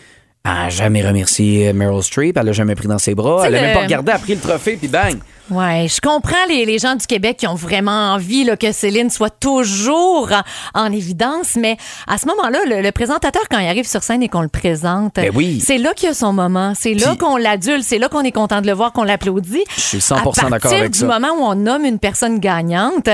Elle 0.45 0.51
n'a 0.51 0.69
jamais 0.69 1.05
remercié 1.05 1.73
Meryl 1.73 2.03
Streep. 2.03 2.37
Elle 2.37 2.45
l'a 2.45 2.51
jamais 2.51 2.75
pris 2.75 2.87
dans 2.87 2.99
ses 2.99 3.15
bras. 3.15 3.43
Elle 3.47 3.53
n'a 3.53 3.61
même 3.61 3.69
le- 3.69 3.73
pas 3.75 3.81
regardé. 3.81 4.11
Elle 4.11 4.15
a 4.17 4.19
pris 4.19 4.35
le 4.35 4.41
trophée, 4.41 4.77
puis 4.77 4.87
bang! 4.87 5.17
Ouais, 5.51 5.87
je 5.87 6.01
comprends 6.01 6.43
les, 6.49 6.65
les 6.65 6.79
gens 6.79 6.95
du 6.95 7.05
Québec 7.05 7.37
qui 7.37 7.45
ont 7.47 7.53
vraiment 7.55 8.13
envie 8.13 8.43
là, 8.45 8.57
que 8.57 8.71
Céline 8.71 9.11
soit 9.11 9.29
toujours 9.29 10.31
en, 10.73 10.81
en 10.85 10.91
évidence, 10.91 11.55
mais 11.55 11.77
à 12.07 12.17
ce 12.17 12.25
moment-là, 12.27 12.59
le, 12.67 12.81
le 12.81 12.91
présentateur, 12.91 13.43
quand 13.51 13.59
il 13.59 13.67
arrive 13.67 13.87
sur 13.87 14.01
scène 14.01 14.23
et 14.23 14.27
qu'on 14.29 14.41
le 14.41 14.47
présente, 14.47 15.15
Ben 15.15 15.31
oui. 15.35 15.61
c'est 15.63 15.77
là 15.77 15.93
qu'il 15.93 16.07
y 16.09 16.11
a 16.11 16.15
son 16.15 16.33
moment. 16.33 16.73
C'est 16.75 16.95
là 16.95 17.09
Puis- 17.09 17.17
qu'on 17.17 17.37
l'adule, 17.37 17.83
c'est 17.83 17.99
là 17.99 18.07
qu'on 18.09 18.21
est 18.23 18.31
content 18.31 18.61
de 18.61 18.67
le 18.67 18.73
voir, 18.73 18.91
qu'on 18.91 19.03
l'applaudit. 19.03 19.63
Je 19.75 19.81
suis 19.81 19.97
100% 19.99 20.15
À 20.15 20.15
d'accord 20.49 20.49
partir 20.49 20.77
avec 20.79 20.91
du 20.91 20.99
ça. 20.99 21.05
moment 21.05 21.27
où 21.37 21.43
on 21.43 21.53
nomme 21.55 21.85
une 21.85 21.99
personne 21.99 22.39
gagnante, 22.39 23.09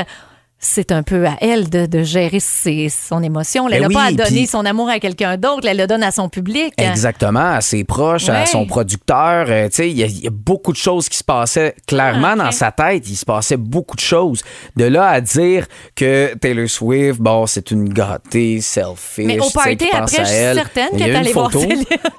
c'est 0.63 0.91
un 0.91 1.01
peu 1.01 1.25
à 1.25 1.37
elle 1.41 1.69
de, 1.71 1.87
de 1.87 2.03
gérer 2.03 2.39
ses- 2.39 2.87
son 2.89 3.23
émotion. 3.23 3.67
Elle 3.67 3.73
Ben 3.73 3.81
n'a 3.81 3.87
oui, 3.87 3.93
pas 3.95 4.03
à 4.03 4.11
donner 4.29 4.45
son 4.45 4.63
amour 4.63 4.89
à 4.89 4.99
quelqu'un 4.99 5.35
d'autre, 5.35 5.67
elle 5.67 5.77
le 5.77 5.87
donne 5.87 6.03
à 6.03 6.11
son 6.11 6.29
public. 6.29 6.73
Exactement, 6.77 7.53
à 7.55 7.61
ses 7.61 7.83
proches, 7.83 8.29
à 8.29 8.45
son 8.45 8.65
producteur. 8.67 9.47
Euh, 9.49 9.69
il 9.79 9.85
y, 9.97 10.03
a- 10.03 10.05
il 10.05 10.23
y 10.23 10.27
a 10.27 10.31
beaucoup 10.31 10.71
de 10.71 10.77
choses 10.77 11.09
qui 11.09 11.17
se 11.17 11.23
passaient 11.23 11.73
clairement 11.87 12.33
Ah, 12.33 12.35
dans 12.45 12.51
sa 12.51 12.71
tête. 12.71 13.09
Il 13.09 13.15
se 13.15 13.25
passait 13.25 13.57
beaucoup 13.57 13.95
de 13.95 14.01
choses. 14.01 14.41
De 14.75 14.85
là 14.85 15.07
à 15.07 15.19
dire 15.19 15.65
que 15.95 16.35
Taylor 16.35 16.69
Swift, 16.69 17.19
bon, 17.19 17.47
c'est 17.47 17.71
une 17.71 17.89
gâtée, 17.89 18.61
selfish. 18.61 19.25
Mais 19.25 19.39
au 19.39 19.49
party 19.49 19.87
après, 19.91 20.17
je 20.19 20.25
suis 20.25 20.35
certaine 20.35 20.89
Mais 20.93 21.09
une 21.09 21.15
allée 21.15 21.33
voir. 21.33 21.49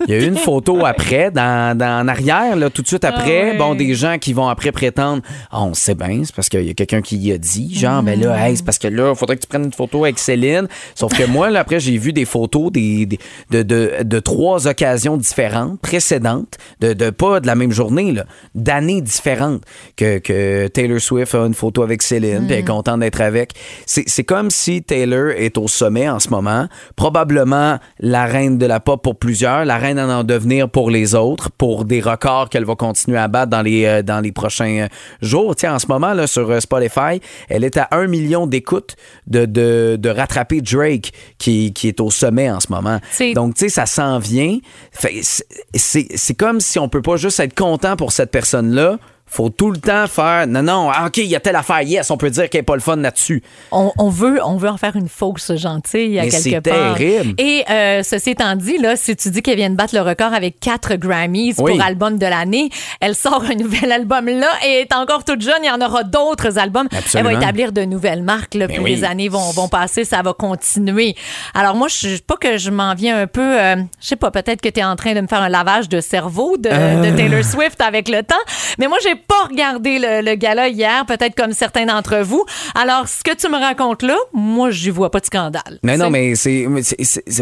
Il 0.09 0.11
y 0.11 0.15
a 0.15 0.19
eu 0.19 0.27
une 0.27 0.37
photo 0.37 0.85
après, 0.85 1.31
dans, 1.31 1.79
dans- 1.79 2.03
en 2.03 2.09
arrière, 2.09 2.57
là, 2.57 2.71
tout 2.71 2.83
de 2.83 2.89
suite 2.89 3.05
après. 3.05 3.43
Ah 3.43 3.53
ouais. 3.53 3.57
Bon, 3.59 3.75
des 3.77 3.95
gens 3.95 4.19
qui 4.19 4.33
vont 4.33 4.49
après 4.49 4.73
prétendre, 4.73 5.23
Ah, 5.53 5.63
on 5.63 5.75
sait 5.75 5.95
bien, 5.95 6.23
c'est 6.25 6.35
parce 6.35 6.49
qu'il 6.49 6.65
y 6.67 6.71
a 6.71 6.75
quelqu'un 6.75 7.03
qui 7.03 7.17
y 7.19 7.31
a 7.33 7.39
dit, 7.39 7.73
genre, 7.79 8.03
ben 8.03 8.19
Hmm. 8.19 8.32
Là, 8.37 8.49
hey, 8.49 8.57
c'est 8.57 8.65
parce 8.65 8.79
que 8.79 8.89
là, 8.89 9.11
il 9.11 9.17
faudrait 9.17 9.37
que 9.37 9.43
tu 9.43 9.47
prennes 9.47 9.65
une 9.65 9.73
photo 9.73 10.05
avec 10.05 10.19
Céline. 10.19 10.67
Sauf 10.95 11.13
que 11.17 11.25
moi, 11.27 11.51
là, 11.51 11.61
après, 11.61 11.81
j'ai 11.81 11.97
vu 11.99 12.13
des 12.13 12.25
photos 12.25 12.71
des, 12.73 13.07
des- 13.07 13.19
de, 13.51 13.63
de- 13.63 13.93
de 14.03 14.19
trois 14.21 14.67
occasions 14.67 15.17
différentes, 15.17 15.81
précédentes, 15.81 16.57
de, 16.81 16.93
de 16.93 17.11
pas 17.11 17.41
de 17.41 17.47
la 17.47 17.55
même 17.55 17.73
journée, 17.73 18.15
d'années 18.55 19.01
différentes, 19.01 19.63
que, 19.97 20.19
que 20.19 20.69
Taylor 20.69 21.01
Swift 21.01 21.35
a 21.35 21.47
une 21.47 21.55
photo 21.55 21.83
avec 21.83 22.03
Céline, 22.03 22.47
puis 22.47 22.55
elle 22.55 22.61
est 22.61 22.65
contente 22.65 23.01
d'être 23.01 23.21
avec. 23.21 23.53
C'est 23.87 24.25
comme 24.25 24.51
si 24.51 24.83
Taylor 24.83 25.31
est 25.37 25.59
au 25.59 25.69
sommet 25.69 26.09
en 26.09 26.19
ce 26.19 26.29
moment, 26.29 26.67
probablement 26.97 27.79
la 27.99 28.25
reine 28.25 28.59
de 28.59 28.67
la 28.67 28.81
pop 28.81 29.03
pour 29.03 29.17
plusieurs, 29.19 29.65
la 29.65 29.77
reine 29.77 29.99
en 29.99 30.09
en 30.13 30.25
devenir 30.25 30.69
pour 30.69 30.91
les 30.91 31.15
autres, 31.15 31.51
pour 31.51 31.85
des 31.85 32.01
records 32.01 32.49
qu'elle 32.49 32.65
va 32.65 32.75
continuer 32.75 33.19
à 33.19 33.29
battre 33.29 33.51
dans 33.51 33.63
les, 33.63 33.85
euh, 33.87 34.03
dans 34.03 34.21
les 34.21 34.31
prochains 34.33 34.83
euh, 34.85 34.89
jours. 35.21 35.57
Tiens, 35.57 35.75
en 35.75 35.79
ce 35.79 35.87
moment, 35.89 36.13
là, 36.13 36.27
sur 36.27 36.51
euh, 36.51 36.61
Spotify, 36.61 37.21
elle 37.49 37.65
est 37.65 37.77
à 37.77 37.89
un 37.93 38.07
million 38.07 38.22
d'écoutes 38.47 38.97
de, 39.27 39.45
de, 39.47 39.97
de 40.01 40.09
rattraper 40.09 40.61
Drake, 40.61 41.13
qui, 41.39 41.73
qui 41.73 41.89
est 41.89 42.01
au 42.01 42.11
sommet 42.11 42.51
en 42.51 42.61
ce 42.61 42.69
moment. 42.71 42.99
Donc, 43.35 43.55
tu 43.55 43.65
sais, 43.65 43.69
ça 43.69 43.87
s'en 43.87 44.19
vient. 44.19 44.59
Fait, 44.91 45.21
c'est- 45.23 45.47
C'est 45.75 46.07
c'est 46.15 46.35
comme 46.35 46.61
si 46.61 46.79
on 46.79 46.89
peut 46.89 47.03
pas 47.03 47.17
juste 47.17 47.41
être 47.41 47.55
content 47.55 47.97
pour 47.97 48.13
cette 48.13 48.31
personne-là. 48.31 48.99
Faut 49.33 49.49
tout 49.49 49.71
le 49.71 49.79
temps 49.79 50.07
faire 50.07 50.47
non 50.47 50.63
non 50.63 50.91
ah, 50.93 51.07
ok 51.07 51.17
il 51.19 51.25
y 51.27 51.35
a 51.37 51.41
telle 51.41 51.57
affaire 51.57 51.81
yes 51.83 52.11
on 52.11 52.17
peut 52.19 52.29
dire 52.31 52.47
n'y 52.53 52.61
a 52.61 52.63
pas 52.63 52.75
le 52.75 52.81
fun 52.81 52.97
là-dessus 52.97 53.43
On, 53.71 53.91
on 53.99 54.09
veut, 54.11 54.41
on 54.45 54.57
veut 54.59 54.69
en 54.69 54.77
faire 54.77 54.95
une 54.97 55.09
fausse 55.09 55.53
gentille 55.57 56.19
à 56.19 56.25
Mais 56.25 56.29
quelque 56.29 56.43
c'est 56.43 56.61
part. 56.61 56.97
terrible. 56.97 57.35
Et 57.39 57.65
euh, 57.71 58.03
ceci 58.03 58.31
étant 58.31 58.55
dit, 58.57 58.77
là, 58.79 58.95
si 58.97 59.17
tu 59.17 59.31
dis 59.31 59.41
qu'elle 59.43 59.57
vient 59.57 59.71
de 59.71 59.75
battre 59.77 59.95
le 59.95 60.03
record 60.03 60.35
avec 60.35 60.61
quatre 60.61 60.97
Grammys 60.97 61.55
Oui. 61.59 61.73
pour 61.77 61.83
album 61.83 62.19
de 62.19 62.27
l'année, 62.27 62.69
elle 63.01 63.15
sort 63.15 63.43
un 63.51 63.55
nouvel 63.63 63.91
album 63.91 64.27
là 64.27 64.49
et 64.67 64.81
est 64.83 64.93
encore 64.95 65.25
toute 65.25 65.41
jeune. 65.41 65.61
Il 65.63 65.67
y 65.67 65.71
en 65.71 65.81
aura 65.81 66.05
d'autres 66.05 66.59
albums. 66.59 66.89
Absolument. 66.97 67.31
Elle 67.31 67.37
va 67.37 67.43
établir 67.43 67.73
de 67.73 67.83
nouvelles 67.85 68.23
marques. 68.23 68.55
Là, 68.55 68.69
plus 68.69 68.81
oui. 68.81 68.97
les 68.97 69.05
années 69.05 69.29
vont, 69.31 69.51
vont 69.53 69.69
passer, 69.69 70.05
ça 70.05 70.21
va 70.23 70.35
continuer. 70.35 71.15
Alors 71.55 71.75
moi, 71.75 71.89
je 71.89 72.19
pas 72.21 72.37
que 72.37 72.59
je 72.59 72.71
m'en 72.71 72.95
viens 72.95 73.19
un 73.23 73.27
peu. 73.27 73.41
euh, 73.61 73.77
je 74.01 74.07
sais 74.09 74.17
pas, 74.17 74.31
peut-être 74.31 74.61
que 74.61 74.69
tu 74.69 74.81
es 74.81 74.85
en 74.85 74.97
train 74.97 75.15
de 75.15 75.21
me 75.23 75.27
faire 75.27 75.41
un 75.43 75.49
lavage 75.49 75.89
de 75.89 76.01
cerveau 76.03 76.57
de, 76.59 76.69
Euh. 76.71 77.11
de 77.11 77.17
Taylor 77.17 77.45
Swift 77.45 77.81
avec 77.81 78.09
le 78.09 78.23
temps. 78.23 78.35
Mais 78.79 78.89
moi, 78.89 78.99
j'ai 79.03 79.15
pas 79.27 79.49
regardé 79.51 79.99
le, 79.99 80.23
le 80.23 80.35
gala 80.35 80.69
hier, 80.69 81.05
peut-être 81.07 81.35
comme 81.35 81.53
certains 81.53 81.87
d'entre 81.87 82.19
vous. 82.19 82.45
Alors, 82.75 83.09
ce 83.09 83.23
que 83.23 83.35
tu 83.35 83.49
me 83.49 83.59
racontes 83.59 84.03
là, 84.03 84.17
moi, 84.33 84.71
je 84.71 84.91
vois 84.91 85.11
pas 85.11 85.21
de 85.21 85.27
scandale. 85.27 85.79
mais 85.83 85.97
non 85.97 86.11
mais 86.11 86.35
c'est 86.35 86.67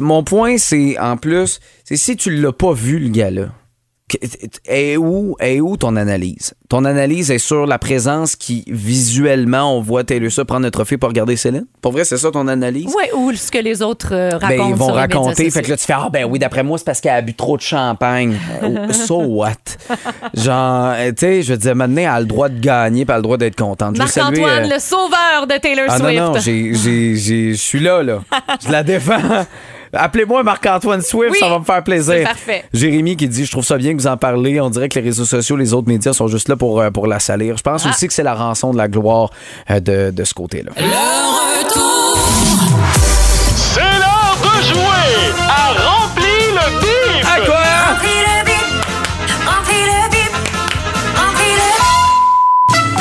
mon 0.00 0.22
point 0.24 0.58
c'est 0.58 0.98
en 0.98 1.16
plus 1.16 1.60
c'est 1.84 1.96
si 1.96 2.16
tu 2.16 2.30
l'as 2.30 2.52
pas 2.52 2.72
vu 2.72 2.98
le 2.98 3.08
gars 3.08 3.30
là 3.30 3.48
est 4.66 4.96
où 4.96 5.36
est 5.40 5.60
où 5.60 5.76
ton 5.76 5.96
analyse? 5.96 6.54
Ton 6.68 6.84
analyse 6.84 7.30
est 7.30 7.38
sur 7.38 7.66
la 7.66 7.78
présence 7.78 8.36
qui 8.36 8.64
visuellement 8.68 9.76
on 9.76 9.80
voit 9.80 10.04
Taylor 10.04 10.30
Swift 10.30 10.46
prendre 10.48 10.66
un 10.66 10.70
trophée 10.70 10.96
pour 10.96 11.08
regarder 11.08 11.36
Céline? 11.36 11.66
Pour 11.82 11.92
vrai 11.92 12.04
c'est 12.04 12.16
ça 12.16 12.30
ton 12.30 12.46
analyse? 12.48 12.92
Oui, 12.96 13.04
ou 13.16 13.32
ce 13.32 13.50
que 13.50 13.58
les 13.58 13.82
autres 13.82 14.14
euh, 14.14 14.30
racontent. 14.30 14.48
Ben, 14.48 14.68
ils 14.68 14.74
vont 14.74 14.86
sur 14.86 14.94
les 14.94 15.00
raconter. 15.00 15.50
Fait 15.50 15.62
que 15.62 15.70
là, 15.70 15.76
tu 15.76 15.84
fais, 15.84 15.94
ah, 15.96 16.08
ben 16.12 16.24
oui, 16.24 16.38
d'après 16.38 16.62
moi, 16.62 16.78
c'est 16.78 16.84
parce 16.84 17.00
qu'elle 17.00 17.12
a 17.12 17.20
bu 17.22 17.34
trop 17.34 17.56
de 17.56 17.62
champagne. 17.62 18.36
So 18.92 19.16
what? 19.22 19.54
Genre, 20.34 20.92
euh, 20.96 21.08
tu 21.10 21.14
sais, 21.18 21.42
je 21.42 21.52
veux 21.52 21.58
dire, 21.58 21.74
maintenant, 21.76 22.02
elle 22.02 22.08
a 22.08 22.20
le 22.20 22.26
droit 22.26 22.48
de 22.48 22.58
gagner, 22.60 23.04
puis 23.04 23.10
elle 23.10 23.14
a 23.14 23.18
le 23.18 23.22
droit 23.22 23.36
d'être 23.36 23.56
contente. 23.56 23.96
Marc-Antoine, 23.96 24.64
euh, 24.64 24.74
le 24.74 24.78
sauveur 24.80 25.46
de 25.48 25.56
Taylor 25.58 25.86
Ah 25.88 25.98
non, 25.98 26.04
Swift. 26.04 26.20
non, 26.20 26.34
j'ai- 26.38 27.16
je 27.16 27.52
suis 27.54 27.80
là, 27.80 28.02
là. 28.02 28.20
Je 28.64 28.70
la 28.70 28.82
défends. 28.82 29.46
Appelez-moi 29.92 30.42
Marc-Antoine 30.42 31.02
Swift, 31.02 31.32
Oui, 31.32 31.38
ça 31.40 31.48
va 31.48 31.58
me 31.58 31.64
faire 31.64 31.82
plaisir. 31.82 32.14
c'est 32.14 32.22
parfait. 32.24 32.64
Jérémy 32.72 33.16
qui 33.16 33.28
dit 33.28 33.44
Je 33.44 33.50
trouve 33.50 33.64
ça 33.64 33.76
bien 33.76 33.92
que 33.94 33.98
vous 34.00 34.06
en 34.06 34.16
parlez. 34.16 34.60
On 34.60 34.70
dirait 34.70 34.88
que 34.88 34.98
les 34.98 35.04
réseaux 35.06 35.24
sociaux, 35.24 35.56
les 35.56 35.72
autres 35.74 35.88
médias 35.88 36.12
sont 36.12 36.28
juste 36.28 36.48
là 36.48 36.56
pour, 36.56 36.80
euh, 36.80 36.90
pour 36.90 37.06
la 37.06 37.18
salir. 37.18 37.56
Je 37.56 37.62
Ah. 37.66 37.70
pense 37.72 37.86
aussi 37.86 38.06
que 38.06 38.12
c'est 38.12 38.22
la 38.22 38.34
rançon 38.34 38.72
de 38.72 38.76
la 38.78 38.88
gloire 38.88 39.30
euh, 39.70 39.80
de, 39.80 40.10
de 40.10 40.24
ce 40.24 40.34
côté-là. 40.34 40.72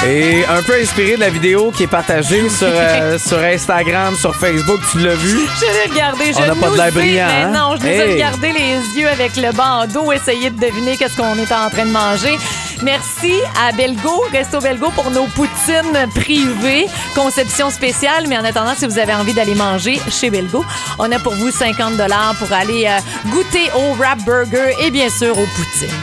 Et 0.07 0.45
un 0.45 0.61
peu 0.63 0.75
inspiré 0.81 1.15
de 1.15 1.19
la 1.19 1.29
vidéo 1.29 1.71
qui 1.75 1.83
est 1.83 1.87
partagée 1.87 2.47
sur, 2.57 2.67
euh, 2.71 3.17
sur 3.19 3.37
Instagram, 3.39 4.15
sur 4.15 4.33
Facebook, 4.35 4.79
tu 4.91 4.99
l'as 4.99 5.15
vu? 5.15 5.39
Je 5.59 5.65
l'ai 5.65 5.91
regardé, 5.91 6.25
je 6.31 6.37
On 6.37 6.47
n'a 6.47 6.55
pas 6.55 6.69
de 6.69 6.77
l'air 6.77 6.87
ai- 6.87 6.91
brillant, 6.91 7.27
mais 7.27 7.43
hein? 7.43 7.51
non, 7.53 7.75
je 7.79 7.85
ai 7.85 8.13
regardé 8.13 8.53
les 8.53 8.99
yeux 9.01 9.09
avec 9.09 9.35
le 9.35 9.51
bandeau, 9.51 10.11
essayer 10.13 10.49
de 10.51 10.59
deviner 10.59 10.95
qu'est-ce 10.95 11.17
qu'on 11.17 11.35
est 11.37 11.51
en 11.51 11.69
train 11.69 11.85
de 11.85 11.91
manger. 11.91 12.37
Merci 12.83 13.33
à 13.61 13.71
Belgo, 13.73 14.23
Resto 14.31 14.59
Belgo 14.59 14.89
pour 14.91 15.11
nos 15.11 15.25
poutines 15.25 16.07
privées, 16.15 16.85
conception 17.13 17.69
spéciale. 17.69 18.25
Mais 18.29 18.37
en 18.37 18.43
attendant, 18.45 18.73
si 18.75 18.85
vous 18.85 18.97
avez 18.99 19.13
envie 19.13 19.33
d'aller 19.33 19.55
manger 19.55 19.99
chez 20.09 20.29
Belgo, 20.29 20.63
on 20.97 21.11
a 21.11 21.19
pour 21.19 21.33
vous 21.33 21.51
50 21.51 21.97
dollars 21.97 22.35
pour 22.39 22.51
aller 22.53 22.85
euh, 22.87 23.29
goûter 23.31 23.69
au 23.75 23.93
wrap 23.95 24.19
burger 24.25 24.73
et 24.81 24.91
bien 24.91 25.09
sûr 25.09 25.37
aux 25.37 25.45
poutines. 25.55 25.93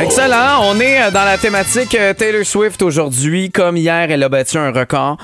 Excellent. 0.00 0.60
On 0.64 0.80
est 0.80 1.02
euh, 1.02 1.10
dans 1.10 1.24
la 1.24 1.36
thématique 1.38 1.94
euh, 1.94 2.12
Taylor 2.14 2.44
Swift 2.44 2.80
aujourd'hui. 2.82 3.50
Comme 3.50 3.76
hier, 3.76 4.10
elle 4.10 4.22
a 4.22 4.28
battu 4.28 4.58
un 4.58 4.70
record 4.72 5.16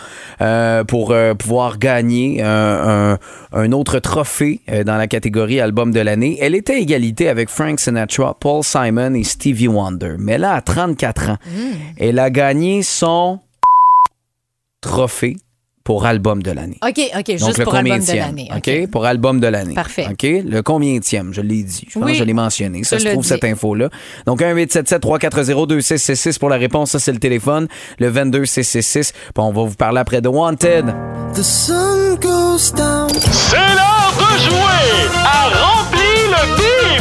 pour 0.87 1.15
pouvoir 1.39 1.79
gagner 1.79 2.43
un, 2.43 3.19
un- 3.53 3.73
autre 3.73 3.99
trophée 3.99 4.61
dans 4.87 4.97
la 4.97 5.07
catégorie 5.09 5.61
album 5.61 5.91
de 5.93 6.01
l'année. 6.01 6.39
Elle 6.41 6.55
était 6.55 6.75
à 6.75 6.79
égalité 6.79 7.29
avec 7.29 7.49
Frank 7.49 7.81
Sinatra, 7.81 8.37
Paul 8.39 8.63
Simon 8.63 9.15
et 9.15 9.25
Stevie 9.25 9.69
Wonder. 9.69 10.08
Mais 10.19 10.39
là, 10.39 10.53
à 10.55 10.61
34 10.61 11.31
ans, 11.31 11.37
elle 11.99 12.19
a 12.19 12.31
gagné 12.31 12.83
son 12.83 13.41
trophée 14.81 15.37
pour 15.85 16.05
album 16.05 16.43
de 16.43 16.51
l'année. 16.51 16.79
OK, 16.87 17.01
OK, 17.17 17.27
Donc, 17.27 17.39
juste 17.39 17.57
le 17.57 17.65
pour 17.65 17.75
album 17.75 17.99
de 17.99 18.13
l'année. 18.13 18.51
OK? 18.55 18.91
Pour 18.91 19.07
album 19.07 19.41
de 19.41 19.47
l'année. 19.47 19.75
Parfait. 19.75 20.07
OK? 20.11 20.23
Le 20.23 20.61
combienième, 20.61 21.33
je 21.33 21.41
l'ai 21.41 21.63
dit. 21.63 21.87
Je 21.89 21.95
pense 21.99 22.05
Oui, 22.05 22.13
que 22.13 22.19
je 22.19 22.25
l'ai 22.25 22.35
mentionné. 22.35 22.85
Ça 22.85 22.99
se 22.99 23.09
trouve, 23.09 23.23
dit. 23.23 23.29
cette 23.29 23.45
info-là. 23.45 23.89
Donc, 24.27 24.43
1-877-340-2666 24.43 26.39
pour 26.39 26.51
la 26.51 26.57
réponse. 26.57 26.91
Ça, 26.91 26.99
c'est 26.99 27.13
le 27.13 27.19
téléphone. 27.19 27.69
Le 27.99 28.11
22666. 28.11 29.15
Bon, 29.35 29.45
on 29.45 29.53
va 29.53 29.63
vous 29.63 29.77
parler 29.77 30.01
après 30.01 30.21
de 30.21 30.29
Wanted. 30.29 30.95
C'est 31.33 31.73
l'heure 31.73 33.07
de 34.19 34.39
jouer 34.43 35.09
à 35.25 35.49
Rempli 35.49 36.15
le 36.29 36.43
bip, 36.57 37.01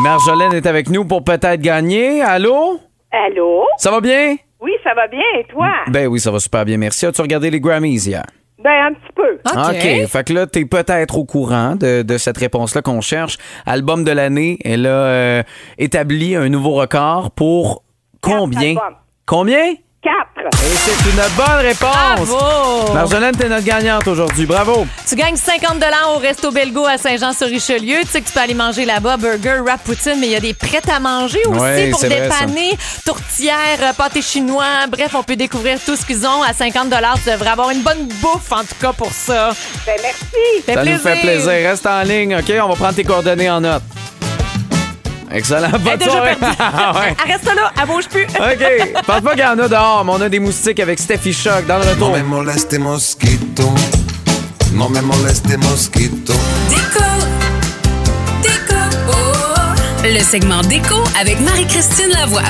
Et 0.00 0.02
Marjolaine 0.02 0.54
est 0.54 0.66
avec 0.66 0.88
nous 0.88 1.04
pour 1.04 1.22
peut-être 1.24 1.60
gagner. 1.60 2.22
Allô? 2.22 2.80
Allô? 3.12 3.66
Ça 3.76 3.90
va 3.90 4.00
bien? 4.00 4.36
Oui, 4.60 4.72
ça 4.82 4.94
va 4.94 5.06
bien, 5.08 5.20
et 5.38 5.44
toi? 5.44 5.68
Ben 5.88 6.06
oui, 6.06 6.18
ça 6.18 6.30
va 6.30 6.38
super 6.38 6.64
bien. 6.64 6.78
Merci. 6.78 7.04
As-tu 7.04 7.20
regardé 7.20 7.50
les 7.50 7.60
Grammys 7.60 8.06
hier? 8.06 8.24
Ben, 8.64 8.86
un 8.86 8.92
petit 8.94 9.12
peu. 9.14 9.38
OK. 9.44 10.06
Fait 10.08 10.24
que 10.26 10.32
là, 10.32 10.46
t'es 10.46 10.64
peut-être 10.64 11.18
au 11.18 11.24
courant 11.26 11.76
de, 11.76 12.00
de 12.00 12.18
cette 12.18 12.38
réponse-là 12.38 12.80
qu'on 12.80 13.02
cherche. 13.02 13.36
Album 13.66 14.04
de 14.04 14.12
l'année, 14.12 14.58
elle 14.64 14.86
a 14.86 14.90
euh, 14.90 15.42
établi 15.76 16.34
un 16.34 16.48
nouveau 16.48 16.72
record 16.72 17.30
pour 17.32 17.82
combien? 18.22 18.70
albums. 18.70 18.96
Combien? 19.26 19.74
Quatre. 20.02 20.46
Et 20.46 20.76
c'est 20.76 21.10
une 21.10 21.36
bonne 21.36 21.58
réponse. 21.66 22.28
Bravo! 22.28 22.92
Marjolaine, 22.94 23.36
t'es 23.36 23.50
notre 23.50 23.66
gagnante 23.66 24.08
aujourd'hui. 24.08 24.46
Bravo. 24.46 24.86
Tu 25.06 25.14
gagnes 25.14 25.36
50 25.36 25.76
au 26.14 26.18
Resto 26.18 26.50
Belgo 26.50 26.86
à 26.86 26.96
Saint-Jean-sur-Richelieu. 26.96 27.98
Tu 28.02 28.08
sais 28.08 28.22
que 28.22 28.26
tu 28.28 28.32
peux 28.32 28.40
aller 28.40 28.54
manger 28.54 28.86
là-bas, 28.86 29.18
burger, 29.18 29.60
wrap, 29.62 29.84
poutine, 29.84 30.18
mais 30.18 30.28
il 30.28 30.32
y 30.32 30.36
a 30.36 30.40
des 30.40 30.54
prêts 30.54 30.80
à 30.90 31.00
manger 31.00 31.40
aussi 31.46 31.60
Ouais, 31.60 31.90
pour 31.90 32.00
dépanner, 32.00 32.78
tourtière, 33.04 33.78
euh, 33.82 33.92
pâté 33.92 34.22
chinois. 34.22 34.86
Bref, 34.88 35.14
on 35.14 35.22
peut 35.22 35.36
découvrir 35.36 35.78
tout 35.84 35.96
ce 35.96 36.06
qu'ils 36.06 36.26
ont 36.26 36.42
à 36.42 36.54
50 36.54 36.88
Tu 37.22 37.30
devrais 37.30 37.50
avoir 37.50 37.68
une 37.70 37.82
bonne 37.82 38.08
bouffe, 38.22 38.52
en 38.52 38.60
tout 38.60 38.76
cas, 38.80 38.94
pour 38.94 39.12
ça. 39.12 39.50
Ben, 39.84 39.96
merci. 40.02 40.64
Fait 40.64 40.74
Ça 40.74 40.84
nous 40.84 40.98
fait 40.98 41.20
plaisir. 41.20 41.52
Reste 41.52 41.86
en 41.86 42.00
ligne, 42.02 42.36
OK? 42.36 42.50
On 42.62 42.68
va 42.68 42.74
prendre 42.74 42.94
tes 42.94 43.04
coordonnées 43.04 43.50
en 43.50 43.60
note. 43.60 43.82
Excellent. 45.32 45.68
Elle 45.68 45.74
est 45.74 45.78
Bonne 45.84 45.98
déjà 45.98 46.10
soirée. 46.10 46.36
perdue. 46.36 46.56
Ouais. 47.00 47.16
Elle 47.24 47.32
reste 47.32 47.44
là, 47.44 47.72
elle 47.80 47.86
bouge 47.86 48.08
plus. 48.08 48.24
OK. 48.34 49.04
Pense 49.06 49.20
pas 49.20 49.30
qu'il 49.30 49.40
y 49.40 49.46
en 49.46 49.58
a 49.58 49.68
dehors, 49.68 50.04
mais 50.04 50.12
on 50.12 50.20
a 50.20 50.28
des 50.28 50.40
moustiques 50.40 50.80
avec 50.80 50.98
Steffi 50.98 51.32
Shock 51.32 51.66
dans 51.66 51.78
le 51.78 51.84
No 51.84 51.90
retour. 51.90 52.10
me 52.16 52.22
moleste 52.22 52.78
mosquito, 52.78 53.72
no 54.72 54.88
me 54.88 55.00
moleste 55.00 55.56
mosquito. 55.58 56.32
Déco, 56.68 57.04
déco, 58.42 58.74
oh. 59.08 59.14
Le 60.04 60.20
segment 60.20 60.62
déco 60.62 60.96
avec 61.20 61.38
Marie-Christine 61.40 62.08
Lavoie. 62.12 62.42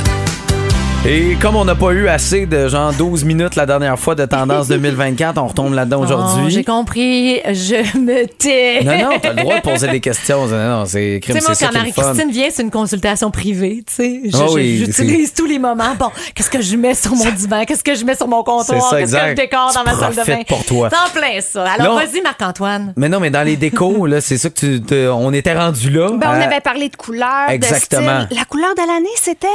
Et 1.06 1.34
comme 1.40 1.56
on 1.56 1.64
n'a 1.64 1.74
pas 1.74 1.92
eu 1.92 2.08
assez 2.08 2.44
de 2.44 2.68
genre 2.68 2.92
12 2.92 3.24
minutes 3.24 3.56
la 3.56 3.64
dernière 3.64 3.98
fois 3.98 4.14
de 4.14 4.26
tendance 4.26 4.68
2024, 4.68 5.38
on 5.38 5.46
retombe 5.46 5.72
là-dedans 5.72 6.00
Oh, 6.02 6.06
J'ai 6.06 6.14
aujourd'hui. 6.14 6.64
compris, 6.64 7.40
je 7.52 7.98
me 7.98 8.26
tais. 8.26 8.84
non, 8.84 9.10
non, 9.12 9.18
t'as 9.20 9.32
le 9.32 9.40
droit 9.42 9.56
de 9.56 9.62
poser 9.62 9.88
des 9.88 10.00
questions. 10.00 10.46
Non, 10.46 10.80
non, 10.80 10.84
c'est 10.84 11.20
Tu 11.22 11.30
crime, 11.32 11.40
sais, 11.40 11.46
moi, 11.46 11.54
c'est 11.54 11.64
ça 11.64 11.70
quand. 11.72 11.78
Marie-Christine 11.78 12.30
vient, 12.30 12.48
c'est 12.52 12.62
une 12.62 12.70
consultation 12.70 13.30
privée, 13.30 13.82
tu 13.86 13.94
sais. 13.94 14.20
Je- 14.26 14.36
Ah 14.36 14.46
J'utilise 14.86 15.32
tous 15.32 15.46
les 15.46 15.58
moments. 15.58 15.94
Bon, 15.98 16.10
qu'est-ce 16.34 16.50
que 16.50 16.60
je 16.60 16.76
mets 16.76 16.94
sur 16.94 17.14
mon 17.16 17.30
divan? 17.30 17.64
Qu'est-ce 17.64 17.82
que 17.82 17.94
je 17.94 18.04
mets 18.04 18.14
sur 18.14 18.28
mon 18.28 18.42
comptoir? 18.42 18.64
C'est 18.64 18.80
ça, 18.80 18.98
Qu'est-ce 18.98 19.12
que 19.12 19.18
je 19.18 19.22
exact. 19.24 19.34
décore 19.38 19.72
dans 19.74 19.84
ma 19.84 19.98
salle 19.98 20.14
de 20.14 20.30
bain? 20.30 20.42
pour 20.46 20.64
toi. 20.66 20.90
C'est 20.90 20.96
en 20.98 21.18
plein 21.18 21.40
ça. 21.40 21.64
Alors, 21.78 21.94
vas-y, 21.96 22.20
Marc-Antoine. 22.20 22.92
Mais 22.96 23.08
non, 23.08 23.20
mais 23.20 23.30
dans 23.30 23.42
les 23.42 23.56
décos, 23.56 24.04
là, 24.06 24.20
c'est 24.20 24.36
ça 24.36 24.50
que 24.50 24.76
tu. 24.76 25.08
on 25.08 25.32
était 25.32 25.54
rendu 25.56 25.88
là. 25.88 26.10
Ben, 26.12 26.28
on 26.30 26.40
Euh, 26.40 26.44
avait 26.44 26.60
parlé 26.60 26.90
de 26.90 26.96
couleurs, 26.96 27.48
exactement. 27.48 28.18
de 28.20 28.24
style. 28.26 28.36
La 28.38 28.44
couleur 28.44 28.74
de 28.74 28.86
l'année, 28.86 29.08
c'était... 29.16 29.46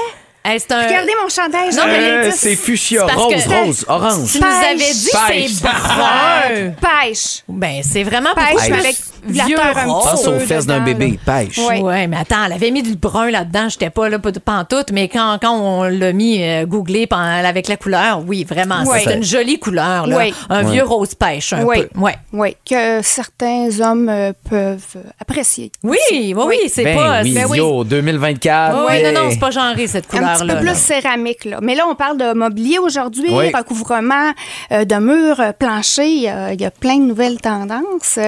Hey, 0.47 0.59
c'est 0.59 0.71
un... 0.73 0.85
Regardez 0.85 1.11
mon 1.23 1.27
chandail. 1.27 1.73
Non, 1.75 1.83
euh, 1.87 2.29
c'est 2.31 2.55
fuchsia, 2.55 3.05
rose, 3.07 3.47
rose, 3.47 3.85
orange. 3.87 4.31
Tu 4.31 4.37
nous 4.39 4.45
avais 4.45 4.75
dit 4.75 5.09
Pêche. 5.27 5.51
c'est 5.53 5.63
brun. 5.63 6.71
Pêche. 7.09 7.43
Ben, 7.49 7.81
c'est 7.81 8.03
vraiment 8.03 8.29
Pêche, 8.35 8.69
avec 8.71 8.95
vieux 9.27 9.57
rose. 9.57 9.73
petit 9.73 9.85
Pense 10.11 10.23
peu 10.23 10.35
aux 10.35 10.39
fesses 10.39 10.67
d'un 10.67 10.81
bébé. 10.81 11.19
Pêche. 11.25 11.57
Ouais. 11.57 11.81
Ouais, 11.81 12.05
mais 12.05 12.17
attends, 12.17 12.45
elle 12.45 12.53
avait 12.53 12.69
mis 12.69 12.83
du 12.83 12.95
brun 12.95 13.31
là-dedans. 13.31 13.69
J'étais 13.69 13.89
pas 13.89 14.07
là, 14.07 14.19
pas 14.19 14.31
de 14.31 14.37
pantoute, 14.37 14.91
mais 14.91 15.07
quand, 15.07 15.39
quand 15.41 15.57
on 15.59 15.83
l'a 15.85 16.13
mis 16.13 16.43
euh, 16.43 16.65
googlé 16.67 17.07
avec 17.11 17.67
la 17.67 17.77
couleur, 17.77 18.21
oui, 18.27 18.43
vraiment, 18.43 18.83
Ouais. 18.83 19.01
c'est 19.03 19.15
une 19.15 19.23
jolie 19.23 19.57
couleur, 19.57 20.05
là. 20.05 20.15
Ouais. 20.15 20.33
Un 20.51 20.61
vieux 20.61 20.83
rose 20.83 21.15
pêche, 21.15 21.53
un 21.53 21.63
Oui. 21.63 21.85
peu. 21.91 21.99
Ouais. 21.99 22.15
Oui, 22.33 22.55
que 22.69 23.01
certains 23.01 23.69
hommes 23.79 24.09
euh, 24.09 24.31
peuvent 24.47 24.97
apprécier. 25.19 25.71
Oui, 25.81 25.97
oui, 26.11 26.33
oui, 26.35 26.57
c'est 26.71 26.83
Ben 26.83 26.95
pas. 26.97 27.21
oui, 27.23 27.33
c'est- 27.33 27.57
yo, 27.57 27.83
2024. 27.83 28.85
Oui, 28.87 28.97
yeah. 28.99 29.11
non, 29.11 29.23
non, 29.23 29.31
c'est 29.31 29.39
pas 29.39 29.49
genré, 29.51 29.87
cette 29.87 30.05
Un 30.13 30.17
couleur-là. 30.17 30.34
Petit 30.37 30.47
peu 30.47 30.55
plus 30.57 30.65
là. 30.65 30.75
céramique, 30.75 31.45
là. 31.45 31.59
Mais 31.61 31.75
là, 31.75 31.85
on 31.89 31.95
parle 31.95 32.17
de 32.17 32.33
mobilier 32.33 32.79
aujourd'hui, 32.79 33.29
Oui. 33.31 33.51
recouvrement 33.53 34.31
euh, 34.71 34.85
de 34.85 34.95
murs, 34.95 35.39
euh, 35.39 35.51
planchers. 35.51 36.25
euh, 36.27 36.53
Il 36.53 36.61
y 36.61 36.65
a 36.65 36.71
plein 36.71 36.97
de 36.97 37.03
nouvelles 37.03 37.39
tendances. 37.41 38.19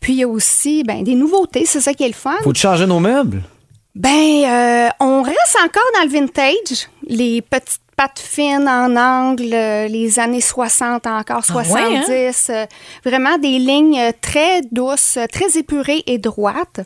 Puis, 0.00 0.12
il 0.14 0.18
y 0.18 0.22
a 0.24 0.28
aussi 0.28 0.82
ben, 0.84 1.02
des 1.02 1.14
nouveautés. 1.14 1.64
C'est 1.66 1.80
ça 1.80 1.94
qui 1.94 2.04
est 2.04 2.08
le 2.08 2.14
fun. 2.14 2.34
Faut-tu 2.42 2.60
changer 2.60 2.86
nos 2.86 3.00
meubles? 3.00 3.42
Ben, 3.94 4.10
euh, 4.44 4.88
on 5.00 5.22
reste 5.22 5.56
encore 5.64 5.82
dans 5.94 6.02
le 6.04 6.10
vintage. 6.10 6.88
Les 7.08 7.40
petites 7.42 7.80
pattes 7.96 8.18
fines 8.20 8.68
en 8.68 8.94
angle, 8.94 9.54
euh, 9.54 9.88
les 9.88 10.18
années 10.18 10.42
60 10.42 11.06
encore, 11.06 11.42
Ah 11.48 11.56
ouais, 11.56 11.64
70. 11.64 12.50
euh, 12.50 12.66
vraiment 13.04 13.38
des 13.38 13.58
lignes 13.58 13.98
euh, 13.98 14.12
très 14.20 14.60
douces, 14.70 15.18
très 15.32 15.58
épurées 15.58 16.02
et 16.06 16.18
droites. 16.18 16.80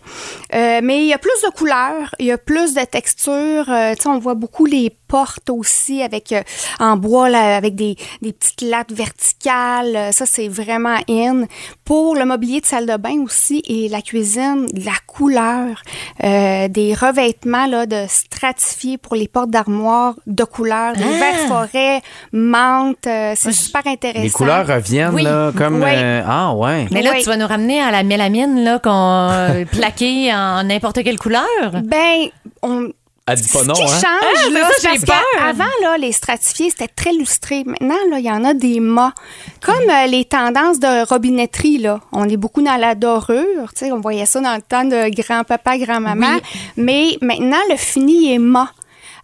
Euh, 0.54 0.80
mais 0.82 1.00
il 1.00 1.06
y 1.06 1.12
a 1.12 1.18
plus 1.18 1.42
de 1.44 1.50
couleurs, 1.50 2.14
il 2.20 2.26
y 2.26 2.32
a 2.32 2.38
plus 2.38 2.74
de 2.74 2.84
textures. 2.84 3.64
Tu 3.66 4.02
sais, 4.02 4.08
on 4.08 4.18
voit 4.20 4.34
beaucoup 4.34 4.66
les 4.66 4.90
portes 5.08 5.50
aussi 5.50 6.02
avec 6.02 6.32
en 6.78 6.96
bois 6.96 7.28
là, 7.28 7.56
avec 7.56 7.74
des, 7.74 7.96
des 8.22 8.32
petites 8.32 8.62
lattes 8.62 8.92
verticales. 8.92 10.12
Ça, 10.12 10.24
c'est 10.26 10.46
vraiment 10.46 10.98
in. 11.08 11.46
Pour 11.84 12.14
le 12.14 12.24
mobilier 12.24 12.60
de 12.60 12.66
salle 12.66 12.86
de 12.86 12.96
bain 12.96 13.20
aussi 13.24 13.62
et 13.66 13.88
la 13.88 14.02
cuisine, 14.02 14.66
la 14.72 14.92
couleur, 15.08 15.82
des 16.20 16.94
revêtements 16.94 17.66
là, 17.66 17.86
de 17.86 18.04
stratifiés 18.08 18.98
pour 18.98 19.16
les 19.16 19.26
portes 19.26 19.50
d'armoire 19.50 20.14
de 20.28 20.44
couleurs, 20.44 20.94
des 21.00 21.14
Ah! 21.14 21.18
verts 21.18 21.48
forêts, 21.48 22.02
menthe. 22.32 23.06
euh, 23.06 23.32
c'est 23.36 23.52
super 23.52 23.86
intéressant. 23.86 24.22
Les 24.22 24.30
couleurs 24.30 24.66
reviennent, 24.66 25.14
Oui. 25.14 25.22
là, 25.22 25.50
comme. 25.56 25.82
Oui. 25.82 25.90
euh, 25.92 26.22
ah, 26.26 26.54
ouais. 26.54 26.86
Mais 26.90 27.02
là, 27.02 27.10
Oui. 27.14 27.22
tu 27.22 27.28
vas 27.28 27.36
nous 27.36 27.46
ramener 27.46 27.80
à 27.80 27.90
la 27.90 28.02
mélamine, 28.02 28.62
là, 28.64 28.78
qu'on 28.78 28.90
euh, 29.30 29.64
plaquée 29.72 30.32
en 30.32 30.62
n'importe 30.64 31.02
quelle 31.02 31.18
couleur? 31.18 31.46
Ben, 31.84 32.28
on, 32.62 32.88
Elle 33.26 33.40
dit 33.40 33.48
pas 33.52 33.62
non, 33.62 33.74
Ce 33.74 33.80
qui 33.80 33.86
hein? 33.86 34.00
change, 34.00 34.44
Ah, 34.46 34.50
là, 34.50 34.60
parce 34.82 35.04
peur. 35.04 35.16
qu'avant, 35.38 35.64
là, 35.82 35.98
les 35.98 36.10
stratifiés, 36.10 36.70
c'était 36.70 36.88
très 36.88 37.12
lustré. 37.12 37.62
Maintenant, 37.64 37.94
là, 38.10 38.18
il 38.18 38.24
y 38.24 38.30
en 38.30 38.44
a 38.44 38.54
des 38.54 38.80
mâts. 38.80 39.12
Comme 39.60 39.88
euh, 39.88 40.06
les 40.06 40.24
tendances 40.24 40.80
de 40.80 41.06
robinetterie, 41.06 41.78
là. 41.78 42.00
On 42.12 42.28
est 42.28 42.36
beaucoup 42.36 42.60
dans 42.62 42.76
la 42.76 42.94
dorure. 42.96 43.72
Tu 43.76 43.84
sais, 43.86 43.92
on 43.92 44.00
voyait 44.00 44.26
ça 44.26 44.40
dans 44.40 44.54
le 44.56 44.62
temps 44.62 44.84
de 44.84 45.14
grand-papa, 45.14 45.78
grand-maman. 45.78 46.38
Mais 46.76 47.18
maintenant, 47.20 47.60
le 47.70 47.76
fini 47.76 48.34
est 48.34 48.38
mât. 48.38 48.70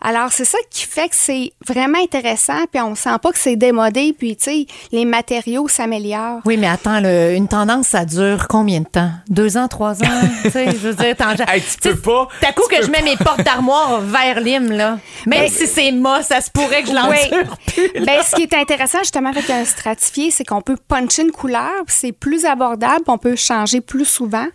Alors, 0.01 0.31
c'est 0.33 0.45
ça 0.45 0.59
qui 0.71 0.85
fait 0.87 1.09
que 1.09 1.17
c'est 1.17 1.53
vraiment 1.67 1.99
intéressant, 2.03 2.65
puis 2.71 2.81
on 2.83 2.95
sent 2.95 3.11
pas 3.23 3.33
que 3.33 3.39
c'est 3.39 3.57
démodé, 3.57 4.15
puis, 4.17 4.37
tu 4.37 4.45
sais, 4.45 4.67
les 4.93 5.05
matériaux 5.05 5.69
s'améliorent. 5.69 6.41
Oui, 6.45 6.57
mais 6.57 6.69
attends, 6.69 7.01
le- 7.01 7.35
une 7.35 7.49
tendance, 7.49 7.89
ça 7.89 8.05
dure 8.05 8.47
combien 8.49 8.81
de 8.81 8.87
temps? 8.87 9.11
Deux 9.29 9.57
ans, 9.57 9.69
trois 9.69 10.03
ans? 10.03 10.21
tu 10.43 10.51
sais, 10.51 10.67
je 10.67 10.77
veux 10.77 10.95
dire, 10.95 11.17
t'en- 11.17 11.31
Hey, 11.49 11.61
tu 11.63 11.69
sais, 11.69 11.77
peux 11.81 11.97
pas, 11.97 12.29
T'as 12.41 12.53
coup 12.53 12.63
que 12.71 12.83
je 12.85 12.91
mets 12.91 13.03
mes 13.03 13.17
portes 13.17 13.43
d'armoire 13.43 14.01
vers 14.03 14.41
lime, 14.41 14.71
là. 14.73 14.99
Même 15.27 15.41
Ben- 15.45 15.49
si 15.51 15.67
c'est 15.67 15.93
mât, 15.93 16.23
ça 16.23 16.41
se 16.41 16.51
pourrait 16.51 16.83
que 16.83 16.89
je 16.89 16.95
l'endure 16.95 17.57
plus. 17.67 17.91
Ben, 18.05 18.23
ce 18.23 18.35
qui 18.37 18.43
est 18.43 18.55
intéressant 18.55 18.99
justement 18.99 19.31
avec 19.31 19.49
un 19.51 19.65
stratifié, 19.65 20.31
c'est 20.31 20.45
qu'on 20.45 20.61
peut 20.63 20.77
puncher 20.89 21.23
une 21.23 21.31
couleur, 21.33 21.71
puis 21.87 21.95
c'est 21.99 22.13
plus 22.13 22.45
abordable, 22.45 23.03
puis 23.05 23.13
on 23.15 23.19
peut 23.19 23.37
changer 23.37 23.81
plus 23.81 24.05
souvent. 24.05 24.47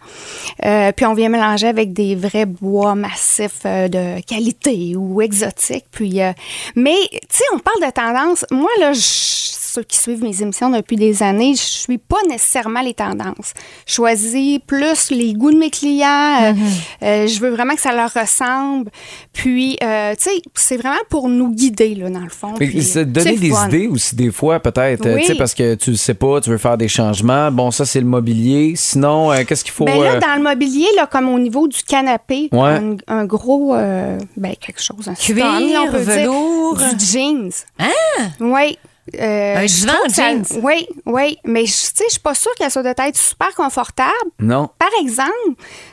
Euh, 0.65 0.91
puis 0.91 1.05
on 1.05 1.13
vient 1.13 1.29
mélanger 1.29 1.67
avec 1.67 1.93
des 1.93 2.15
vrais 2.15 2.45
bois 2.45 2.95
massifs 2.95 3.61
euh, 3.65 3.87
de 3.87 4.21
qualité 4.21 4.95
ou 4.95 5.21
exotiques. 5.31 5.85
Puis, 5.91 6.21
euh, 6.21 6.33
mais 6.75 6.95
tu 7.11 7.19
sais, 7.37 7.43
on 7.53 7.59
parle 7.59 7.81
de 7.81 7.91
tendance. 7.91 8.45
Moi 8.51 8.69
là, 8.79 8.93
je- 8.93 8.99
ceux 9.73 9.83
qui 9.83 9.97
suivent 9.97 10.23
mes 10.23 10.41
émissions 10.41 10.69
depuis 10.69 10.95
des 10.97 11.23
années, 11.23 11.53
je 11.55 11.61
suis 11.61 11.97
pas 11.97 12.17
nécessairement 12.29 12.81
les 12.81 12.93
tendances. 12.93 13.53
Je 13.85 13.93
choisis 13.95 14.59
plus 14.65 15.09
les 15.11 15.33
goûts 15.33 15.51
de 15.51 15.57
mes 15.57 15.69
clients. 15.69 16.37
euh, 16.43 16.53
euh, 17.03 17.27
je 17.27 17.39
veux 17.39 17.49
vraiment 17.49 17.75
que 17.75 17.81
ça 17.81 17.93
leur 17.93 18.13
ressemble. 18.13 18.91
Puis, 19.33 19.77
euh, 19.83 20.13
tu 20.15 20.23
sais, 20.29 20.41
c'est 20.55 20.77
vraiment 20.77 20.99
pour 21.09 21.29
nous 21.29 21.49
guider 21.53 21.95
là 21.95 22.09
dans 22.09 22.19
le 22.19 22.29
fond. 22.29 22.53
Puis, 22.55 22.73
donner 23.05 23.37
des 23.37 23.49
fun. 23.51 23.67
idées 23.67 23.87
aussi 23.87 24.15
des 24.15 24.31
fois 24.31 24.59
peut-être 24.59 25.07
Oui. 25.07 25.21
tu 25.21 25.27
sais 25.27 25.35
parce 25.35 25.53
que 25.53 25.75
tu 25.75 25.91
le 25.91 25.95
sais 25.97 26.13
pas 26.13 26.41
tu 26.41 26.49
veux 26.49 26.57
faire 26.57 26.77
des 26.77 26.87
changements 26.87 27.51
bon 27.51 27.71
ça 27.71 27.85
c'est 27.85 27.99
le 27.99 28.05
mobilier 28.05 28.73
sinon 28.75 29.31
euh, 29.31 29.43
qu'est-ce 29.47 29.63
qu'il 29.63 29.73
faut 29.73 29.85
Ben 29.85 29.99
là, 30.01 30.19
dans 30.19 30.35
le 30.35 30.43
mobilier, 30.43 30.87
là, 30.95 31.07
comme 31.07 31.29
au 31.29 31.39
niveau 31.39 31.67
du 31.67 31.81
canapé, 31.83 32.49
Ouais. 32.51 32.59
un, 32.79 32.95
un 33.07 33.25
gros, 33.25 33.73
ben, 33.73 34.55
quelque 34.59 34.81
chose, 34.81 35.07
un 35.07 35.13
Cuir, 35.13 35.45
là, 35.45 35.83
on 35.87 35.91
peut 35.91 35.99
dire. 35.99 36.13
velours. 36.31 36.77
du 36.97 37.05
jeans. 37.05 37.51
Ah! 37.79 37.85
Oui. 38.39 38.77
Euh, 39.19 39.55
Un 39.57 39.65
divan 39.65 39.93
jeans. 40.15 40.43
Oui, 40.63 40.87
oui. 41.05 41.37
Mais 41.45 41.65
je- 41.65 41.71
tu 41.71 41.77
sais, 41.95 42.03
je 42.07 42.11
suis 42.13 42.19
pas 42.21 42.33
sûre 42.35 42.51
qu'elle 42.57 42.71
soit 42.71 42.83
de 42.83 42.89
être 42.89 43.17
super 43.17 43.53
confortable. 43.55 44.11
non 44.39 44.69
Par 44.77 44.89
exemple, 45.01 45.31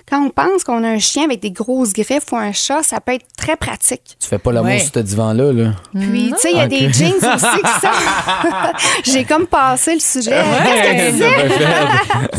quand 0.09 0.23
on 0.25 0.31
pense 0.31 0.65
qu'on 0.65 0.83
a 0.85 0.89
un 0.89 0.99
chien 0.99 1.25
avec 1.25 1.41
des 1.41 1.51
grosses 1.51 1.93
griffes 1.93 2.33
ou 2.33 2.37
un 2.37 2.53
chat, 2.53 2.83
ça 2.83 3.01
peut 3.01 3.13
être 3.15 3.27
très 3.37 3.57
pratique. 3.57 4.17
tu 4.21 4.27
fais 4.29 4.39
pas 4.39 4.53
l'amour 4.53 4.71
Ouais. 4.71 4.79
sur 4.81 4.93
ce 4.95 4.99
divan 5.01 5.33
là 5.33 5.53
là 5.53 5.71
Puis, 5.95 6.33
tu 6.35 6.41
sais, 6.41 6.51
il 6.53 6.57
y 6.57 6.61
a 6.61 6.67
des 6.69 6.93
jeans 6.93 7.15
aussi 7.15 7.47
qui 7.63 7.81
sont. 7.81 9.03
J'ai 9.13 9.25
comme 9.25 9.47
passé 9.47 9.95
le 9.95 10.01
sujet. 10.01 10.43
Qu'est-ce 10.65 10.83
que 10.83 11.07
tu 11.07 11.13
disais? 11.13 11.29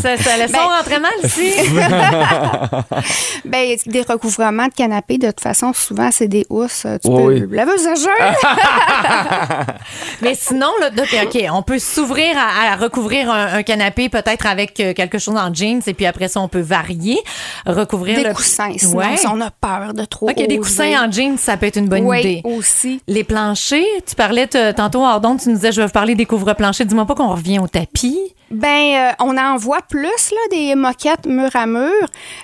Ça, 0.00 0.16
ça, 0.16 0.36
le 0.38 0.46
son 0.46 0.52
Ben- 0.52 0.76
rentrait 0.78 1.00
mal 1.00 1.10
ici. 1.22 1.52
Ben, 3.44 3.76
des 3.86 4.02
recouvrements 4.02 4.66
de 4.66 4.72
canapé, 4.72 5.18
de 5.18 5.26
toute 5.28 5.40
façon, 5.40 5.72
souvent, 5.74 6.10
c'est 6.10 6.28
des 6.28 6.46
housses. 6.48 6.86
Tu 7.02 7.08
Oui, 7.08 7.40
peux 7.40 7.44
oui. 7.46 7.56
laveuse 7.56 7.86
à 7.86 7.94
jeu. 7.96 8.08
Mais 10.22 10.34
sinon, 10.34 10.68
là, 10.80 10.88
OK, 10.96 11.16
OK, 11.26 11.44
on 11.52 11.62
peut 11.62 11.78
s'ouvrir 11.78 12.36
à, 12.36 12.72
à 12.72 12.76
recouvrir 12.76 13.30
un, 13.30 13.54
un 13.54 13.62
canapé 13.62 14.08
peut-être 14.08 14.46
avec 14.46 14.78
euh, 14.80 14.92
quelque 14.94 15.18
chose 15.18 15.36
en 15.36 15.52
jeans 15.52 15.80
et 15.86 15.94
puis 15.94 16.06
après 16.06 16.28
ça, 16.28 16.40
on 16.40 16.48
peut 16.48 16.60
varier, 16.60 17.18
recouvrir 17.66 18.16
des 18.16 18.24
le... 18.24 18.34
coussins, 18.34 18.72
sinon, 18.76 18.98
Ouais. 18.98 19.16
si 19.16 19.26
on 19.26 19.40
a 19.40 19.50
peur 19.50 19.94
de 19.94 20.04
trop 20.04 20.28
OK, 20.30 20.36
des 20.46 20.58
coussins 20.58 21.06
en 21.06 21.10
jeans, 21.10 21.36
ça 21.38 21.56
peut 21.56 21.66
être 21.66 21.76
une 21.76 21.88
bonne 21.88 22.04
oui, 22.06 22.20
idée. 22.20 22.40
aussi. 22.44 23.00
Les 23.08 23.24
planchers, 23.24 23.84
tu 24.06 24.14
parlais 24.14 24.46
tantôt, 24.74 25.04
Ardon, 25.04 25.36
tu 25.36 25.48
nous 25.48 25.54
disais, 25.56 25.72
je 25.72 25.80
vais 25.80 25.86
vous 25.86 25.92
parler 25.92 26.14
des 26.14 26.26
couvre-planchers. 26.26 26.86
Dis-moi 26.86 27.06
pas 27.06 27.14
qu'on 27.14 27.28
revient 27.28 27.58
au 27.58 27.68
tapis. 27.68 28.18
Ben, 28.50 28.66
euh, 28.66 29.10
on 29.20 29.36
en 29.38 29.56
voit 29.56 29.80
plus, 29.88 30.02
là, 30.08 30.38
des 30.50 30.74
moquettes 30.74 31.26
mur 31.26 31.50
à 31.54 31.66
mur. 31.66 31.90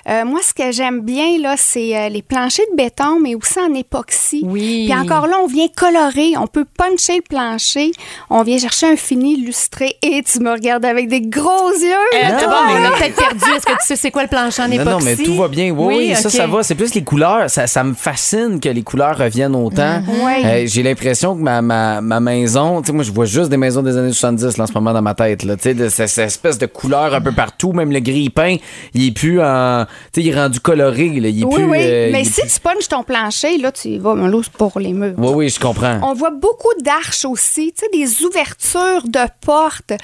Euh, 0.07 0.23
moi, 0.23 0.39
ce 0.41 0.53
que 0.53 0.71
j'aime 0.71 1.01
bien, 1.01 1.37
là, 1.41 1.55
c'est 1.57 1.97
euh, 1.97 2.07
les 2.09 2.21
planchers 2.21 2.65
de 2.71 2.77
béton, 2.77 3.19
mais 3.21 3.35
aussi 3.35 3.59
en 3.59 3.73
époxy. 3.73 4.41
Oui. 4.45 4.85
Puis 4.89 4.97
encore 4.97 5.27
là, 5.27 5.35
on 5.43 5.47
vient 5.47 5.67
colorer. 5.75 6.37
On 6.37 6.47
peut 6.47 6.63
puncher 6.65 7.17
le 7.17 7.23
plancher. 7.27 7.91
On 8.29 8.43
vient 8.43 8.57
chercher 8.57 8.87
un 8.87 8.95
fini 8.95 9.35
lustré. 9.35 9.97
Et 10.01 10.23
tu 10.23 10.39
me 10.39 10.51
regardes 10.51 10.85
avec 10.85 11.09
des 11.09 11.19
gros 11.19 11.71
yeux. 11.71 11.91
Euh, 12.15 12.21
là, 12.21 12.39
bon, 12.39 12.45
toi, 12.45 12.59
on 12.69 12.73
là. 12.77 12.87
a 12.87 12.91
peut-être 12.97 13.15
perdu. 13.15 13.43
Est-ce 13.55 13.65
que 13.65 13.71
tu 13.73 13.77
sais 13.85 13.95
c'est 13.97 14.11
quoi 14.11 14.23
le 14.23 14.29
plancher 14.29 14.61
en 14.61 14.67
non, 14.69 14.73
époxy? 14.75 14.89
non, 14.89 14.99
mais 15.03 15.15
tout 15.17 15.35
va 15.35 15.49
bien. 15.49 15.71
Oui, 15.71 15.95
oui, 15.97 16.15
ça, 16.15 16.29
ça 16.29 16.47
va. 16.47 16.63
C'est 16.63 16.75
plus 16.75 16.93
les 16.95 17.03
couleurs. 17.03 17.49
Ça, 17.49 17.67
ça 17.67 17.83
me 17.83 17.93
fascine 17.93 18.61
que 18.61 18.69
les 18.69 18.83
couleurs 18.83 19.17
reviennent 19.17 19.55
autant. 19.55 20.01
Ouais. 20.23 20.45
Euh, 20.45 20.63
J'ai 20.67 20.83
l'impression 20.83 21.35
que 21.35 21.41
ma, 21.41 21.61
ma, 21.61 21.99
ma 21.99 22.19
maison, 22.21 22.81
tu 22.81 22.87
sais, 22.87 22.93
moi, 22.93 23.03
je 23.03 23.11
vois 23.11 23.25
juste 23.25 23.49
des 23.49 23.57
maisons 23.57 23.81
des 23.83 23.97
années 23.97 24.13
70 24.13 24.57
là, 24.57 24.63
en 24.63 24.67
ce 24.67 24.73
moment 24.73 24.93
dans 24.93 25.01
ma 25.01 25.13
tête. 25.13 25.43
Là, 25.43 25.57
tu 25.57 25.63
sais, 25.63 25.73
de 25.73 25.89
cette, 25.97 26.09
cette 26.09 26.25
espèce 26.27 26.57
de 26.57 26.65
couleur 26.65 27.13
un 27.13 27.21
peu 27.21 27.31
partout. 27.31 27.73
Même 27.73 27.91
le 27.91 27.99
gris 27.99 28.29
peint, 28.29 28.55
il 28.93 29.07
est 29.07 29.11
plus 29.11 29.41
en. 29.41 29.85
Tu 30.13 30.21
sais, 30.21 30.27
il 30.27 30.29
est 30.33 30.39
rendu 30.39 30.59
coloré. 30.59 31.09
Là, 31.19 31.29
il 31.29 31.41
est 31.41 31.45
Oui, 31.45 31.55
plus. 31.55 31.63
oui. 31.65 31.77
euh, 31.81 32.09
mais 32.11 32.21
il 32.21 32.27
est 32.27 32.31
si 32.31 32.41
plus- 32.41 32.53
tu 32.53 32.59
punches 32.59 32.87
ton 32.87 33.03
plancher, 33.03 33.57
là, 33.57 33.71
tu 33.71 33.97
vas, 33.97 34.15
mais 34.15 34.29
là, 34.29 34.39
c'est 34.43 34.53
pour 34.53 34.79
les 34.79 34.93
murs. 34.93 35.15
Oui, 35.17 35.31
oui, 35.35 35.49
je 35.49 35.59
comprends. 35.59 35.99
On 36.03 36.13
voit 36.13 36.31
beaucoup 36.31 36.73
d'arches 36.81 37.25
aussi, 37.25 37.73
tu 37.77 37.83
sais, 37.85 37.89
des 37.97 38.23
ouvertures 38.23 39.03
de 39.07 39.19
portes. 39.45 39.91
euh, 39.91 39.95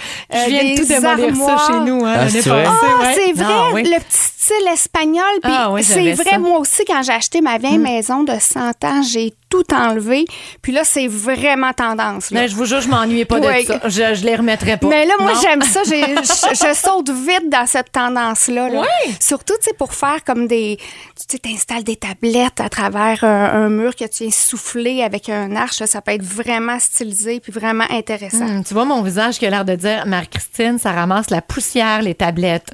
Je 0.46 0.50
viens 0.50 0.64
des 0.64 0.76
de 0.76 0.80
tout 0.82 0.88
démolir 0.88 1.26
armoires. 1.30 1.60
ça 1.68 1.74
chez 1.74 1.80
nous, 1.80 2.06
hein, 2.06 2.14
Ah, 2.16 2.18
l'année 2.26 2.42
c'est 2.42 2.50
vrai? 2.50 2.64
passée, 2.64 2.76
Ah, 2.84 3.04
ouais. 3.04 3.14
c'est 3.16 3.34
vrai, 3.34 3.54
Ah, 3.56 3.70
oui. 3.74 3.84
le 3.84 4.00
petit 4.00 4.18
style 4.18 4.68
espagnol. 4.74 5.24
Ah, 5.44 5.70
oui, 5.72 5.84
c'est 5.84 6.14
vrai, 6.14 6.16
ça. 6.32 6.38
Moi 6.40 6.60
aussi, 6.60 6.84
quand 6.86 7.02
j'ai 7.04 7.12
acheté 7.14 7.42
ma 7.42 7.58
vieille 7.58 7.78
maison 7.78 8.24
de 8.24 8.34
100 8.40 8.84
ans, 8.84 9.02
j'ai 9.04 9.34
tout 9.54 9.74
enlevé. 9.76 10.26
Puis 10.64 10.72
là, 10.72 10.82
c'est 10.84 11.08
vraiment 11.08 11.74
tendance. 11.74 12.32
Là. 12.32 12.42
Mais 12.42 12.48
je 12.48 12.56
vous 12.56 12.66
jure, 12.66 12.82
je 12.82 12.90
m'ennuyais 12.90 13.26
pas 13.26 13.38
Oui. 13.40 13.64
de 13.64 13.68
ça. 13.68 13.82
Je, 13.86 14.16
je 14.16 14.26
les 14.26 14.36
remettrais 14.36 14.78
pas. 14.78 14.88
Mais 14.88 15.06
là, 15.06 15.14
moi, 15.20 15.34
j'aime 15.42 15.62
ça. 15.62 15.82
Je, 15.94 15.94
je 15.94 16.74
saute 16.74 17.10
vite 17.12 17.50
dans 17.52 17.66
cette 17.68 17.92
tendance-là. 17.92 18.70
là. 18.70 18.82
Oui. 18.82 19.16
Surtout, 19.20 19.54
tu 19.62 19.66
sais, 19.66 19.74
pour 19.74 19.94
faire 19.94 20.24
comme 20.24 20.48
des... 20.48 20.78
Tu 20.80 21.24
sais, 21.30 21.38
t'installes 21.38 21.84
des 21.84 21.98
tablettes 21.98 22.60
à 22.60 22.70
travers 22.70 23.24
un, 23.24 23.66
un 23.66 23.70
mur 23.70 23.96
que 23.96 24.06
tu 24.06 24.24
viens 24.24 24.32
souffler 24.32 25.04
avec 25.04 25.30
un 25.30 25.56
arche. 25.56 25.84
Ça 25.86 26.02
peut 26.02 26.14
être 26.14 26.24
vraiment 26.24 26.80
stylisé 26.80 27.40
puis 27.40 27.52
vraiment 27.52 27.86
intéressant. 27.92 28.46
Hum, 28.46 28.64
tu 28.64 28.74
vois 28.74 28.86
mon 28.86 29.02
visage 29.04 29.38
qui 29.38 29.46
a 29.46 29.50
l'air 29.50 29.66
de 29.66 29.76
dire 29.76 30.06
Marie-Christine, 30.08 30.80
ça 30.80 30.92
ramasse 30.94 31.30
la 31.30 31.42
poussière, 31.42 32.02
les 32.02 32.16
tablettes. 32.16 32.72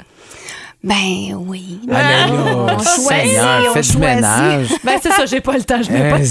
Ben 0.82 1.36
oui. 1.38 1.78
Ah, 1.92 2.28
là, 2.28 2.28
on 2.32 2.80
choisit, 2.80 3.10
Seigneur, 3.10 3.66
on 3.70 3.74
faites 3.74 3.84
du 3.84 3.92
choisit. 3.92 4.00
ménage. 4.00 4.68
Ben, 4.86 4.94
c'est 5.04 5.12
ça, 5.12 5.26
j'ai 5.26 5.42
pas 5.42 5.58
le 5.58 5.64
temps, 5.64 5.82
je 5.84 5.92
n'ai 5.92 6.10
pas 6.10 6.20
de 6.20 6.24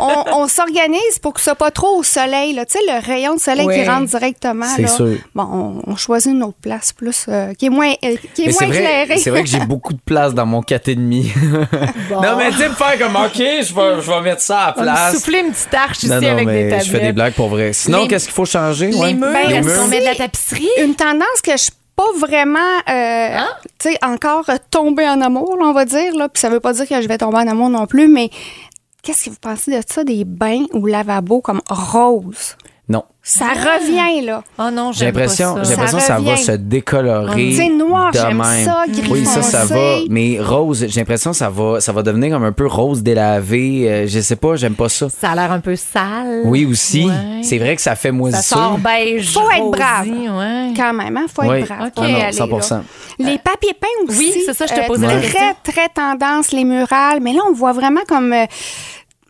on, 0.00 0.24
on 0.42 0.48
s'organise 0.48 1.18
pour 1.22 1.32
que 1.34 1.38
ce 1.38 1.44
soit 1.44 1.54
pas 1.54 1.70
trop 1.70 1.96
au 1.98 2.02
soleil. 2.02 2.54
là. 2.54 2.66
Tu 2.66 2.72
sais, 2.72 2.78
le 2.88 2.98
rayon 3.06 3.36
de 3.36 3.40
soleil 3.40 3.66
Oui. 3.66 3.74
qui 3.80 3.88
rentre 3.88 4.06
directement. 4.06 4.66
C'est 4.74 4.82
là. 4.82 4.88
sûr. 4.88 5.14
Bon, 5.36 5.44
on, 5.86 5.92
on 5.92 5.94
choisit 5.96 6.32
une 6.32 6.42
autre 6.42 6.56
place 6.60 6.92
plus 6.92 7.26
euh, 7.28 7.54
qui 7.54 7.66
est 7.66 7.70
moins, 7.70 7.92
euh, 8.04 8.16
qui 8.34 8.42
est 8.42 8.46
Mais 8.46 8.66
moins 8.66 8.76
éclairée. 8.76 9.18
c'est 9.18 9.30
vrai 9.30 9.44
que 9.44 9.48
j'ai 9.48 9.60
beaucoup 9.60 9.92
de 9.92 10.00
place 10.04 10.34
dans 10.34 10.46
mon 10.46 10.60
4,5. 10.62 11.30
Non, 12.10 12.36
mais 12.36 12.50
tu 12.50 12.56
sais, 12.58 12.68
me 12.68 12.74
faire 12.74 12.98
comme, 12.98 13.14
OK, 13.14 13.36
je 13.36 13.72
vais, 13.74 14.02
je 14.02 14.10
vais 14.10 14.20
mettre 14.22 14.42
ça 14.42 14.58
à 14.58 14.74
On 14.76 14.82
la 14.82 14.92
place. 14.92 15.14
souffler 15.14 15.38
une 15.38 15.52
petite 15.52 15.72
arche 15.74 15.98
ici 15.98 16.08
Non, 16.08 16.16
avec 16.16 16.48
des 16.48 16.68
tablettes. 16.68 16.84
je 16.84 16.90
fais 16.90 17.00
des 17.00 17.12
blagues 17.12 17.34
pour 17.34 17.48
vrai. 17.48 17.72
Sinon, 17.72 18.02
Les- 18.02 18.08
qu'est-ce 18.08 18.24
qu'il 18.24 18.34
faut 18.34 18.44
changer? 18.44 18.88
Les 18.90 18.96
ouais? 18.96 19.14
murs, 19.14 19.28
Ben, 19.32 19.50
est-ce 19.50 19.68
aussi- 19.68 19.78
qu'on 19.78 19.86
met 19.86 20.00
de 20.00 20.04
la 20.04 20.14
tapisserie? 20.16 20.68
Une 20.82 20.94
tendance 20.96 21.40
que 21.44 21.52
je 21.56 21.70
pas 22.02 22.18
vraiment, 22.26 22.58
euh, 22.88 23.38
Hein? 23.38 23.48
tu 23.78 23.90
sais, 23.90 23.98
encore 24.02 24.44
tombée 24.70 25.08
en 25.08 25.20
amour, 25.20 25.56
là, 25.56 25.66
on 25.66 25.72
va 25.72 25.84
dire. 25.84 26.14
Là. 26.16 26.28
Puis 26.28 26.40
ça 26.40 26.48
veut 26.48 26.60
pas 26.60 26.72
dire 26.72 26.88
que 26.88 27.00
je 27.00 27.08
vais 27.08 27.18
tomber 27.18 27.38
en 27.38 27.48
amour 27.48 27.70
non 27.70 27.86
plus, 27.86 28.08
mais 28.08 28.30
qu'est-ce 29.02 29.24
que 29.24 29.30
vous 29.30 29.36
pensez 29.40 29.70
de 29.76 29.82
ça, 29.86 30.04
des 30.04 30.24
bains 30.24 30.64
ou 30.72 30.86
lavabos 30.86 31.40
comme 31.40 31.60
rose? 31.68 32.56
Non. 32.88 33.04
Ça 33.22 33.46
revient, 33.50 34.26
là. 34.26 34.42
Oh 34.58 34.64
non, 34.72 34.90
J'ai 34.90 35.04
l'impression, 35.06 35.54
ça. 35.54 35.62
j'ai 35.62 35.70
l'impression 35.70 35.98
que 35.98 36.02
ça 36.02 36.18
va 36.18 36.36
se 36.36 36.50
décolorer. 36.52 37.50
Tu 37.50 37.56
sais, 37.56 37.68
noir, 37.68 38.10
de 38.10 38.18
j'aime 38.18 38.36
même. 38.38 38.64
ça, 38.64 38.84
gris 38.88 39.08
Oui, 39.08 39.24
ça, 39.24 39.40
ça 39.40 39.60
foncé. 39.60 39.74
va. 39.74 39.96
Mais 40.10 40.38
rose, 40.40 40.86
j'ai 40.88 41.00
l'impression 41.00 41.30
que 41.30 41.36
ça 41.36 41.48
va, 41.48 41.80
ça 41.80 41.92
va 41.92 42.02
devenir 42.02 42.32
comme 42.34 42.42
un 42.44 42.50
peu 42.52 42.66
rose 42.66 43.04
délavé. 43.04 43.88
Euh, 43.88 44.06
je 44.08 44.18
sais 44.18 44.34
pas, 44.34 44.56
j'aime 44.56 44.74
pas 44.74 44.88
ça. 44.88 45.08
Ça 45.08 45.30
a 45.30 45.34
l'air 45.36 45.52
un 45.52 45.60
peu 45.60 45.76
sale. 45.76 46.42
Oui, 46.44 46.66
aussi. 46.66 47.06
Ouais. 47.06 47.42
C'est 47.44 47.58
vrai 47.58 47.76
que 47.76 47.82
ça 47.82 47.94
fait 47.94 48.08
Ça 48.08 48.12
moisissure. 48.12 48.56
sort 48.56 48.78
beige. 48.78 49.32
Faut 49.32 49.50
être 49.50 49.70
brave. 49.70 50.08
ouais. 50.08 50.72
Quand 50.76 50.92
même, 50.92 51.16
hein? 51.16 51.26
Faut 51.32 51.42
Oui. 51.48 51.58
être 51.60 51.68
brave. 51.68 51.82
Ok. 51.86 51.92
Faut 51.94 52.02
Ah 52.04 52.08
non, 52.08 52.20
aller, 52.20 52.32
100%. 52.32 52.74
là. 52.74 52.82
Les 53.20 53.38
papiers 53.38 53.74
peints 53.80 54.08
aussi. 54.08 54.18
oui, 54.18 54.42
c'est 54.44 54.54
ça, 54.54 54.66
je 54.66 54.74
te 54.74 54.80
euh, 54.80 54.86
posais 54.88 55.06
la 55.06 55.12
très, 55.18 55.22
question. 55.22 55.54
très 55.62 55.88
tendance, 55.94 56.50
les 56.50 56.64
murales. 56.64 57.20
Mais 57.22 57.32
là, 57.32 57.42
on 57.48 57.52
voit 57.52 57.72
vraiment 57.72 58.00
comme 58.08 58.32
euh, 58.32 58.46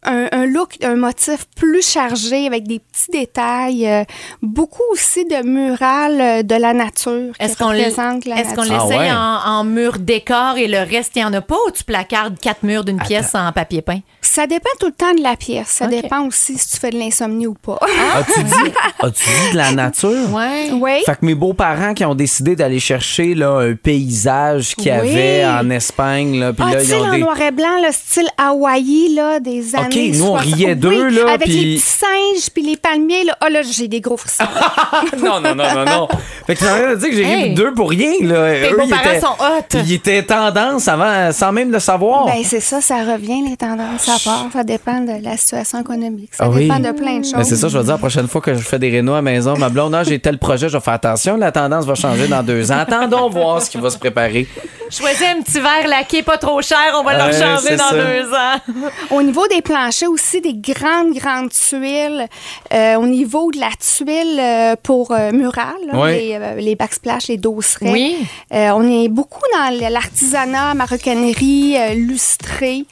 un, 0.05 0.29
un 0.33 0.47
look, 0.47 0.77
un 0.83 0.97
motif 0.97 1.47
plus 1.57 1.83
chargé 1.89 2.47
avec 2.47 2.67
des 2.67 2.81
petits 2.81 3.11
détails. 3.13 3.87
euh, 3.89 4.05
beaucoup 4.43 4.83
aussi 4.93 5.25
de 5.25 5.47
murales 5.47 6.21
euh, 6.21 6.43
de 6.43 6.55
la 6.55 6.73
nature 6.75 7.33
Est-ce 7.39 7.57
qu'on 7.57 7.69
représentent 7.69 8.25
la 8.25 8.41
est-ce 8.41 8.55
qu'on 8.55 8.63
l'essaye 8.63 8.79
Ah 8.79 8.87
ouais. 8.87 9.13
en, 9.13 9.61
en 9.61 9.65
mur 9.65 9.99
décor 9.99 10.57
et 10.57 10.67
le 10.69 10.79
reste, 10.79 11.13
il 11.17 11.21
n'y 11.21 11.25
en 11.25 11.33
a 11.33 11.41
pas 11.41 11.57
ou 11.67 11.71
tu 11.71 11.85
placardes 11.85 12.39
quatre 12.39 12.63
murs 12.65 12.85
d'une 12.85 12.99
pièce 13.01 13.35
en 13.35 13.53
papier 13.53 13.83
peint? 13.83 14.01
Ça 14.35 14.47
dépend 14.47 14.71
tout 14.81 14.87
le 14.87 14.93
temps 14.93 15.13
de 15.15 15.23
la 15.23 15.37
pièce. 15.37 15.69
Ça 15.69 15.85
Ok. 15.85 15.91
dépend 15.91 16.27
aussi 16.27 16.57
si 16.57 16.69
tu 16.71 16.77
fais 16.79 16.89
de 16.89 16.99
l'insomnie 16.99 17.47
ou 17.47 17.53
pas. 17.53 17.79
As-tu 18.17 18.43
dit, 18.43 18.73
as-tu 19.03 19.25
dit 19.29 19.53
de 19.53 19.57
la 19.59 19.73
nature? 19.73 20.33
Ouais. 20.33 20.71
oui. 20.73 21.03
Fait 21.05 21.13
que 21.17 21.27
mes 21.27 21.35
beaux-parents 21.35 21.93
qui 21.93 22.03
ont 22.07 22.15
décidé 22.15 22.57
d'aller 22.57 22.81
chercher 22.81 23.35
là, 23.35 23.59
un 23.59 23.75
paysage 23.75 24.75
qu'il 24.75 24.87
y 24.87 24.91
Oui. 24.91 25.11
avait 25.11 25.45
en 25.45 25.69
Espagne, 25.69 26.41
là, 26.41 26.53
puis 26.55 26.65
Ah, 26.67 26.75
là, 26.77 26.83
ils 26.83 26.95
ont 26.95 27.05
en 27.05 27.11
des... 27.13 27.19
noir 27.19 27.39
et 27.43 27.51
blanc, 27.51 27.77
le 27.87 27.93
style 27.93 28.29
Hawaii, 28.39 29.15
là, 29.15 29.39
des 29.39 29.75
OK, 29.75 29.81
années 29.85 30.13
nous, 30.15 30.25
on 30.25 30.39
60. 30.39 30.55
riait 30.55 30.75
d'eux, 30.77 31.07
Oui, 31.09 31.15
là, 31.15 31.23
Avec 31.35 31.43
puis- 31.43 31.53
les 31.75 31.77
petits 31.77 31.81
singes, 31.87 32.51
puis 32.55 32.63
les 32.63 32.77
palmiers, 32.79 33.25
là. 33.25 33.37
Ah, 33.41 33.51
là, 33.51 33.61
j'ai 33.63 33.89
des 33.89 34.01
gros 34.01 34.17
frissons. 34.17 34.45
non, 35.23 35.41
non, 35.41 35.55
non, 35.55 35.75
non, 35.75 35.85
non. 35.85 36.09
Fait 36.47 36.55
que 36.55 36.61
tu 36.61 36.65
de 36.65 36.95
dire 36.97 37.09
que 37.11 37.17
j'ai 37.17 37.23
Hey. 37.25 37.43
ri 37.51 37.55
deux 37.55 37.75
pour 37.75 37.91
rien, 37.91 38.13
là. 38.23 38.53
Tes 38.53 38.61
Eux, 38.63 38.69
ils 38.71 38.77
beaux-parents 38.77 39.11
étaient- 39.11 39.21
sont 39.21 39.37
hot. 39.39 39.79
Ils 39.85 39.93
étaient 39.93 40.23
tendance 40.23 40.89
avant, 40.89 41.31
sans 41.33 41.53
même 41.53 41.71
le 41.71 41.79
savoir. 41.81 42.25
Ben, 42.27 42.43
c'est 42.45 42.61
ça, 42.61 42.81
ça 42.81 42.97
revient, 43.05 43.43
les 43.49 43.57
tendances. 43.57 44.01
Ça 44.03 44.17
rapport. 44.31 44.53
Ça 44.53 44.65
dépend 44.65 45.01
de 45.01 45.23
la 45.23 45.37
situation 45.37 45.81
économique. 45.81 46.35
Ça 46.35 46.45
Ah 46.47 46.51
oui. 46.51 46.63
dépend 46.69 46.79
de 46.81 46.93
plein 46.93 47.19
de 47.19 47.25
choses. 47.25 47.33
Ben, 47.35 47.45
c'est 47.45 47.57
ça, 47.57 47.69
je 47.69 47.77
vais 47.79 47.85
dire, 47.85 47.93
la 47.95 47.99
prochaine 47.99 48.29
fois 48.29 48.41
que 48.41 48.55
je 48.55 48.61
fais 48.61 48.79
des 48.79 48.91
rénaux 48.91 49.13
à 49.13 49.17
la 49.17 49.23
maison, 49.23 49.57
ma 49.57 49.69
blonde, 49.69 49.95
ah, 49.95 50.05
j'ai 50.05 50.19
tel 50.19 50.39
projet, 50.39 50.69
je 50.69 50.77
vais 50.77 50.83
faire 50.83 50.95
attention, 50.95 51.37
la 51.37 51.53
tendance 51.53 51.85
va 51.85 51.95
changer 51.95 52.29
dans 52.29 52.43
deux 52.43 52.71
ans. 52.73 52.79
Attendons 52.79 53.29
voir 53.29 53.61
ce 53.63 53.71
qui 53.71 53.79
va 53.79 53.91
se 53.91 53.99
préparer. 53.99 54.47
Choisis 54.91 55.23
un 55.23 55.41
petit 55.41 55.59
verre 55.61 55.89
laqué 55.89 56.23
pas 56.23 56.37
trop 56.39 56.61
cher, 56.61 56.79
on 56.99 57.03
va 57.03 57.13
Ouais, 57.13 57.27
le 57.29 57.33
changer 57.33 57.77
dans 57.77 57.85
ça. 57.85 57.95
deux 57.95 58.33
ans. 58.33 58.75
Au 59.11 59.23
niveau 59.23 59.47
des 59.49 59.63
planchers 59.63 60.11
aussi, 60.11 60.41
des 60.41 60.55
grandes, 60.55 61.15
grandes 61.15 61.51
tuiles. 61.51 62.27
Euh, 62.75 62.97
au 62.97 63.07
niveau 63.07 63.51
de 63.51 63.59
la 63.59 63.71
tuile 63.79 64.39
euh, 64.39 64.77
pour 64.83 65.13
euh, 65.13 65.33
mural, 65.33 65.73
là, 65.91 66.07
les, 66.11 66.35
euh, 66.41 66.55
les 66.57 66.75
backsplash, 66.77 67.29
les 67.29 67.39
dosserets. 67.39 67.91
Oui. 67.91 68.17
Euh, 68.53 68.71
on 68.75 68.83
est 68.87 69.09
beaucoup 69.09 69.41
dans 69.55 69.89
l'artisanat, 69.91 70.75
maroquinerie, 70.75 71.77
euh, 71.79 71.95
lustré, 71.95 72.85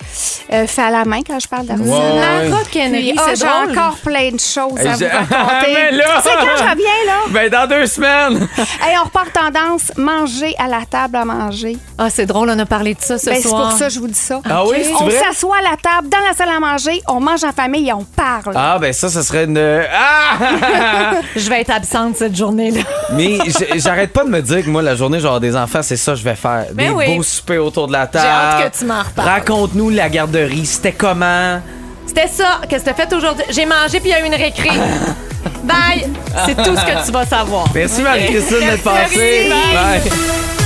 euh, 0.53 0.67
fait 0.67 0.83
à 0.83 0.91
la 0.91 1.05
main 1.05 1.20
quand 1.27 1.39
je 1.39 1.49
parle 1.49 1.67
d'artisanat. 1.67 1.97
Ouais, 1.99 2.41
ouais. 2.43 2.49
Maroquinerie, 2.49 3.13
Puis, 3.13 3.19
ah, 3.19 3.23
c'est 3.35 3.41
j'ai 3.41 3.73
encore 3.79 3.97
plein 3.99 4.31
de 4.31 4.41
choses 4.41 4.79
à 4.87 4.93
vous 4.93 4.99
j'ai- 4.99 5.09
raconter. 5.09 5.67
Mais 5.75 5.91
là- 5.93 6.05
C'est 6.23 6.31
quand 6.31 6.57
je 6.57 6.63
reviens, 6.63 7.07
là. 7.07 7.13
Ben, 7.31 7.49
dans 7.51 7.67
deux 7.69 7.87
semaines! 7.87 8.49
Hey, 8.83 8.97
on 9.01 9.05
repart 9.05 9.31
tendance, 9.33 9.93
manger 9.97 10.55
à 10.59 10.67
la 10.67 10.81
table 10.89 11.17
à 11.17 11.25
manger. 11.25 11.77
Ah, 11.99 12.09
c'est 12.11 12.25
drôle, 12.27 12.49
on 12.51 12.59
a 12.59 12.67
parlé 12.67 12.95
de 12.95 13.01
ça 13.01 13.19
ce 13.19 13.27
Ben, 13.27 13.39
c'est 13.41 13.49
soir. 13.49 13.69
pour 13.71 13.79
ça 13.79 13.87
que 13.89 13.93
je 13.93 14.01
vous 14.01 14.09
dis 14.09 14.15
ça. 14.15 14.41
Ah 14.49 14.65
oui, 14.67 14.79
c'est 14.83 14.93
On 14.95 15.11
s'assoit 15.11 15.57
à 15.59 15.63
la 15.63 15.77
table, 15.77 16.09
dans 16.09 16.19
la 16.27 16.35
salle 16.35 16.49
à 16.49 16.59
manger, 16.61 17.03
on 17.09 17.21
mange 17.21 17.45
en 17.45 17.53
famille 17.53 17.89
et 17.89 17.93
on 17.93 18.05
parle. 18.05 18.55
Ah, 18.57 18.79
ben 18.81 18.93
ça, 18.93 19.09
ça 19.11 19.23
serait 19.23 19.45
une. 19.45 19.59
Ah! 19.59 21.11
Je 21.37 21.49
vais 21.49 21.61
être 21.61 21.71
absente 21.71 22.17
cette 22.17 22.37
journée-là. 22.37 22.81
Mais 23.13 23.39
j'arrête 23.77 24.13
pas 24.13 24.25
de 24.25 24.31
me 24.31 24.41
dire 24.41 24.65
que 24.65 24.71
moi, 24.71 24.83
la 24.83 24.95
journée, 24.95 25.21
genre 25.21 25.41
des 25.41 25.55
enfants, 25.57 25.83
c'est 25.83 25.97
ça 25.97 26.13
que 26.13 26.19
je 26.19 26.25
vais 26.25 26.35
faire. 26.35 26.67
Ben 26.73 26.89
des 26.89 26.95
oui. 26.95 27.17
beaux 27.17 27.23
soupers 27.23 27.59
autour 27.65 27.87
de 27.87 27.93
la 27.93 28.07
table. 28.07 28.27
hâte 28.27 28.73
que 28.73 28.79
tu 28.79 28.85
m'en 28.85 29.03
reparles. 29.03 29.29
Raconte-nous 29.29 29.91
la 29.91 30.09
garderie. 30.09 30.67
C'était 30.67 30.93
comment? 31.11 31.61
C'était 32.07 32.29
ça. 32.29 32.61
Que 32.69 32.77
t'as 32.77 32.95
fait 32.95 33.13
aujourd'hui? 33.13 33.45
J'ai 33.51 33.67
mangé 33.67 34.01
puis 34.01 34.11
il 34.11 34.13
y 34.13 34.15
a 34.15 34.21
eu 34.21 34.27
une 34.27 34.35
récré. 34.35 34.71
Bye! 35.65 36.07
C'est 36.47 36.57
tout 36.57 36.77
ce 36.77 36.85
que 36.85 37.07
tu 37.07 37.13
vas 37.13 37.27
savoir. 37.27 37.67
Merci 37.75 38.03
Marie-Christine 38.03 38.61
d'être 38.61 38.83
passée. 38.83 39.49
bye. 39.49 40.60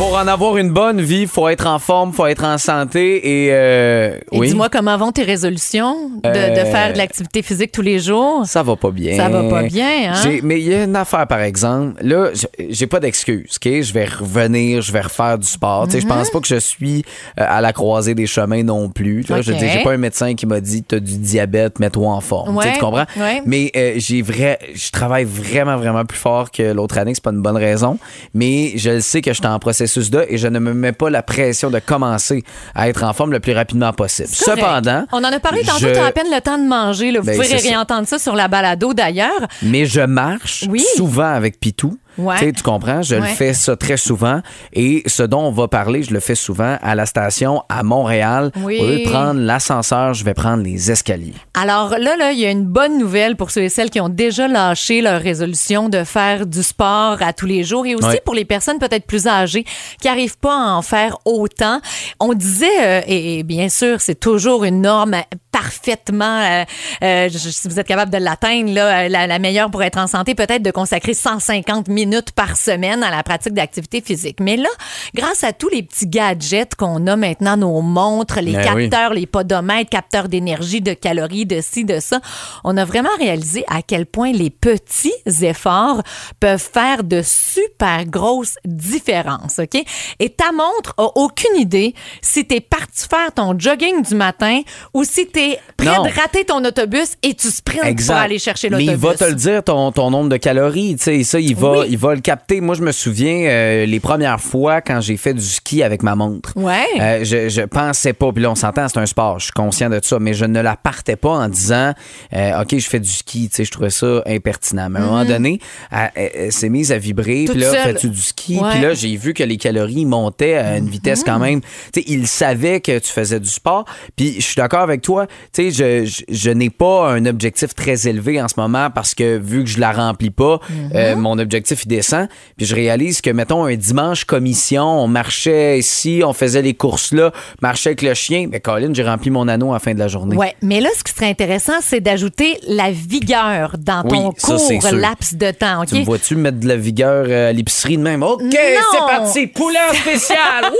Pour 0.00 0.16
en 0.16 0.26
avoir 0.28 0.56
une 0.56 0.70
bonne 0.70 1.02
vie, 1.02 1.26
faut 1.26 1.46
être 1.48 1.66
en 1.66 1.78
forme, 1.78 2.12
faut 2.14 2.24
être 2.24 2.42
en 2.42 2.56
santé 2.56 3.44
et 3.44 3.48
euh, 3.52 4.16
Et 4.32 4.38
oui. 4.38 4.48
dis-moi 4.48 4.70
comment 4.70 4.96
vont 4.96 5.12
tes 5.12 5.24
résolutions 5.24 6.08
de, 6.24 6.28
de 6.30 6.34
Euh, 6.60 6.64
faire 6.64 6.94
de 6.94 6.98
l'activité 6.98 7.42
physique 7.42 7.70
tous 7.70 7.82
les 7.82 7.98
jours? 7.98 8.46
Ça 8.46 8.62
va 8.62 8.76
pas 8.76 8.90
bien. 8.92 9.14
Ça 9.14 9.28
va 9.28 9.42
pas 9.44 9.62
bien, 9.64 10.14
hein? 10.14 10.38
Mais 10.42 10.58
il 10.58 10.68
y 10.68 10.74
a 10.74 10.84
une 10.84 10.96
affaire, 10.96 11.26
par 11.26 11.40
exemple. 11.42 12.02
Là, 12.02 12.30
j'ai 12.70 12.86
pas 12.86 12.98
d'excuse, 12.98 13.58
OK? 13.62 13.70
Je 13.82 13.92
vais 13.92 14.06
revenir, 14.06 14.80
je 14.80 14.90
vais 14.90 15.02
refaire 15.02 15.36
du 15.38 15.46
sport. 15.46 15.86
Je 15.90 15.98
Mhm. 15.98 16.04
pense 16.06 16.30
pas 16.30 16.40
que 16.40 16.48
je 16.48 16.56
suis 16.60 17.04
euh, 17.38 17.44
à 17.46 17.60
la 17.60 17.74
croisée 17.74 18.14
des 18.14 18.26
chemins 18.26 18.62
non 18.62 18.88
plus. 18.88 19.22
Là, 19.28 19.42
Je 19.42 19.52
j'ai 19.52 19.82
pas 19.82 19.92
un 19.92 19.98
médecin 19.98 20.34
qui 20.34 20.46
m'a 20.46 20.60
dit, 20.62 20.82
t'as 20.82 20.98
du 20.98 21.18
diabète, 21.18 21.78
mets-toi 21.78 22.08
en 22.08 22.20
forme. 22.22 22.56
Tu 22.56 22.62
sais, 22.62 22.68
Ouais, 22.68 22.74
Tu 22.74 22.80
comprends? 22.80 23.04
ouais. 23.18 23.42
Mais 23.44 23.70
euh, 23.76 23.92
j'ai 23.98 24.22
vrai, 24.22 24.58
je 24.74 24.90
travaille 24.90 25.24
vraiment, 25.24 25.76
vraiment 25.76 26.06
plus 26.06 26.18
fort 26.18 26.50
que 26.50 26.72
l'autre 26.72 26.96
année. 26.96 27.12
C'est 27.14 27.22
pas 27.22 27.32
une 27.32 27.42
bonne 27.42 27.58
raison. 27.58 27.98
Mais 28.32 28.72
je 28.76 28.90
le 28.92 29.00
sais 29.00 29.20
que 29.20 29.30
je 29.32 29.36
suis 29.36 29.46
en 29.46 29.58
processus 29.58 29.89
et 30.28 30.38
je 30.38 30.46
ne 30.48 30.58
me 30.58 30.72
mets 30.74 30.92
pas 30.92 31.10
la 31.10 31.22
pression 31.22 31.70
de 31.70 31.78
commencer 31.78 32.44
à 32.74 32.88
être 32.88 33.02
en 33.04 33.12
forme 33.12 33.32
le 33.32 33.40
plus 33.40 33.52
rapidement 33.52 33.92
possible. 33.92 34.28
Cependant, 34.30 35.04
On 35.12 35.18
en 35.18 35.24
a 35.24 35.40
parlé 35.40 35.62
tantôt, 35.62 35.78
je- 35.80 35.88
t'as 35.88 36.06
à 36.06 36.12
peine 36.12 36.30
le 36.32 36.40
temps 36.40 36.58
de 36.58 36.66
manger. 36.68 37.10
là. 37.12 37.20
Vous 37.20 37.26
Ben, 37.26 37.42
ça. 37.42 37.56
réentendre 37.56 38.06
ça 38.06 38.18
sur 38.18 38.34
la 38.36 38.48
balado 38.48 38.94
d'ailleurs. 38.94 39.46
Mais 39.62 39.86
je 39.86 40.00
marche 40.00 40.64
Oui. 40.68 40.84
souvent 40.96 41.32
avec 41.32 41.58
Pitou. 41.60 41.98
Ouais. 42.20 42.52
Tu 42.52 42.62
comprends? 42.62 43.02
Je 43.02 43.14
le 43.16 43.22
fais 43.22 43.54
ça 43.54 43.76
très 43.76 43.96
souvent. 43.96 44.40
Et 44.72 45.02
ce 45.06 45.22
dont 45.22 45.40
on 45.42 45.50
va 45.50 45.68
parler, 45.68 46.02
je 46.02 46.12
le 46.12 46.20
fais 46.20 46.34
souvent 46.34 46.76
à 46.82 46.94
la 46.94 47.06
station 47.06 47.62
à 47.68 47.82
Montréal. 47.82 48.50
Oui. 48.56 48.78
Au 48.80 48.86
lieu 48.86 48.98
de 49.04 49.08
prendre 49.10 49.40
l'ascenseur, 49.40 50.14
je 50.14 50.24
vais 50.24 50.34
prendre 50.34 50.62
les 50.62 50.90
escaliers. 50.90 51.34
Alors 51.54 51.90
là, 51.98 52.16
là, 52.16 52.32
il 52.32 52.38
y 52.38 52.46
a 52.46 52.50
une 52.50 52.64
bonne 52.66 52.98
nouvelle 52.98 53.36
pour 53.36 53.50
ceux 53.50 53.62
et 53.62 53.68
celles 53.68 53.90
qui 53.90 54.00
ont 54.00 54.08
déjà 54.08 54.48
lâché 54.48 55.00
leur 55.02 55.20
résolution 55.20 55.88
de 55.88 56.04
faire 56.04 56.46
du 56.46 56.62
sport 56.62 57.16
à 57.20 57.32
tous 57.32 57.46
les 57.46 57.64
jours 57.64 57.86
et 57.86 57.94
aussi 57.94 58.06
Ouais. 58.06 58.22
pour 58.24 58.34
les 58.34 58.44
personnes 58.44 58.78
peut-être 58.78 59.06
plus 59.06 59.26
âgées 59.26 59.64
qui 60.00 60.08
n'arrivent 60.08 60.38
pas 60.38 60.54
à 60.54 60.72
en 60.72 60.82
faire 60.82 61.16
autant. 61.24 61.80
On 62.18 62.34
disait, 62.34 62.66
euh, 62.82 63.00
et, 63.06 63.38
et 63.38 63.42
bien 63.42 63.68
sûr, 63.68 64.00
c'est 64.00 64.18
toujours 64.18 64.64
une 64.64 64.80
norme 64.82 65.16
parfaitement, 65.52 66.40
euh, 66.40 66.64
euh, 67.02 67.28
je- 67.30 67.38
si 67.50 67.68
vous 67.68 67.78
êtes 67.78 67.86
capable 67.86 68.10
de 68.10 68.18
l'atteindre, 68.18 68.72
là, 68.72 69.08
la, 69.08 69.26
la 69.26 69.38
meilleure 69.38 69.70
pour 69.70 69.82
être 69.82 69.98
en 69.98 70.06
santé, 70.06 70.34
peut-être 70.34 70.62
de 70.62 70.70
consacrer 70.70 71.14
150 71.14 71.88
minutes 71.88 72.09
par 72.34 72.56
semaine 72.56 73.02
à 73.02 73.10
la 73.10 73.22
pratique 73.22 73.54
d'activité 73.54 74.00
physique. 74.00 74.38
Mais 74.40 74.56
là, 74.56 74.68
grâce 75.14 75.44
à 75.44 75.52
tous 75.52 75.68
les 75.68 75.82
petits 75.82 76.06
gadgets 76.06 76.74
qu'on 76.74 77.06
a 77.06 77.16
maintenant, 77.16 77.56
nos 77.56 77.80
montres, 77.82 78.40
les 78.40 78.52
Ben 78.52 78.74
oui. 78.74 78.88
capteurs, 78.90 79.14
les 79.14 79.26
podomètres, 79.26 79.90
capteurs 79.90 80.28
d'énergie, 80.28 80.80
de 80.80 80.92
calories, 80.94 81.46
de 81.46 81.60
ci, 81.60 81.84
de 81.84 82.00
ça, 82.00 82.20
on 82.64 82.76
a 82.76 82.84
vraiment 82.84 83.10
réalisé 83.18 83.64
à 83.68 83.82
quel 83.82 84.06
point 84.06 84.32
les 84.32 84.50
petits 84.50 85.12
efforts 85.42 86.02
peuvent 86.40 86.60
faire 86.72 87.04
de 87.04 87.22
super 87.24 88.04
grosses 88.06 88.56
différences, 88.64 89.58
OK? 89.58 89.82
Et 90.18 90.30
ta 90.30 90.52
montre 90.52 90.94
a 90.98 91.06
aucune 91.16 91.56
idée 91.56 91.94
si 92.22 92.44
t'es 92.46 92.60
parti 92.60 93.06
faire 93.08 93.32
ton 93.34 93.58
jogging 93.58 94.02
du 94.02 94.14
matin 94.14 94.60
ou 94.94 95.04
si 95.04 95.26
t'es 95.26 95.58
prêt 95.76 95.86
Non. 95.96 96.04
de 96.04 96.10
rater 96.10 96.44
ton 96.44 96.64
autobus 96.64 97.12
et 97.22 97.34
tu 97.34 97.50
sprintes 97.50 98.04
pour 98.06 98.14
aller 98.16 98.38
chercher 98.38 98.68
Mais 98.70 98.78
l'autobus. 98.84 98.94
il 99.02 99.06
va 99.08 99.14
te 99.14 99.24
le 99.24 99.34
dire, 99.34 99.62
ton, 99.64 99.92
ton 99.92 100.10
nombre 100.10 100.28
de 100.28 100.36
calories. 100.36 100.96
Tu 100.96 101.04
sais, 101.04 101.24
ça, 101.24 101.40
il 101.40 101.54
va, 101.56 101.80
Oui. 101.80 101.86
il 101.90 101.98
va 102.00 102.14
le 102.14 102.20
capter. 102.20 102.60
Moi, 102.60 102.74
je 102.74 102.82
me 102.82 102.92
souviens 102.92 103.44
euh, 103.48 103.86
les 103.86 104.00
premières 104.00 104.40
fois 104.40 104.80
quand 104.80 105.00
j'ai 105.00 105.16
fait 105.16 105.34
du 105.34 105.44
ski 105.44 105.82
avec 105.82 106.02
ma 106.02 106.14
montre. 106.14 106.52
Ouais. 106.56 106.84
Euh, 107.00 107.24
je, 107.24 107.48
je 107.48 107.62
pensais 107.62 108.12
pas, 108.12 108.32
puis 108.32 108.42
là, 108.42 108.50
on 108.50 108.54
s'entend, 108.54 108.88
c'est 108.88 108.98
un 108.98 109.06
sport, 109.06 109.38
je 109.38 109.44
suis 109.44 109.52
conscient 109.52 109.90
de 109.90 110.00
ça, 110.02 110.18
mais 110.18 110.32
je 110.34 110.44
ne 110.44 110.60
la 110.60 110.76
partais 110.76 111.16
pas 111.16 111.30
en 111.30 111.48
disant, 111.48 111.92
euh, 112.34 112.62
OK, 112.62 112.76
je 112.78 112.88
fais 112.88 113.00
du 113.00 113.08
ski, 113.10 113.48
tu 113.48 113.56
sais, 113.56 113.64
je 113.64 113.70
trouvais 113.70 113.90
ça 113.90 114.22
impertinent. 114.26 114.88
Mais 114.90 114.98
à 115.00 115.02
un 115.02 115.06
moment 115.06 115.24
donné, 115.24 115.60
elle, 115.90 116.10
elle- 116.14 116.30
elle 116.34 116.52
s'est 116.52 116.68
mise 116.68 116.90
à 116.92 116.98
vibrer. 116.98 117.44
Toute 117.46 117.54
puis 117.56 117.64
là, 117.64 117.70
fais-tu 117.84 118.08
du 118.08 118.20
ski? 118.20 118.58
Ouais. 118.58 118.70
Puis 118.70 118.80
là, 118.80 118.94
j'ai 118.94 119.16
vu 119.16 119.34
que 119.34 119.42
les 119.42 119.56
calories 119.56 120.06
montaient 120.06 120.54
à 120.54 120.76
une 120.78 120.88
vitesse 120.88 121.22
quand 121.24 121.38
même. 121.38 121.60
Tu 121.92 122.00
sais, 122.00 122.04
il 122.08 122.26
savait 122.26 122.80
que 122.80 122.98
tu 122.98 123.08
faisais 123.12 123.40
du 123.40 123.48
sport, 123.48 123.84
puis 124.16 124.36
je 124.36 124.40
suis 124.46 124.56
d'accord 124.56 124.80
avec 124.80 125.02
toi, 125.02 125.26
tu 125.52 125.70
sais, 125.70 125.70
je, 125.70 126.06
je, 126.06 126.22
je 126.34 126.50
n'ai 126.50 126.70
pas 126.70 127.10
un 127.12 127.26
objectif 127.26 127.74
très 127.74 128.08
élevé 128.08 128.40
en 128.40 128.48
ce 128.48 128.54
moment 128.56 128.88
parce 128.90 129.14
que 129.14 129.36
vu 129.38 129.64
que 129.64 129.70
je 129.70 129.78
la 129.80 129.92
remplis 129.92 130.30
pas, 130.30 130.60
euh, 130.94 131.16
mon 131.16 131.38
objectif, 131.38 131.79
puis 131.86 132.66
je 132.66 132.74
réalise 132.74 133.20
que, 133.20 133.30
mettons, 133.30 133.64
un 133.64 133.74
dimanche 133.74 134.24
commission, 134.24 134.84
on 134.84 135.08
marchait 135.08 135.78
ici, 135.78 136.22
on 136.24 136.32
faisait 136.32 136.62
les 136.62 136.74
courses 136.74 137.12
là, 137.12 137.32
marchait 137.60 137.90
avec 137.90 138.02
le 138.02 138.14
chien, 138.14 138.46
mais 138.50 138.60
Colin, 138.60 138.90
j'ai 138.92 139.02
rempli 139.04 139.30
mon 139.30 139.48
anneau 139.48 139.70
à 139.70 139.74
la 139.74 139.78
fin 139.78 139.94
de 139.94 139.98
la 139.98 140.08
journée. 140.08 140.36
Ouais, 140.36 140.54
mais 140.62 140.80
là, 140.80 140.88
ce 140.96 141.02
qui 141.04 141.12
serait 141.12 141.28
intéressant, 141.30 141.74
c'est 141.80 142.00
d'ajouter 142.00 142.58
la 142.66 142.90
vigueur 142.90 143.76
dans 143.78 144.02
Oui, 144.04 144.10
ton 144.10 144.32
ça, 144.36 144.58
c'est 144.58 144.78
court 144.78 144.92
laps 144.92 145.34
de 145.34 145.50
temps, 145.50 145.82
OK? 145.82 145.88
Tu 145.88 145.94
me 145.96 146.04
vois-tu 146.04 146.36
mettre 146.36 146.58
de 146.60 146.68
la 146.68 146.76
vigueur 146.76 147.26
euh, 147.28 147.50
à 147.50 147.52
l'épicerie 147.52 147.96
de 147.96 148.02
même? 148.02 148.22
OK, 148.22 148.40
c'est 148.50 148.98
parti, 149.06 149.46
poulet 149.46 149.78
spécial! 149.94 150.70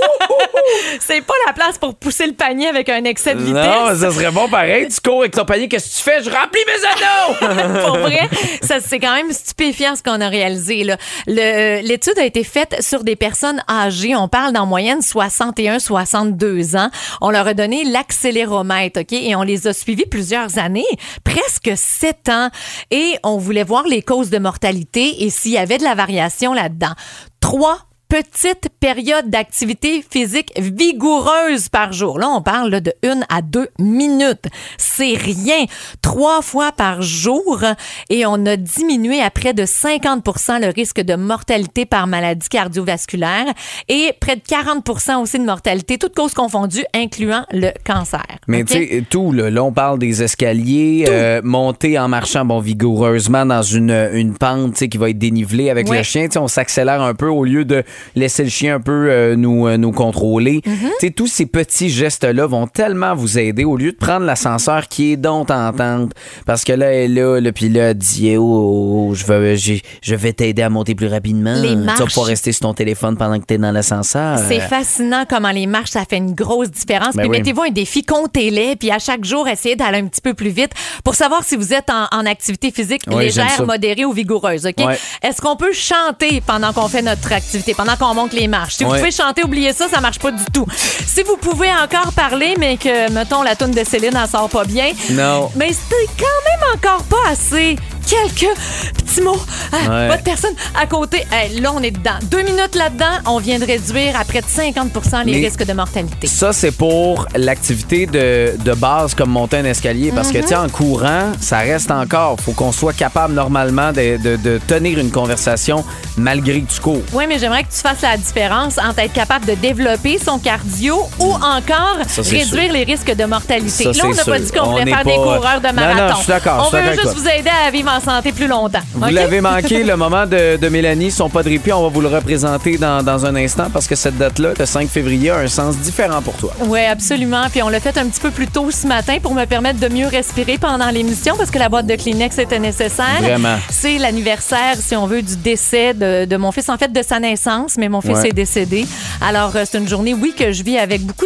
C'est 0.99 1.21
pas 1.21 1.33
la 1.47 1.53
place 1.53 1.77
pour 1.77 1.95
pousser 1.95 2.25
le 2.27 2.33
panier 2.33 2.67
avec 2.67 2.87
un 2.89 3.03
excès 3.03 3.33
de 3.33 3.39
vitesse. 3.41 3.65
non, 3.65 3.95
ça 3.95 4.11
serait 4.11 4.31
bon 4.31 4.47
pareil. 4.47 4.87
Tu 4.87 4.99
cours 5.01 5.21
avec 5.21 5.33
ton 5.33 5.45
panier, 5.45 5.67
qu'est-ce 5.67 5.89
que 5.89 5.97
tu 5.97 6.03
fais? 6.03 6.23
Je 6.23 6.29
remplis 6.29 6.61
mes 6.67 7.49
anneaux! 7.55 7.85
Pour 7.85 7.97
vrai, 7.97 8.29
ça 8.61 8.79
c'est 8.79 8.99
quand 8.99 9.15
même 9.15 9.31
stupéfiant 9.31 9.95
ce 9.95 10.03
qu'on 10.03 10.21
a 10.21 10.27
réalisé. 10.29 10.83
là. 10.83 10.90
Le- 11.27 11.81
L'étude 11.81 12.17
a 12.17 12.25
été 12.25 12.43
faite 12.43 12.81
sur 12.81 13.03
des 13.03 13.15
personnes 13.15 13.61
âgées. 13.69 14.15
On 14.15 14.27
parle 14.27 14.53
d'en 14.53 14.65
moyenne 14.65 15.01
61-62 15.01 16.77
ans. 16.77 16.89
On 17.21 17.29
leur 17.29 17.47
a 17.47 17.53
donné 17.53 17.83
l'accéléromètre, 17.83 19.01
OK? 19.01 19.13
Et 19.13 19.35
on 19.35 19.43
les 19.43 19.67
a 19.67 19.73
suivis 19.73 20.05
plusieurs 20.05 20.57
années, 20.57 20.85
presque 21.23 21.71
sept 21.75 22.29
ans. 22.29 22.49
Et 22.91 23.15
on 23.23 23.37
voulait 23.37 23.63
voir 23.63 23.83
les 23.87 24.01
causes 24.01 24.29
de 24.29 24.37
mortalité 24.39 25.23
et 25.23 25.29
s'il 25.29 25.51
y 25.51 25.57
avait 25.57 25.77
de 25.77 25.83
la 25.83 25.95
variation 25.95 26.53
là-dedans. 26.53 26.93
Trois 27.39 27.79
petite 28.11 28.67
période 28.81 29.29
d'activité 29.29 30.03
physique 30.07 30.51
vigoureuse 30.57 31.69
par 31.69 31.93
jour. 31.93 32.19
Là, 32.19 32.27
on 32.27 32.41
parle 32.41 32.69
là, 32.69 32.81
de 32.81 32.91
une 33.03 33.23
à 33.29 33.41
deux 33.41 33.69
minutes. 33.79 34.47
C'est 34.77 35.13
rien. 35.13 35.63
Trois 36.01 36.41
fois 36.41 36.73
par 36.73 37.01
jour 37.01 37.63
et 38.09 38.25
on 38.25 38.45
a 38.45 38.57
diminué 38.57 39.21
à 39.21 39.29
près 39.29 39.53
de 39.53 39.63
50% 39.63 40.59
le 40.59 40.73
risque 40.75 40.99
de 40.99 41.15
mortalité 41.15 41.85
par 41.85 42.05
maladie 42.05 42.49
cardiovasculaire 42.49 43.45
et 43.87 44.11
près 44.19 44.35
de 44.35 44.41
40% 44.41 45.21
aussi 45.21 45.39
de 45.39 45.45
mortalité, 45.45 45.97
toutes 45.97 46.15
causes 46.15 46.33
confondues, 46.33 46.83
incluant 46.93 47.45
le 47.53 47.69
cancer. 47.85 48.25
Mais 48.45 48.65
tu 48.65 48.73
sais, 48.73 49.05
tout, 49.09 49.31
là, 49.31 49.49
là, 49.49 49.63
on 49.63 49.71
parle 49.71 49.99
des 49.99 50.21
escaliers, 50.21 51.05
euh, 51.07 51.39
monter 51.45 51.97
en 51.97 52.09
marchant, 52.09 52.43
bon, 52.43 52.59
vigoureusement 52.59 53.45
dans 53.45 53.61
une, 53.61 54.09
une 54.11 54.33
pente, 54.33 54.73
tu 54.73 54.79
sais, 54.79 54.89
qui 54.89 54.97
va 54.97 55.11
être 55.11 55.17
dénivelée 55.17 55.69
avec 55.69 55.87
le 55.87 56.03
chien, 56.03 56.25
tu 56.25 56.33
sais, 56.33 56.39
on 56.39 56.49
s'accélère 56.49 57.01
un 57.01 57.13
peu 57.13 57.29
au 57.29 57.45
lieu 57.45 57.63
de 57.63 57.85
laisser 58.15 58.43
le 58.43 58.49
chien 58.49 58.75
un 58.75 58.79
peu 58.79 59.07
euh, 59.09 59.35
nous, 59.35 59.67
euh, 59.67 59.77
nous 59.77 59.91
contrôler. 59.91 60.61
Tu 60.63 60.71
sais, 60.99 61.11
tous 61.11 61.27
ces 61.27 61.45
petits 61.45 61.89
gestes-là 61.89 62.45
vont 62.47 62.67
tellement 62.67 63.15
vous 63.15 63.37
aider 63.39 63.63
au 63.63 63.77
lieu 63.77 63.91
de 63.91 63.97
prendre 63.97 64.25
l'ascenseur 64.25 64.87
qui 64.87 65.13
est 65.13 65.17
donc 65.17 65.47
tentante. 65.47 66.11
Parce 66.45 66.63
que 66.63 66.73
là, 66.73 66.87
elle 66.93 67.17
est 67.17 67.21
là, 67.21 67.39
là, 67.39 67.51
elle 67.89 67.93
dit 67.95 68.35
oh, 68.37 68.41
oh, 68.43 69.07
oh, 69.09 69.15
je, 69.15 69.25
vais, 69.25 69.57
j'ai- 69.57 69.81
je 70.01 70.15
vais 70.15 70.33
t'aider 70.33 70.61
à 70.61 70.69
monter 70.69 70.95
plus 70.95 71.07
rapidement. 71.07 71.53
Les 71.55 71.69
Tu 71.69 71.75
vas 71.75 71.81
marches. 71.97 72.15
pas 72.15 72.23
rester 72.23 72.51
sur 72.51 72.61
ton 72.61 72.73
téléphone 72.73 73.17
pendant 73.17 73.39
que 73.39 73.45
tu 73.45 73.53
es 73.53 73.57
dans 73.57 73.71
l'ascenseur. 73.71 74.39
C'est 74.47 74.59
fascinant 74.61 75.23
comment 75.29 75.51
les 75.51 75.67
marches, 75.67 75.91
ça 75.91 76.03
fait 76.09 76.17
une 76.17 76.33
grosse 76.33 76.71
différence. 76.71 77.15
Ben 77.15 77.23
puis 77.23 77.29
oui. 77.31 77.37
mettez-vous 77.37 77.63
un 77.63 77.69
défi, 77.69 78.03
comptez-les, 78.03 78.75
puis 78.75 78.91
à 78.91 78.99
chaque 78.99 79.23
jour, 79.25 79.47
essayez 79.47 79.75
d'aller 79.75 79.99
un 79.99 80.07
petit 80.07 80.21
peu 80.21 80.33
plus 80.33 80.49
vite 80.49 80.71
pour 81.03 81.15
savoir 81.15 81.43
si 81.43 81.55
vous 81.55 81.73
êtes 81.73 81.89
en, 81.89 82.05
en 82.17 82.25
activité 82.25 82.71
physique 82.71 83.03
légère, 83.07 83.65
modérée 83.65 84.05
ou 84.05 84.11
vigoureuse. 84.13 84.65
OK? 84.65 84.85
Ouais. 84.85 84.97
Est-ce 85.23 85.41
qu'on 85.41 85.55
peut 85.55 85.73
chanter 85.73 86.41
pendant 86.45 86.73
qu'on 86.73 86.87
fait 86.87 87.01
notre 87.01 87.31
activité, 87.31 87.73
pendant 87.73 87.90
qu'on 87.97 88.13
monte 88.13 88.33
les 88.33 88.47
marches? 88.47 88.75
Si 88.75 88.83
vous 88.83 88.91
Ouais. 88.91 88.99
pouvez 88.99 89.11
chanter, 89.11 89.43
oubliez 89.43 89.73
ça, 89.73 89.87
ça 89.89 89.99
marche 90.01 90.19
pas 90.19 90.31
du 90.31 90.43
tout. 90.53 90.65
Si 90.75 91.23
vous 91.23 91.37
pouvez 91.37 91.69
encore 91.71 92.11
parler, 92.13 92.55
mais 92.59 92.77
que, 92.77 93.11
mettons, 93.11 93.41
la 93.43 93.55
toune 93.55 93.71
de 93.71 93.83
Céline, 93.83 94.17
elle 94.21 94.29
sort 94.29 94.49
pas 94.49 94.63
bien, 94.65 94.91
Non. 95.11 95.51
mais 95.55 95.69
c'est 95.71 96.07
quand 96.17 96.25
même 96.49 96.69
encore 96.75 97.03
pas 97.03 97.29
assez. 97.31 97.75
Quelques 98.07 98.49
petits 98.97 99.21
mots. 99.21 99.39
Ah, 99.71 99.77
Ouais. 99.89 100.07
Pas 100.09 100.17
de 100.17 100.23
personne 100.23 100.53
à 100.79 100.85
côté. 100.85 101.25
Hey, 101.31 101.59
là, 101.59 101.71
on 101.73 101.81
est 101.81 101.91
dedans. 101.91 102.11
Deux 102.23 102.41
minutes 102.43 102.75
là-dedans, 102.75 103.05
on 103.25 103.39
vient 103.39 103.57
de 103.59 103.65
réduire 103.65 104.19
à 104.19 104.23
près 104.25 104.41
de 104.41 104.45
50% 104.47 105.23
les 105.25 105.31
Mais- 105.39 105.47
risques 105.47 105.65
de 105.65 105.73
mortalité. 105.73 106.27
Ça, 106.27 106.53
c'est 106.53 106.71
pour 106.71 107.25
l'activité 107.35 108.05
de, 108.05 108.55
de 108.57 108.73
base 108.73 109.13
comme 109.13 109.29
monter 109.31 109.57
un 109.57 109.65
escalier. 109.65 110.11
Parce 110.11 110.31
que, 110.31 110.37
Mhm. 110.39 110.45
tu 110.45 110.55
en 110.55 110.69
courant, 110.69 111.31
ça 111.39 111.59
reste 111.59 111.91
encore. 111.91 112.37
faut 112.41 112.51
qu'on 112.53 112.71
soit 112.71 112.93
capable 112.93 113.33
normalement 113.33 113.91
de, 113.91 114.17
de- 114.17 114.35
de 114.37 114.59
tenir 114.67 114.97
une 114.99 115.11
conversation 115.11 115.83
malgré 116.17 116.61
que 116.61 116.71
tu 116.71 116.79
cours. 116.81 117.01
Oui, 117.13 117.25
mais 117.27 117.37
j'aimerais 117.39 117.63
que 117.63 117.69
tu 117.71 117.79
fasses 117.81 118.01
la 118.01 118.17
différence 118.17 118.77
entre 118.77 118.99
être 118.99 119.13
capable 119.13 119.45
de 119.45 119.53
développer 119.55 120.17
son 120.23 120.39
cardio 120.39 121.01
ou 121.19 121.33
encore 121.33 121.97
Ça, 122.07 122.21
réduire 122.21 122.45
sûr. 122.65 122.73
les 122.73 122.83
risques 122.83 123.13
de 123.15 123.25
mortalité. 123.25 123.69
Ça, 123.69 123.91
là, 123.91 124.03
on 124.05 124.13
n'a 124.15 124.23
pas 124.25 124.39
dit 124.39 124.51
qu'on 124.51 124.59
On 124.65 124.71
voulait 124.71 124.85
faire 124.85 125.03
des 125.03 125.11
pas- 125.11 125.15
coureurs 125.17 125.61
de 125.61 125.67
Non, 125.67 125.73
non, 125.73 125.81
marathon. 125.95 126.15
je 126.15 126.23
suis 126.23 126.27
d'accord, 126.27 126.69
On 126.73 126.75
veut 126.75 126.93
juste 126.93 127.15
vous 127.15 127.27
aider 127.27 127.49
à 127.67 127.71
vivre 127.71 127.90
en 127.95 127.99
santé 127.99 128.31
plus 128.31 128.47
longtemps. 128.47 128.79
Vous 128.93 129.05
l'avez 129.09 129.41
manqué, 129.41 129.83
le 129.91 129.95
moment 129.95 130.25
de, 130.25 130.57
de 130.57 130.69
Mélanie, 130.69 131.11
son 131.11 131.29
pas 131.29 131.43
de 131.43 131.49
répit. 131.49 131.71
On 131.73 131.83
va 131.83 131.89
vous 131.89 132.01
le 132.01 132.07
représenter 132.07 132.77
dans, 132.77 133.03
dans 133.03 133.25
un 133.25 133.35
instant 133.35 133.67
parce 133.71 133.87
que 133.87 133.95
cette 133.95 134.17
date-là, 134.17 134.53
le 134.57 134.65
5 134.65 134.87
février, 134.89 135.29
a 135.29 135.37
un 135.37 135.47
sens 135.47 135.77
différent 135.77 136.21
pour 136.21 136.33
toi. 136.35 136.51
Oui, 136.61 136.79
absolument. 136.85 137.43
Puis 137.51 137.61
on 137.63 137.69
l'a 137.69 137.79
fait 137.79 137.97
un 137.97 138.05
petit 138.07 138.19
peu 138.21 138.31
plus 138.31 138.47
tôt 138.47 138.69
ce 138.71 138.87
matin 138.87 139.17
pour 139.21 139.33
me 139.33 139.45
permettre 139.45 139.79
de 139.79 139.87
mieux 139.87 140.07
respirer 140.07 140.57
pendant 140.57 140.89
l'émission 140.89 141.35
parce 141.37 141.51
que 141.51 141.59
la 141.59 141.69
boîte 141.69 141.87
de 141.87 141.95
Kleenex 141.95 142.37
était 142.37 142.59
nécessaire. 142.59 143.21
Vraiment. 143.21 143.57
C'est 143.69 143.97
l'anniversaire, 143.97 144.75
si 144.79 144.95
on 144.95 145.07
veut, 145.07 145.21
du 145.21 145.35
décès 145.35 145.93
de, 145.93 146.25
de 146.25 146.37
mon 146.37 146.51
fils. 146.51 146.69
En 146.69 146.77
fait, 146.77 146.91
de 146.91 147.01
sa 147.01 147.19
naissance, 147.19 147.75
mais 147.77 147.89
mon 147.89 148.01
fils 148.01 148.11
Ouais. 148.11 148.29
est 148.29 148.33
décédé. 148.33 148.85
Alors, 149.21 149.55
euh, 149.55 149.63
c'est 149.69 149.77
une 149.77 149.87
journée, 149.87 150.13
oui, 150.13 150.33
que 150.37 150.51
je 150.51 150.63
vis 150.63 150.77
avec 150.77 151.01
beaucoup 151.01 151.25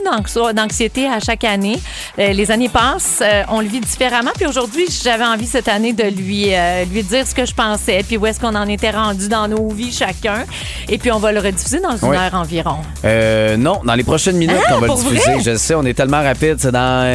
d'anxiété 0.54 1.08
à 1.08 1.20
chaque 1.20 1.44
année. 1.44 1.80
Euh, 2.20 2.32
les 2.34 2.52
années 2.52 2.70
passent, 2.70 3.20
euh, 3.22 3.44
on 3.50 3.60
le 3.62 3.68
vit 3.68 3.80
différemment. 3.80 4.32
Puis 4.36 4.46
aujourd'hui, 4.46 4.86
j'avais 5.04 5.24
envie 5.26 5.48
cette 5.48 5.68
année 5.68 5.94
de 5.94 6.04
lui, 6.04 6.55
euh, 6.56 6.86
lui 6.86 7.04
dire 7.04 7.26
ce 7.28 7.36
que 7.36 7.46
je 7.46 7.54
pensais, 7.54 8.02
puis 8.08 8.18
où 8.18 8.26
est-ce 8.26 8.40
qu'on 8.40 8.56
en 8.56 8.68
était 8.68 8.92
rendu 8.92 9.28
dans 9.28 9.48
nos 9.48 9.70
vies 9.70 9.92
chacun. 9.94 10.46
Et 10.90 10.98
puis, 10.98 11.12
on 11.12 11.20
va 11.20 11.32
le 11.32 11.40
rediffuser 11.40 11.80
dans 11.80 11.96
une 11.98 12.14
heure 12.16 12.34
environ. 12.34 12.78
Euh, 13.04 13.58
non, 13.58 13.82
dans 13.86 13.96
les 13.96 14.04
prochaines 14.04 14.38
minutes 14.38 14.56
Ah, 14.68 14.74
qu'on 14.74 14.80
va 14.80 14.88
le 14.88 14.94
diffuser. 14.96 15.32
vrai? 15.34 15.42
Je 15.44 15.56
sais, 15.58 15.76
on 15.76 15.84
est 15.84 15.94
tellement 15.94 16.22
rapide. 16.24 16.56
C'est 16.60 16.72
dans 16.72 17.06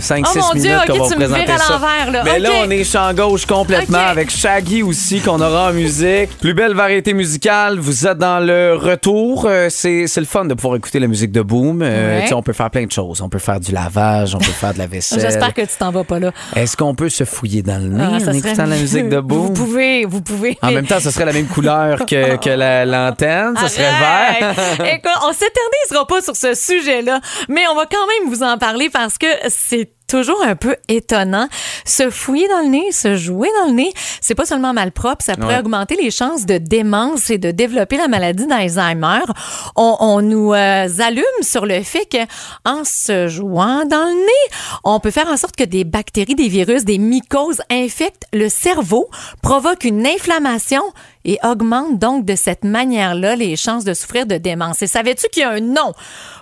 5-6 0.00 0.24
Oh 0.34 0.38
mon 0.54 0.60
Dieu, 0.60 0.62
minutes 0.70 0.78
ok, 0.80 0.86
qu'on 0.86 0.98
va 0.98 1.04
vous 1.08 1.14
présenter 1.14 1.50
à 1.52 1.58
ça. 1.58 1.72
l'envers, 1.72 2.10
là. 2.12 2.22
Mais 2.24 2.38
là, 2.38 2.50
Ok. 2.50 2.56
on 2.66 2.70
est 2.70 2.84
champ 2.84 3.12
gauche 3.14 3.46
complètement 3.46 3.98
avec 3.98 4.30
Shaggy 4.30 4.82
aussi 4.82 5.20
qu'on 5.20 5.40
aura 5.40 5.70
en 5.70 5.72
musique. 5.72 6.30
Plus 6.40 6.54
belle 6.54 6.74
variété 6.74 7.12
musicale. 7.14 7.78
Vous 7.78 8.06
êtes 8.06 8.18
dans 8.18 8.38
le 8.44 8.74
retour. 8.74 9.46
Euh, 9.48 9.68
c'est 9.70 10.06
le 10.16 10.24
fun 10.24 10.44
de 10.44 10.54
pouvoir 10.54 10.76
écouter 10.76 10.98
la 10.98 11.06
musique 11.06 11.32
de 11.32 11.42
Boom. 11.42 11.82
Euh, 11.82 12.20
Ouais. 12.20 12.32
On 12.32 12.42
peut 12.42 12.52
faire 12.52 12.70
plein 12.70 12.86
de 12.86 12.92
choses. 12.92 13.20
On 13.20 13.28
peut 13.28 13.38
faire 13.38 13.60
du 13.60 13.72
lavage, 13.72 14.34
on 14.34 14.38
peut 14.38 14.44
faire 14.52 14.72
de 14.72 14.78
la 14.78 14.86
vaisselle. 14.88 15.20
J'espère 15.20 15.52
que 15.52 15.60
tu 15.62 15.68
t'en 15.78 15.90
vas 15.90 16.04
pas 16.04 16.18
là. 16.18 16.30
Est-ce 16.56 16.76
qu'on 16.76 16.94
peut 16.94 17.08
se 17.08 17.24
fouiller 17.24 17.62
dans 17.62 17.78
le 17.82 17.88
nez 17.88 18.02
Ah, 18.04 18.30
en 18.30 18.32
écoutant 18.32 18.66
la 18.66 18.69
mieux. 18.74 18.80
musique 18.82 19.08
de 19.08 19.20
Boom? 19.20 19.38
Vous 19.46 19.52
pouvez, 19.52 20.04
vous 20.04 20.20
pouvez. 20.22 20.58
En 20.62 20.70
même 20.70 20.86
temps, 20.86 21.00
ce 21.00 21.10
serait 21.10 21.24
la 21.24 21.32
même 21.32 21.46
couleur 21.46 22.06
que, 22.06 22.36
que 22.42 22.50
la- 22.50 22.84
l'antenne. 22.84 23.54
Ça 23.56 23.68
serait 23.68 23.82
vert. 23.90 24.54
Écoute, 24.94 25.10
on 25.26 25.32
s'éternisera 25.32 26.06
pas 26.06 26.20
sur 26.22 26.36
ce 26.36 26.54
sujet-là, 26.54 27.20
mais 27.48 27.62
on 27.70 27.74
va 27.74 27.86
quand 27.86 28.06
même 28.06 28.32
vous 28.32 28.42
en 28.42 28.58
parler 28.58 28.90
parce 28.90 29.18
que 29.18 29.26
c'est 29.48 29.90
toujours 30.10 30.42
un 30.42 30.56
peu 30.56 30.76
étonnant. 30.88 31.48
Se 31.84 32.10
fouiller 32.10 32.48
dans 32.48 32.60
le 32.60 32.68
nez, 32.68 32.92
se 32.92 33.16
jouer 33.16 33.48
dans 33.60 33.68
le 33.68 33.74
nez, 33.74 33.92
c'est 34.20 34.34
pas 34.34 34.44
seulement 34.44 34.72
malpropre, 34.72 35.24
ça 35.24 35.36
pourrait 35.36 35.54
Ouais. 35.54 35.60
augmenter 35.60 35.96
les 35.96 36.10
chances 36.10 36.46
de 36.46 36.58
démence 36.58 37.30
et 37.30 37.38
de 37.38 37.50
développer 37.50 37.96
la 37.96 38.08
maladie 38.08 38.46
d'Alzheimer. 38.46 39.20
On, 39.76 39.96
on 40.00 40.20
nous 40.22 40.52
euh, 40.52 40.86
allume 40.98 41.24
sur 41.42 41.66
le 41.66 41.82
fait 41.82 42.06
que 42.06 42.18
en 42.64 42.84
se 42.84 43.28
jouant 43.28 43.84
dans 43.86 44.04
le 44.04 44.14
nez, 44.14 44.56
on 44.84 45.00
peut 45.00 45.10
faire 45.10 45.28
en 45.28 45.36
sorte 45.36 45.56
que 45.56 45.64
des 45.64 45.84
bactéries, 45.84 46.34
des 46.34 46.48
virus, 46.48 46.84
des 46.84 46.98
mycoses 46.98 47.62
infectent 47.70 48.26
le 48.32 48.48
cerveau, 48.48 49.08
provoquent 49.42 49.84
une 49.84 50.06
inflammation 50.06 50.82
et 51.24 51.38
augmentent 51.44 51.98
donc 51.98 52.24
de 52.24 52.34
cette 52.34 52.64
manière-là 52.64 53.36
les 53.36 53.56
chances 53.56 53.84
de 53.84 53.94
souffrir 53.94 54.26
de 54.26 54.36
démence. 54.36 54.82
Et 54.82 54.86
savais-tu 54.86 55.28
qu'il 55.28 55.42
y 55.42 55.44
a 55.44 55.50
un 55.50 55.60
nom 55.60 55.92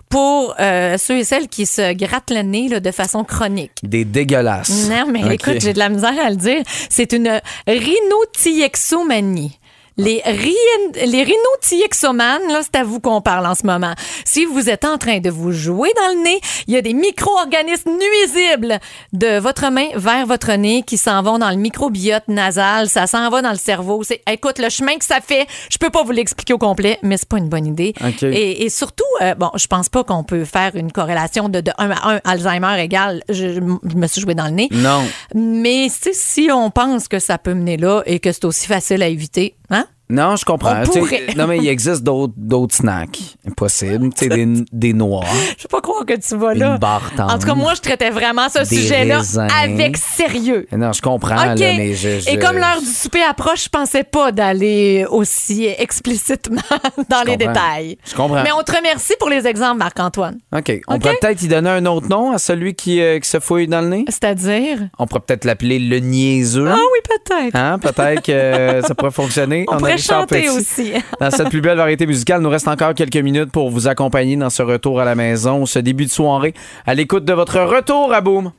pour 0.09 0.55
euh, 0.59 0.97
ceux 0.97 1.19
et 1.19 1.25
celles 1.25 1.49
qui 1.49 1.67
se 1.67 1.93
grattent 1.93 2.31
le 2.31 2.43
nez 2.43 2.69
là, 2.69 2.81
de 2.81 2.91
façon 2.91 3.25
chronique? 3.25 3.73
Des 3.83 4.05
dégueulasses. 4.05 4.89
Non, 4.89 5.07
mais 5.11 5.35
écoute, 5.35 5.61
j'ai 5.61 5.73
de 5.73 5.79
la 5.79 5.89
misère 5.89 6.15
à 6.25 6.31
le 6.31 6.37
dire. 6.37 6.63
C'est 6.89 7.13
une 7.13 7.41
rhinotiexomanie. 7.67 9.58
Les, 9.99 10.23
rien- 10.25 11.07
les 11.07 11.25
là, 11.25 12.61
c'est 12.63 12.77
à 12.79 12.85
vous 12.85 13.01
qu'on 13.01 13.21
parle 13.21 13.47
en 13.47 13.55
ce 13.55 13.67
moment. 13.67 13.95
Si 14.25 14.45
vous 14.45 14.71
êtes 14.71 14.85
en 14.85 14.97
train 14.97 15.19
de 15.19 15.29
vous 15.31 15.53
jouer 15.53 15.91
dans 15.97 16.17
le 16.17 16.23
nez, 16.23 16.41
il 16.67 16.75
y 16.75 16.77
a 16.77 16.83
des 16.83 16.95
micro-organismes 16.95 17.91
nuisibles 17.91 18.79
de 19.13 19.39
votre 19.39 19.71
main 19.71 19.89
vers 19.97 20.25
votre 20.27 20.53
nez 20.53 20.83
qui 20.83 20.97
s'en 20.99 21.23
vont 21.23 21.39
dans 21.39 21.51
le 21.51 21.57
microbiote 21.57 22.29
nasal. 22.29 22.89
Ça 22.89 23.07
s'en 23.07 23.29
va 23.29 23.43
dans 23.43 23.51
le 23.51 23.57
cerveau. 23.57 24.03
C'est, 24.05 24.23
écoute, 24.31 24.59
le 24.59 24.69
chemin 24.69 24.97
que 24.97 25.05
ça 25.05 25.21
fait, 25.21 25.47
je 25.71 25.79
peux 25.79 25.91
pas 25.91 26.03
vous 26.05 26.13
l'expliquer 26.13 26.53
au 26.55 26.59
complet, 26.59 26.99
mais 27.03 27.17
c'est 27.17 27.29
pas 27.29 27.39
une 27.39 27.49
bonne 27.49 27.67
idée. 27.67 27.93
Et, 28.33 28.65
et 28.65 28.69
surtout, 28.71 29.05
euh, 29.21 29.35
bon, 29.35 29.51
je 29.57 29.67
pense 29.67 29.89
pas 29.89 30.05
qu'on 30.05 30.23
peut 30.25 30.45
faire 30.45 30.77
une 30.77 30.93
corrélation 30.93 31.49
de, 31.49 31.61
de 31.61 31.73
1 31.77 31.91
à 31.91 32.15
1 32.17 32.21
Alzheimer 32.25 32.81
égale 32.81 33.23
je, 33.29 33.55
je 33.55 33.97
me 33.97 34.07
suis 34.07 34.21
joué 34.21 34.35
dans 34.35 34.45
le 34.47 34.53
nez. 34.53 34.69
Non. 34.71 35.03
Mais 35.35 35.89
si 35.91 36.51
on 36.53 36.71
pense 36.71 37.09
que 37.09 37.19
ça 37.19 37.37
peut 37.39 37.55
mener 37.55 37.77
là 37.77 38.03
et 38.07 38.21
que 38.21 38.31
c'est 38.33 38.45
aussi 38.45 38.67
facile 38.67 39.03
à 39.03 39.09
éviter, 39.09 39.57
hein? 39.71 39.87
Non, 40.11 40.37
je 40.37 40.45
comprends. 40.45 40.83
On 40.83 40.87
pourrait. 40.87 41.27
Non, 41.37 41.47
mais 41.47 41.59
il 41.59 41.69
existe 41.69 42.03
d'autres 42.03 42.75
snacks 42.75 43.37
possibles. 43.57 44.11
Tu 44.15 44.25
sais, 44.25 44.29
des, 44.29 44.47
des 44.73 44.93
noix. 44.93 45.25
Je 45.59 45.63
peux 45.65 45.69
pas 45.69 45.81
croire 45.81 46.07
que 46.07 46.15
tu 46.15 46.37
vas 46.37 46.55
là. 46.55 46.73
Une 46.73 46.79
barre 46.79 47.11
tendre. 47.17 47.35
En 47.35 47.39
tout 47.39 47.47
cas, 47.47 47.55
moi, 47.55 47.75
je 47.75 47.81
traitais 47.81 48.11
vraiment 48.11 48.49
ce 48.49 48.65
sujet-là 48.65 49.21
avec 49.63 49.97
sérieux. 49.97 50.67
Non, 50.73 50.93
je 50.93 51.03
comprends, 51.03 51.35
OK. 51.53 51.59
là, 51.59 51.73
mais 51.77 51.95
je, 51.95 52.21
je- 52.21 52.31
Et 52.31 52.39
comme 52.39 52.57
l'heure 52.57 52.81
du 52.81 52.87
souper 52.87 53.23
approche, 53.23 53.65
je 53.65 53.69
pensais 53.69 54.05
pas 54.05 54.33
d'aller 54.33 55.05
aussi 55.11 55.67
explicitement 55.67 56.61
dans 57.09 57.23
les 57.27 57.33
comprends. 57.37 57.53
détails. 57.53 57.99
Je 58.09 58.15
comprends. 58.15 58.43
Mais 58.43 58.53
on 58.53 58.63
te 58.63 58.75
remercie 58.75 59.15
pour 59.19 59.29
les 59.29 59.47
exemples, 59.47 59.79
Marc-Antoine. 59.79 60.39
OK. 60.57 60.81
On 60.89 60.95
OK? 60.95 61.01
pourrait 61.03 61.17
peut-être 61.21 61.43
y 61.43 61.49
donner 61.49 61.71
un 61.71 61.85
autre 61.87 62.09
nom 62.09 62.33
à 62.33 62.39
celui 62.39 62.75
qui, 62.75 63.01
euh, 63.01 63.19
qui 63.19 63.29
se 63.29 63.41
fouille 63.41 63.67
dans 63.69 63.81
le 63.81 63.89
nez? 63.89 64.05
C'est-à-dire? 64.09 64.89
On 64.99 65.07
pourrait 65.07 65.21
peut-être 65.27 65.45
l'appeler 65.45 65.79
le 65.79 65.99
niaiseux. 65.99 66.69
Ah 66.71 66.77
oui, 66.77 66.99
peut-être. 67.05 67.55
Hein? 67.57 67.79
Peut-être 67.79 68.23
que 68.23 68.33
euh, 68.33 68.83
ça 68.83 68.95
pourrait 68.95 69.11
fonctionner. 69.11 69.65
On 69.69 69.77
pourrait 69.77 69.98
Richard 69.99 70.21
chanter 70.21 70.43
Petit. 70.43 70.49
aussi. 70.51 70.93
Dans 71.21 71.31
cette 71.31 71.51
plus 71.51 71.61
belle 71.61 71.77
variété 71.77 72.07
musicale, 72.07 72.41
nous 72.41 72.51
reste 72.51 72.69
encore 72.69 72.95
quelques 72.95 73.17
minutes 73.17 73.51
pour 73.51 73.71
vous 73.71 73.89
accompagner 73.89 74.37
dans 74.37 74.51
ce 74.51 74.63
retour 74.63 75.01
à 75.01 75.05
la 75.05 75.15
maison, 75.15 75.67
ce 75.67 75.79
début 75.79 76.07
de 76.07 76.11
soirée, 76.11 76.55
à 76.87 76.95
l'écoute 76.95 77.25
de 77.25 77.33
votre 77.33 77.61
retour 77.61 78.13
à 78.13 78.21
Boom. 78.21 78.53